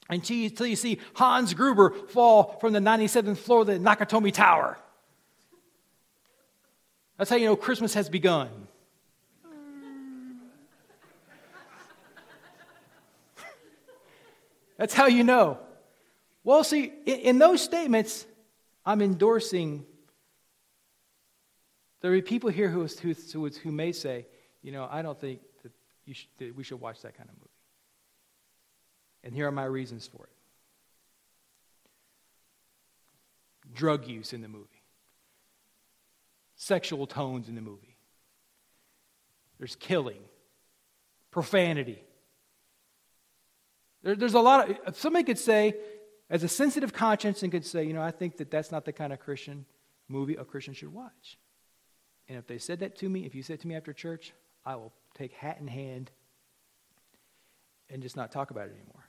until 0.10 0.68
you 0.68 0.76
see 0.76 1.00
Hans 1.16 1.54
Gruber 1.54 1.92
fall 2.10 2.58
from 2.60 2.74
the 2.74 2.80
97th 2.80 3.38
floor 3.38 3.62
of 3.62 3.68
the 3.68 3.80
Nakatomi 3.80 4.34
Tower. 4.34 4.78
That's 7.18 7.30
how 7.30 7.38
you 7.38 7.46
know 7.46 7.56
Christmas 7.56 7.94
has 7.94 8.10
begun. 8.10 8.50
That's 14.84 14.94
how 14.94 15.06
you 15.06 15.24
know. 15.24 15.60
Well, 16.44 16.62
see, 16.66 16.92
in 17.06 17.40
those 17.40 17.62
statements, 17.62 18.26
I'm 18.86 19.02
endorsing. 19.02 19.86
There 22.02 22.14
are 22.14 22.22
people 22.22 22.50
here 22.50 22.68
who, 22.68 22.86
who, 22.86 23.48
who 23.48 23.72
may 23.72 23.94
say, 23.94 24.26
you 24.62 24.74
know, 24.74 24.86
I 24.92 25.02
don't 25.02 25.18
think 25.18 25.40
that, 25.64 25.72
should, 26.14 26.28
that 26.40 26.54
we 26.58 26.66
should 26.66 26.82
watch 26.82 27.02
that 27.04 27.16
kind 27.18 27.30
of 27.30 27.36
movie. 27.38 27.50
And 29.24 29.34
here 29.34 29.48
are 29.48 29.54
my 29.54 29.64
reasons 29.64 30.06
for 30.06 30.26
it 30.26 30.32
drug 33.74 34.06
use 34.06 34.34
in 34.34 34.42
the 34.42 34.50
movie, 34.50 34.84
sexual 36.58 37.08
tones 37.08 37.48
in 37.48 37.56
the 37.56 37.62
movie, 37.62 37.96
there's 39.60 39.78
killing, 39.78 40.20
profanity 41.32 42.04
there, 44.04 44.16
there's 44.16 44.34
a 44.34 44.40
lot 44.40 44.70
of, 44.70 44.98
somebody 44.98 45.24
could 45.24 45.40
say, 45.40 45.76
as 46.30 46.44
a 46.44 46.48
sensitive 46.48 46.94
conscience, 46.94 47.44
and 47.44 47.52
could 47.52 47.66
say, 47.66 47.84
you 47.84 47.94
know, 47.94 48.02
I 48.02 48.12
think 48.12 48.38
that 48.38 48.52
that's 48.52 48.72
not 48.72 48.86
the 48.86 48.94
kind 48.94 49.14
of 49.14 49.20
Christian 49.20 49.66
movie 50.08 50.36
a 50.36 50.44
Christian 50.44 50.74
should 50.74 50.94
watch. 50.94 51.38
And 52.28 52.38
if 52.38 52.48
they 52.48 52.58
said 52.58 52.80
that 52.80 52.96
to 52.98 53.10
me, 53.10 53.26
if 53.26 53.36
you 53.36 53.44
said 53.44 53.60
to 53.62 53.68
me 53.68 53.76
after 53.76 53.94
church, 53.94 54.34
I 54.66 54.76
will 54.76 54.94
take 55.16 55.34
hat 55.34 55.58
in 55.60 55.68
hand 55.68 56.12
and 57.90 58.02
just 58.02 58.16
not 58.16 58.32
talk 58.32 58.52
about 58.52 58.68
it 58.68 58.76
anymore. 58.76 59.06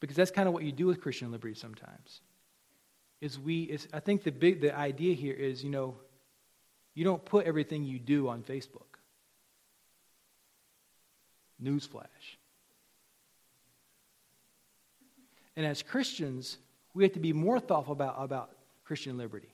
Because 0.00 0.16
that's 0.16 0.30
kind 0.30 0.48
of 0.48 0.54
what 0.54 0.64
you 0.64 0.72
do 0.72 0.86
with 0.86 1.00
Christian 1.00 1.30
liberty 1.30 1.54
sometimes. 1.54 2.20
Is 3.20 3.38
we 3.38 3.62
is 3.62 3.86
I 3.92 4.00
think 4.00 4.24
the 4.24 4.32
big 4.32 4.60
the 4.60 4.76
idea 4.76 5.14
here 5.14 5.34
is, 5.34 5.62
you 5.62 5.70
know, 5.70 5.96
you 6.94 7.04
don't 7.04 7.24
put 7.24 7.46
everything 7.46 7.84
you 7.84 7.98
do 7.98 8.28
on 8.28 8.42
Facebook. 8.42 8.98
Newsflash. 11.62 12.36
And 15.56 15.66
as 15.66 15.82
Christians, 15.82 16.58
we 16.94 17.02
have 17.04 17.12
to 17.12 17.20
be 17.20 17.32
more 17.32 17.60
thoughtful 17.60 17.92
about, 17.92 18.16
about 18.18 18.50
Christian 18.84 19.16
liberty 19.18 19.52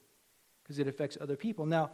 because 0.62 0.78
it 0.78 0.86
affects 0.86 1.16
other 1.20 1.36
people. 1.36 1.66
Now, 1.66 1.90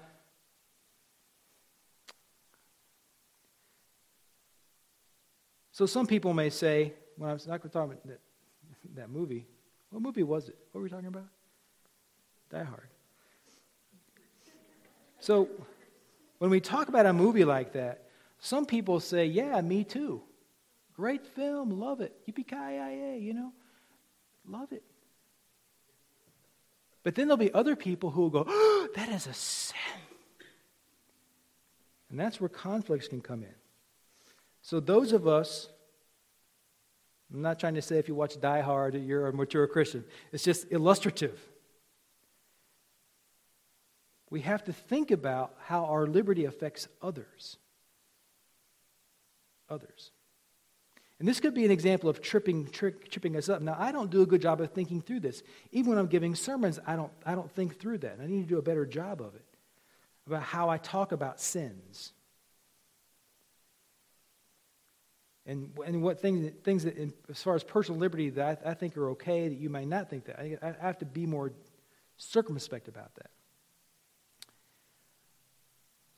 so 5.73 5.87
some 5.87 6.07
people 6.07 6.35
may 6.35 6.51
say, 6.51 6.93
when 7.17 7.31
I 7.31 7.33
was 7.33 7.47
not 7.47 7.61
going 7.61 7.71
to 7.71 7.79
talk 7.79 7.85
about 7.85 8.07
that, 8.07 8.21
that 8.97 9.11
movie, 9.11 9.47
what 9.91 10.03
movie 10.03 10.23
was 10.23 10.49
it? 10.49 10.57
What 10.73 10.81
were 10.81 10.85
we 10.85 10.91
talking 10.91 11.07
about? 11.07 11.29
Die 12.51 12.63
Hard. 12.63 12.89
So 15.21 15.49
when 16.39 16.51
we 16.51 16.61
talk 16.61 16.89
about 16.89 17.07
a 17.07 17.13
movie 17.13 17.45
like 17.45 17.73
that, 17.73 18.09
some 18.39 18.67
people 18.67 19.01
say, 19.01 19.25
yeah, 19.25 19.61
me 19.61 19.85
too. 19.85 20.21
Great 20.95 21.27
film, 21.27 21.81
love 21.81 22.01
it. 22.01 22.15
Yippee-ki-yay, 22.29 23.19
you 23.21 23.33
know. 23.33 23.53
Love 24.49 24.73
it. 24.73 24.83
But 27.03 27.15
then 27.15 27.29
there'll 27.29 27.37
be 27.37 27.53
other 27.53 27.77
people 27.77 28.11
who 28.11 28.23
will 28.23 28.31
go, 28.31 28.45
oh, 28.49 28.89
that 28.97 29.09
is 29.11 29.27
a 29.27 29.35
sin. 29.35 29.77
And 32.11 32.19
that's 32.19 32.41
where 32.41 32.49
conflicts 32.49 33.09
can 33.09 33.21
come 33.21 33.43
in. 33.43 33.55
So, 34.63 34.81
those 34.81 35.13
of 35.13 35.27
us, 35.27 35.69
I'm 37.33 37.43
not 37.43 37.59
trying 37.59 37.75
to 37.75 37.83
say 37.83 37.99
if 37.99 38.09
you 38.09 38.15
watch 38.15 38.41
Die 38.41 38.61
Hard, 38.61 38.95
you're 38.95 39.27
a 39.27 39.33
mature 39.33 39.67
Christian. 39.67 40.05
It's 40.33 40.45
just 40.45 40.71
illustrative. 40.73 41.39
We 44.31 44.41
have 44.41 44.65
to 44.65 44.73
think 44.73 45.11
about 45.11 45.55
how 45.65 45.85
our 45.85 46.07
liberty 46.07 46.47
affects 46.47 46.89
others. 47.03 47.59
Others. 49.69 50.11
And 51.25 51.29
this 51.31 51.41
could 51.41 51.55
be 51.55 51.65
an 51.65 51.71
example 51.71 52.11
of 52.11 52.21
tripping, 52.21 52.69
trick, 52.69 53.11
tripping 53.11 53.35
us 53.35 53.49
up. 53.49 53.63
Now, 53.63 53.77
I 53.79 53.93
don't 53.93 54.11
do 54.11 54.21
a 54.21 54.27
good 54.27 54.43
job 54.43 54.61
of 54.61 54.73
thinking 54.73 55.01
through 55.01 55.21
this. 55.21 55.43
Even 55.73 55.89
when 55.89 55.99
I'm 55.99 56.07
giving 56.07 56.35
sermons, 56.35 56.79
I 56.87 56.97
don't, 56.97 57.11
I 57.25 57.35
don't 57.35 57.51
think 57.51 57.81
through 57.81 57.97
that. 58.01 58.19
I 58.23 58.27
need 58.27 58.43
to 58.43 58.47
do 58.47 58.59
a 58.59 58.63
better 58.63 58.85
job 58.85 59.23
of 59.23 59.35
it, 59.35 59.47
about 60.27 60.43
how 60.43 60.69
I 60.69 60.77
talk 60.77 61.13
about 61.13 61.41
sins. 61.41 62.13
And, 65.47 65.71
and 65.87 66.03
what 66.03 66.21
things, 66.21 66.53
things 66.63 66.85
that, 66.85 66.99
in, 66.99 67.15
as 67.31 67.43
far 67.43 67.55
as 67.55 67.65
personal 67.65 67.99
liberty, 67.99 68.29
that 68.29 68.61
I, 68.63 68.73
I, 68.73 68.75
think 68.75 68.95
are 68.99 69.09
okay, 69.13 69.49
that 69.49 69.57
you 69.57 69.71
may 69.71 69.87
not 69.87 70.11
think 70.11 70.27
that. 70.27 70.39
I, 70.39 70.59
I 70.61 70.75
have 70.79 70.99
to 70.99 71.07
be 71.07 71.25
more 71.25 71.55
circumspect 72.19 72.87
about 72.87 73.15
that. 73.15 73.31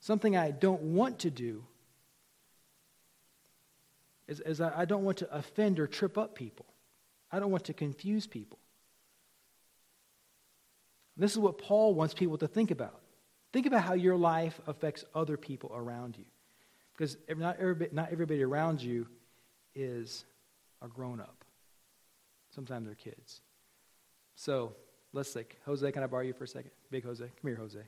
Something 0.00 0.36
I 0.36 0.50
don't 0.50 0.82
want 0.82 1.20
to 1.20 1.30
do 1.30 1.62
is, 4.29 4.41
is 4.41 4.61
I, 4.61 4.81
I 4.81 4.85
don't 4.85 5.05
want 5.05 5.18
to 5.18 5.35
offend 5.35 5.79
or 5.79 5.87
trip 5.87 6.18
up 6.18 6.35
people. 6.35 6.66
I 7.31 7.39
don't 7.39 7.51
want 7.51 7.64
to 7.64 7.72
confuse 7.72 8.27
people. 8.27 8.59
This 11.16 11.33
is 11.33 11.39
what 11.39 11.59
Paul 11.59 11.95
wants 11.95 12.14
people 12.14 12.39
to 12.39 12.49
think 12.49 12.70
about. 12.70 13.01
Think 13.53 13.66
about 13.66 13.83
how 13.83 13.95
your 13.95 14.16
life 14.16 14.61
affects 14.66 15.05
other 15.14 15.37
people 15.37 15.72
around 15.74 16.16
you. 16.18 16.24
Because 16.93 17.16
not 17.37 17.59
everybody, 17.59 17.91
not 17.93 18.12
everybody 18.12 18.43
around 18.43 18.83
you 18.83 19.07
is 19.74 20.24
a 20.83 20.89
grown 20.89 21.20
up. 21.20 21.45
Sometimes 22.55 22.87
they're 22.87 22.95
kids. 22.95 23.41
So 24.35 24.74
let's 25.12 25.31
say, 25.31 25.47
Jose, 25.64 25.91
can 25.93 26.03
I 26.03 26.07
borrow 26.07 26.22
you 26.22 26.33
for 26.33 26.45
a 26.45 26.49
second? 26.49 26.70
Big 26.91 27.05
Jose. 27.05 27.24
Come 27.24 27.49
here, 27.49 27.57
Jose. 27.57 27.81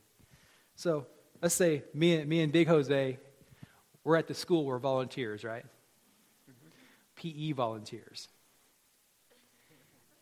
So 0.74 1.06
let's 1.42 1.54
say 1.54 1.84
me 1.94 2.16
and, 2.16 2.28
me 2.28 2.42
and 2.42 2.52
Big 2.52 2.68
Jose, 2.68 3.18
we're 4.04 4.16
at 4.16 4.26
the 4.26 4.34
school, 4.34 4.64
we're 4.64 4.78
volunteers, 4.78 5.44
right? 5.44 5.64
PE 7.18 7.52
volunteers. 7.52 8.28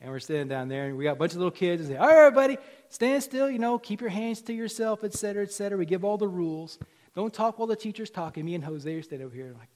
And 0.01 0.11
we're 0.11 0.19
standing 0.19 0.49
down 0.49 0.69
there, 0.69 0.87
and 0.87 0.97
we 0.97 1.05
got 1.05 1.13
a 1.13 1.17
bunch 1.17 1.33
of 1.33 1.39
little 1.39 1.51
kids 1.51 1.81
and 1.83 1.91
say, 1.91 1.97
All 1.97 2.07
right, 2.07 2.27
everybody, 2.27 2.59
stand 2.89 3.23
still, 3.23 3.49
you 3.49 3.59
know, 3.59 3.79
keep 3.79 4.01
your 4.01 4.11
hands 4.11 4.43
to 4.43 4.53
yourself, 4.53 5.05
et 5.05 5.15
cetera, 5.15 5.43
et 5.43 5.53
cetera. 5.53 5.79
We 5.79 5.87
give 5.87 6.05
all 6.05 6.19
the 6.19 6.29
rules. 6.29 6.79
Don't 7.15 7.33
talk 7.33 7.59
while 7.59 7.67
the 7.67 7.77
teacher's 7.77 8.11
talking. 8.11 8.45
Me 8.45 8.55
and 8.55 8.65
Jose 8.65 8.93
are 8.93 9.03
standing 9.03 9.27
over 9.27 9.35
here, 9.35 9.47
and 9.47 9.57
like, 9.57 9.69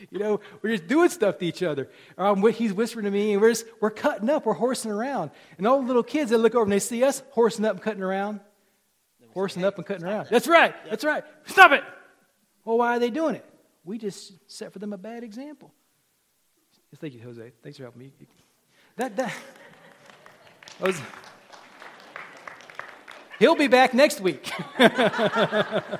you 0.10 0.18
know, 0.18 0.40
we're 0.62 0.76
just 0.76 0.88
doing 0.88 1.08
stuff 1.10 1.38
to 1.38 1.46
each 1.46 1.62
other. 1.62 1.88
Um, 2.16 2.44
he's 2.52 2.72
whispering 2.72 3.04
to 3.04 3.10
me, 3.10 3.34
and 3.34 3.40
we're, 3.40 3.50
just, 3.50 3.66
we're 3.80 3.90
cutting 3.90 4.28
up, 4.28 4.44
we're 4.44 4.54
horsing 4.54 4.90
around. 4.90 5.30
And 5.58 5.66
all 5.66 5.80
the 5.80 5.86
little 5.86 6.02
kids, 6.02 6.30
they 6.30 6.36
look 6.36 6.56
over 6.56 6.64
and 6.64 6.72
they 6.72 6.80
see 6.80 7.04
us 7.04 7.22
horsing 7.30 7.64
up 7.64 7.74
and 7.74 7.82
cutting 7.82 8.02
around. 8.02 8.40
Horsing 9.32 9.64
up 9.64 9.76
and 9.76 9.86
cutting 9.86 10.04
around. 10.04 10.24
That. 10.24 10.30
That's 10.30 10.48
right, 10.48 10.74
that's 10.90 11.04
right. 11.04 11.22
Stop 11.46 11.70
it! 11.70 11.84
Well, 12.64 12.78
why 12.78 12.96
are 12.96 12.98
they 12.98 13.10
doing 13.10 13.36
it? 13.36 13.47
We 13.88 13.96
just 13.96 14.34
set 14.52 14.70
for 14.74 14.80
them 14.80 14.92
a 14.92 14.98
bad 14.98 15.24
example. 15.24 15.72
Thank 16.96 17.14
you, 17.14 17.22
Jose. 17.22 17.52
Thanks 17.62 17.78
for 17.78 17.84
helping 17.84 18.00
me. 18.00 18.12
That, 18.96 19.16
that, 19.16 19.34
was, 20.78 21.00
he'll 23.38 23.56
be 23.56 23.66
back 23.66 23.94
next 23.94 24.20
week. 24.20 24.52
that, 24.78 25.98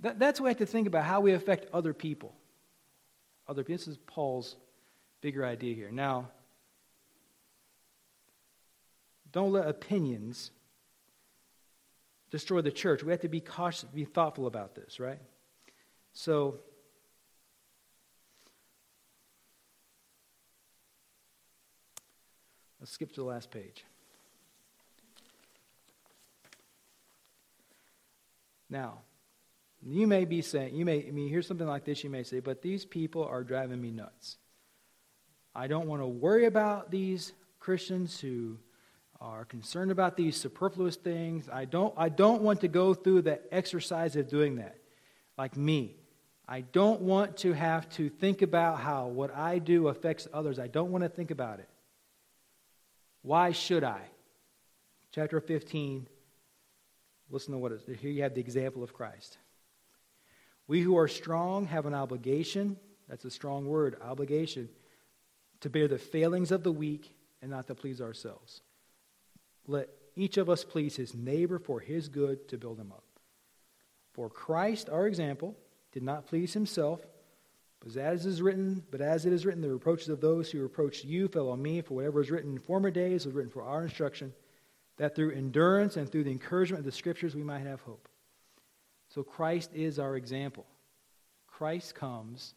that's 0.00 0.40
what 0.40 0.44
we 0.44 0.50
have 0.50 0.56
to 0.58 0.66
think 0.66 0.86
about 0.86 1.04
how 1.04 1.20
we 1.20 1.34
affect 1.34 1.66
other 1.74 1.92
people. 1.92 2.32
Other 3.46 3.62
This 3.62 3.86
is 3.86 3.98
Paul's 3.98 4.56
bigger 5.20 5.44
idea 5.44 5.74
here. 5.74 5.90
Now, 5.90 6.30
don't 9.30 9.52
let 9.52 9.68
opinions 9.68 10.52
destroy 12.30 12.62
the 12.62 12.72
church. 12.72 13.02
We 13.02 13.10
have 13.10 13.20
to 13.20 13.28
be 13.28 13.40
cautious, 13.40 13.84
be 13.84 14.06
thoughtful 14.06 14.46
about 14.46 14.74
this, 14.74 14.98
right? 14.98 15.20
So, 16.14 16.58
let's 22.80 22.92
skip 22.92 23.12
to 23.12 23.20
the 23.20 23.26
last 23.26 23.50
page. 23.50 23.84
Now, 28.68 28.98
you 29.84 30.06
may 30.06 30.24
be 30.24 30.42
saying, 30.42 30.74
you 30.74 30.84
may, 30.84 31.06
I 31.06 31.10
mean, 31.10 31.28
hear 31.28 31.42
something 31.42 31.66
like 31.66 31.84
this, 31.84 32.04
you 32.04 32.10
may 32.10 32.22
say, 32.22 32.40
but 32.40 32.62
these 32.62 32.84
people 32.84 33.24
are 33.24 33.42
driving 33.42 33.80
me 33.80 33.90
nuts. 33.90 34.36
I 35.54 35.66
don't 35.66 35.86
want 35.86 36.02
to 36.02 36.06
worry 36.06 36.46
about 36.46 36.90
these 36.90 37.32
Christians 37.58 38.18
who 38.20 38.58
are 39.20 39.44
concerned 39.44 39.90
about 39.90 40.16
these 40.16 40.36
superfluous 40.36 40.96
things. 40.96 41.48
I 41.52 41.64
don't, 41.64 41.92
I 41.96 42.08
don't 42.08 42.42
want 42.42 42.60
to 42.62 42.68
go 42.68 42.94
through 42.94 43.22
the 43.22 43.40
exercise 43.54 44.16
of 44.16 44.28
doing 44.28 44.56
that, 44.56 44.78
like 45.36 45.56
me. 45.56 45.96
I 46.48 46.62
don't 46.62 47.02
want 47.02 47.38
to 47.38 47.52
have 47.52 47.88
to 47.90 48.08
think 48.08 48.42
about 48.42 48.80
how 48.80 49.06
what 49.06 49.34
I 49.34 49.58
do 49.58 49.88
affects 49.88 50.26
others. 50.32 50.58
I 50.58 50.66
don't 50.66 50.90
want 50.90 51.04
to 51.04 51.08
think 51.08 51.30
about 51.30 51.60
it. 51.60 51.68
Why 53.22 53.52
should 53.52 53.84
I? 53.84 54.00
Chapter 55.12 55.40
15, 55.40 56.08
listen 57.30 57.52
to 57.52 57.58
what 57.58 57.72
it 57.72 57.82
is. 57.86 58.00
Here 58.00 58.10
you 58.10 58.22
have 58.22 58.34
the 58.34 58.40
example 58.40 58.82
of 58.82 58.92
Christ. 58.92 59.38
We 60.66 60.80
who 60.80 60.96
are 60.96 61.08
strong 61.08 61.66
have 61.66 61.86
an 61.86 61.94
obligation, 61.94 62.76
that's 63.08 63.24
a 63.24 63.30
strong 63.30 63.66
word, 63.66 63.96
obligation, 64.02 64.68
to 65.60 65.70
bear 65.70 65.86
the 65.86 65.98
failings 65.98 66.50
of 66.50 66.62
the 66.62 66.72
weak 66.72 67.14
and 67.40 67.50
not 67.50 67.66
to 67.68 67.74
please 67.74 68.00
ourselves. 68.00 68.62
Let 69.66 69.88
each 70.16 70.36
of 70.36 70.50
us 70.50 70.64
please 70.64 70.96
his 70.96 71.14
neighbor 71.14 71.58
for 71.58 71.80
his 71.80 72.08
good 72.08 72.48
to 72.48 72.58
build 72.58 72.78
him 72.78 72.92
up. 72.92 73.04
For 74.12 74.28
Christ, 74.28 74.88
our 74.88 75.06
example, 75.06 75.56
did 75.92 76.02
not 76.02 76.26
please 76.26 76.54
himself, 76.54 77.00
but 77.80 77.96
as 77.96 78.26
is 78.26 78.40
written, 78.40 78.82
but 78.90 79.00
as 79.00 79.26
it 79.26 79.32
is 79.32 79.44
written, 79.44 79.60
the 79.60 79.68
reproaches 79.68 80.08
of 80.08 80.20
those 80.20 80.50
who 80.50 80.60
reproached 80.60 81.04
you 81.04 81.28
fell 81.28 81.50
on 81.50 81.62
me, 81.62 81.80
for 81.80 81.94
whatever 81.94 82.18
was 82.18 82.30
written 82.30 82.52
in 82.52 82.58
former 82.58 82.90
days 82.90 83.26
was 83.26 83.34
written 83.34 83.50
for 83.50 83.62
our 83.62 83.82
instruction, 83.82 84.32
that 84.96 85.14
through 85.14 85.32
endurance 85.32 85.96
and 85.96 86.10
through 86.10 86.24
the 86.24 86.30
encouragement 86.30 86.80
of 86.80 86.84
the 86.84 86.92
scriptures 86.92 87.34
we 87.34 87.42
might 87.42 87.66
have 87.66 87.80
hope. 87.80 88.08
So 89.08 89.22
Christ 89.22 89.70
is 89.74 89.98
our 89.98 90.16
example. 90.16 90.64
Christ 91.46 91.94
comes 91.94 92.54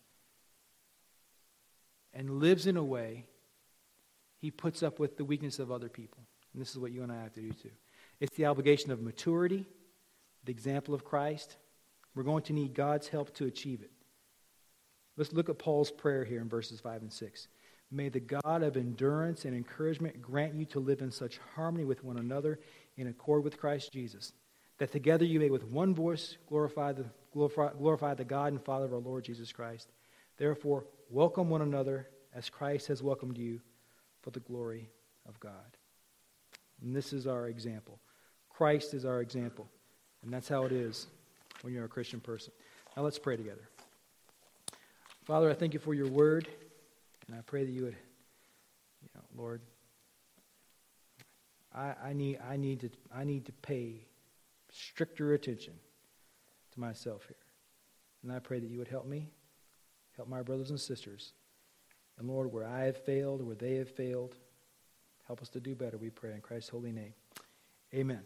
and 2.13 2.39
lives 2.39 2.65
in 2.65 2.77
a 2.77 2.83
way 2.83 3.25
he 4.39 4.51
puts 4.51 4.83
up 4.83 4.99
with 4.99 5.17
the 5.17 5.25
weakness 5.25 5.59
of 5.59 5.71
other 5.71 5.89
people. 5.89 6.23
And 6.53 6.61
this 6.61 6.69
is 6.69 6.77
what 6.77 6.91
you 6.91 7.03
and 7.03 7.11
I 7.11 7.21
have 7.23 7.33
to 7.33 7.41
do 7.41 7.51
too. 7.51 7.71
It's 8.19 8.36
the 8.38 8.45
obligation 8.45 8.91
of 8.91 9.01
maturity, 9.01 9.65
the 10.45 10.51
example 10.51 10.93
of 10.93 11.03
Christ, 11.03 11.57
we're 12.16 12.24
going 12.24 12.43
to 12.43 12.53
need 12.53 12.74
God's 12.74 13.07
help 13.07 13.34
to 13.36 13.45
achieve 13.45 13.82
it. 13.82 13.91
Let's 15.18 15.34
look 15.34 15.49
at 15.49 15.59
Paul's 15.59 15.91
prayer 15.91 16.24
here 16.24 16.41
in 16.41 16.49
verses 16.49 16.80
5 16.80 17.01
and 17.01 17.13
6. 17.13 17.47
May 17.91 18.09
the 18.09 18.20
God 18.20 18.63
of 18.63 18.78
endurance 18.78 19.45
and 19.45 19.55
encouragement 19.55 20.22
grant 20.22 20.55
you 20.55 20.66
to 20.66 20.80
live 20.80 21.01
in 21.01 21.11
such 21.11 21.39
harmony 21.55 21.86
with 21.86 22.03
one 22.03 22.18
another 22.18 22.59
in 22.97 23.07
accord 23.07 23.43
with 23.43 23.59
Christ 23.59 23.93
Jesus, 23.93 24.34
that 24.80 24.91
together 24.91 25.24
you 25.24 25.39
may 25.39 25.49
with 25.49 25.63
one 25.63 25.93
voice 25.93 26.38
glorify 26.47 26.93
the, 26.93 27.05
glorify, 27.32 27.72
glorify 27.78 28.13
the 28.13 28.26
God 28.26 28.51
and 28.51 28.63
Father 28.63 28.86
of 28.86 28.93
our 28.93 28.99
Lord 28.99 29.24
Jesus 29.24 29.51
Christ. 29.51 29.91
Therefore, 30.38 30.86
welcome 31.09 31.49
one 31.49 31.61
another 31.61 32.07
as 32.34 32.49
Christ 32.49 32.88
has 32.88 33.03
welcomed 33.03 33.38
you 33.38 33.61
for 34.22 34.32
the 34.32 34.41
glory 34.41 34.89
of 35.28 35.39
God. 35.39 35.78
And 36.82 36.95
this 36.95 37.13
is 37.13 37.28
our 37.28 37.47
example. 37.47 37.99
Christ 38.49 38.93
is 38.93 39.05
our 39.05 39.22
example. 39.22 39.70
And 40.24 40.34
that's 40.34 40.49
how 40.49 40.63
it 40.66 40.72
is 40.72 41.07
when 41.62 41.74
you're 41.74 41.86
a 41.86 41.89
Christian 41.89 42.20
person. 42.20 42.53
Now 42.95 43.03
let's 43.03 43.20
pray 43.20 43.38
together. 43.38 43.68
Father, 45.26 45.49
I 45.49 45.53
thank 45.53 45.74
you 45.74 45.80
for 45.80 45.93
your 45.93 46.08
word, 46.08 46.47
and 47.28 47.36
I 47.36 47.41
pray 47.41 47.66
that 47.66 47.72
you 47.72 47.84
would, 47.84 47.95
you 49.01 49.10
know, 49.16 49.22
Lord, 49.36 49.62
I, 51.74 51.93
I, 52.03 52.14
need, 52.14 52.39
I, 52.47 52.58
need 52.58 52.82
to, 52.82 52.89
I 53.14 53.24
need 53.24 53.45
to 53.45 53.51
pay 53.51 54.06
stricter 54.72 55.34
attention 55.34 55.74
to 56.74 56.80
myself 56.80 57.24
here. 57.28 57.36
And 58.24 58.32
I 58.32 58.39
pray 58.39 58.60
that 58.60 58.70
you 58.70 58.78
would 58.78 58.88
help 58.88 59.06
me, 59.06 59.30
help 60.16 60.28
my 60.28 60.41
brothers 60.41 60.70
and 60.70 60.80
sisters. 60.80 61.34
And 62.18 62.28
Lord, 62.28 62.51
where 62.51 62.66
I 62.66 62.86
have 62.86 62.97
failed, 62.97 63.41
where 63.41 63.56
they 63.56 63.76
have 63.76 63.89
failed, 63.89 64.36
help 65.28 65.41
us 65.41 65.49
to 65.49 65.60
do 65.60 65.76
better, 65.76 65.97
we 65.97 66.10
pray 66.10 66.34
in 66.34 66.41
Christ's 66.41 66.70
holy 66.70 66.91
name. 66.91 67.14
Amen. 67.93 68.22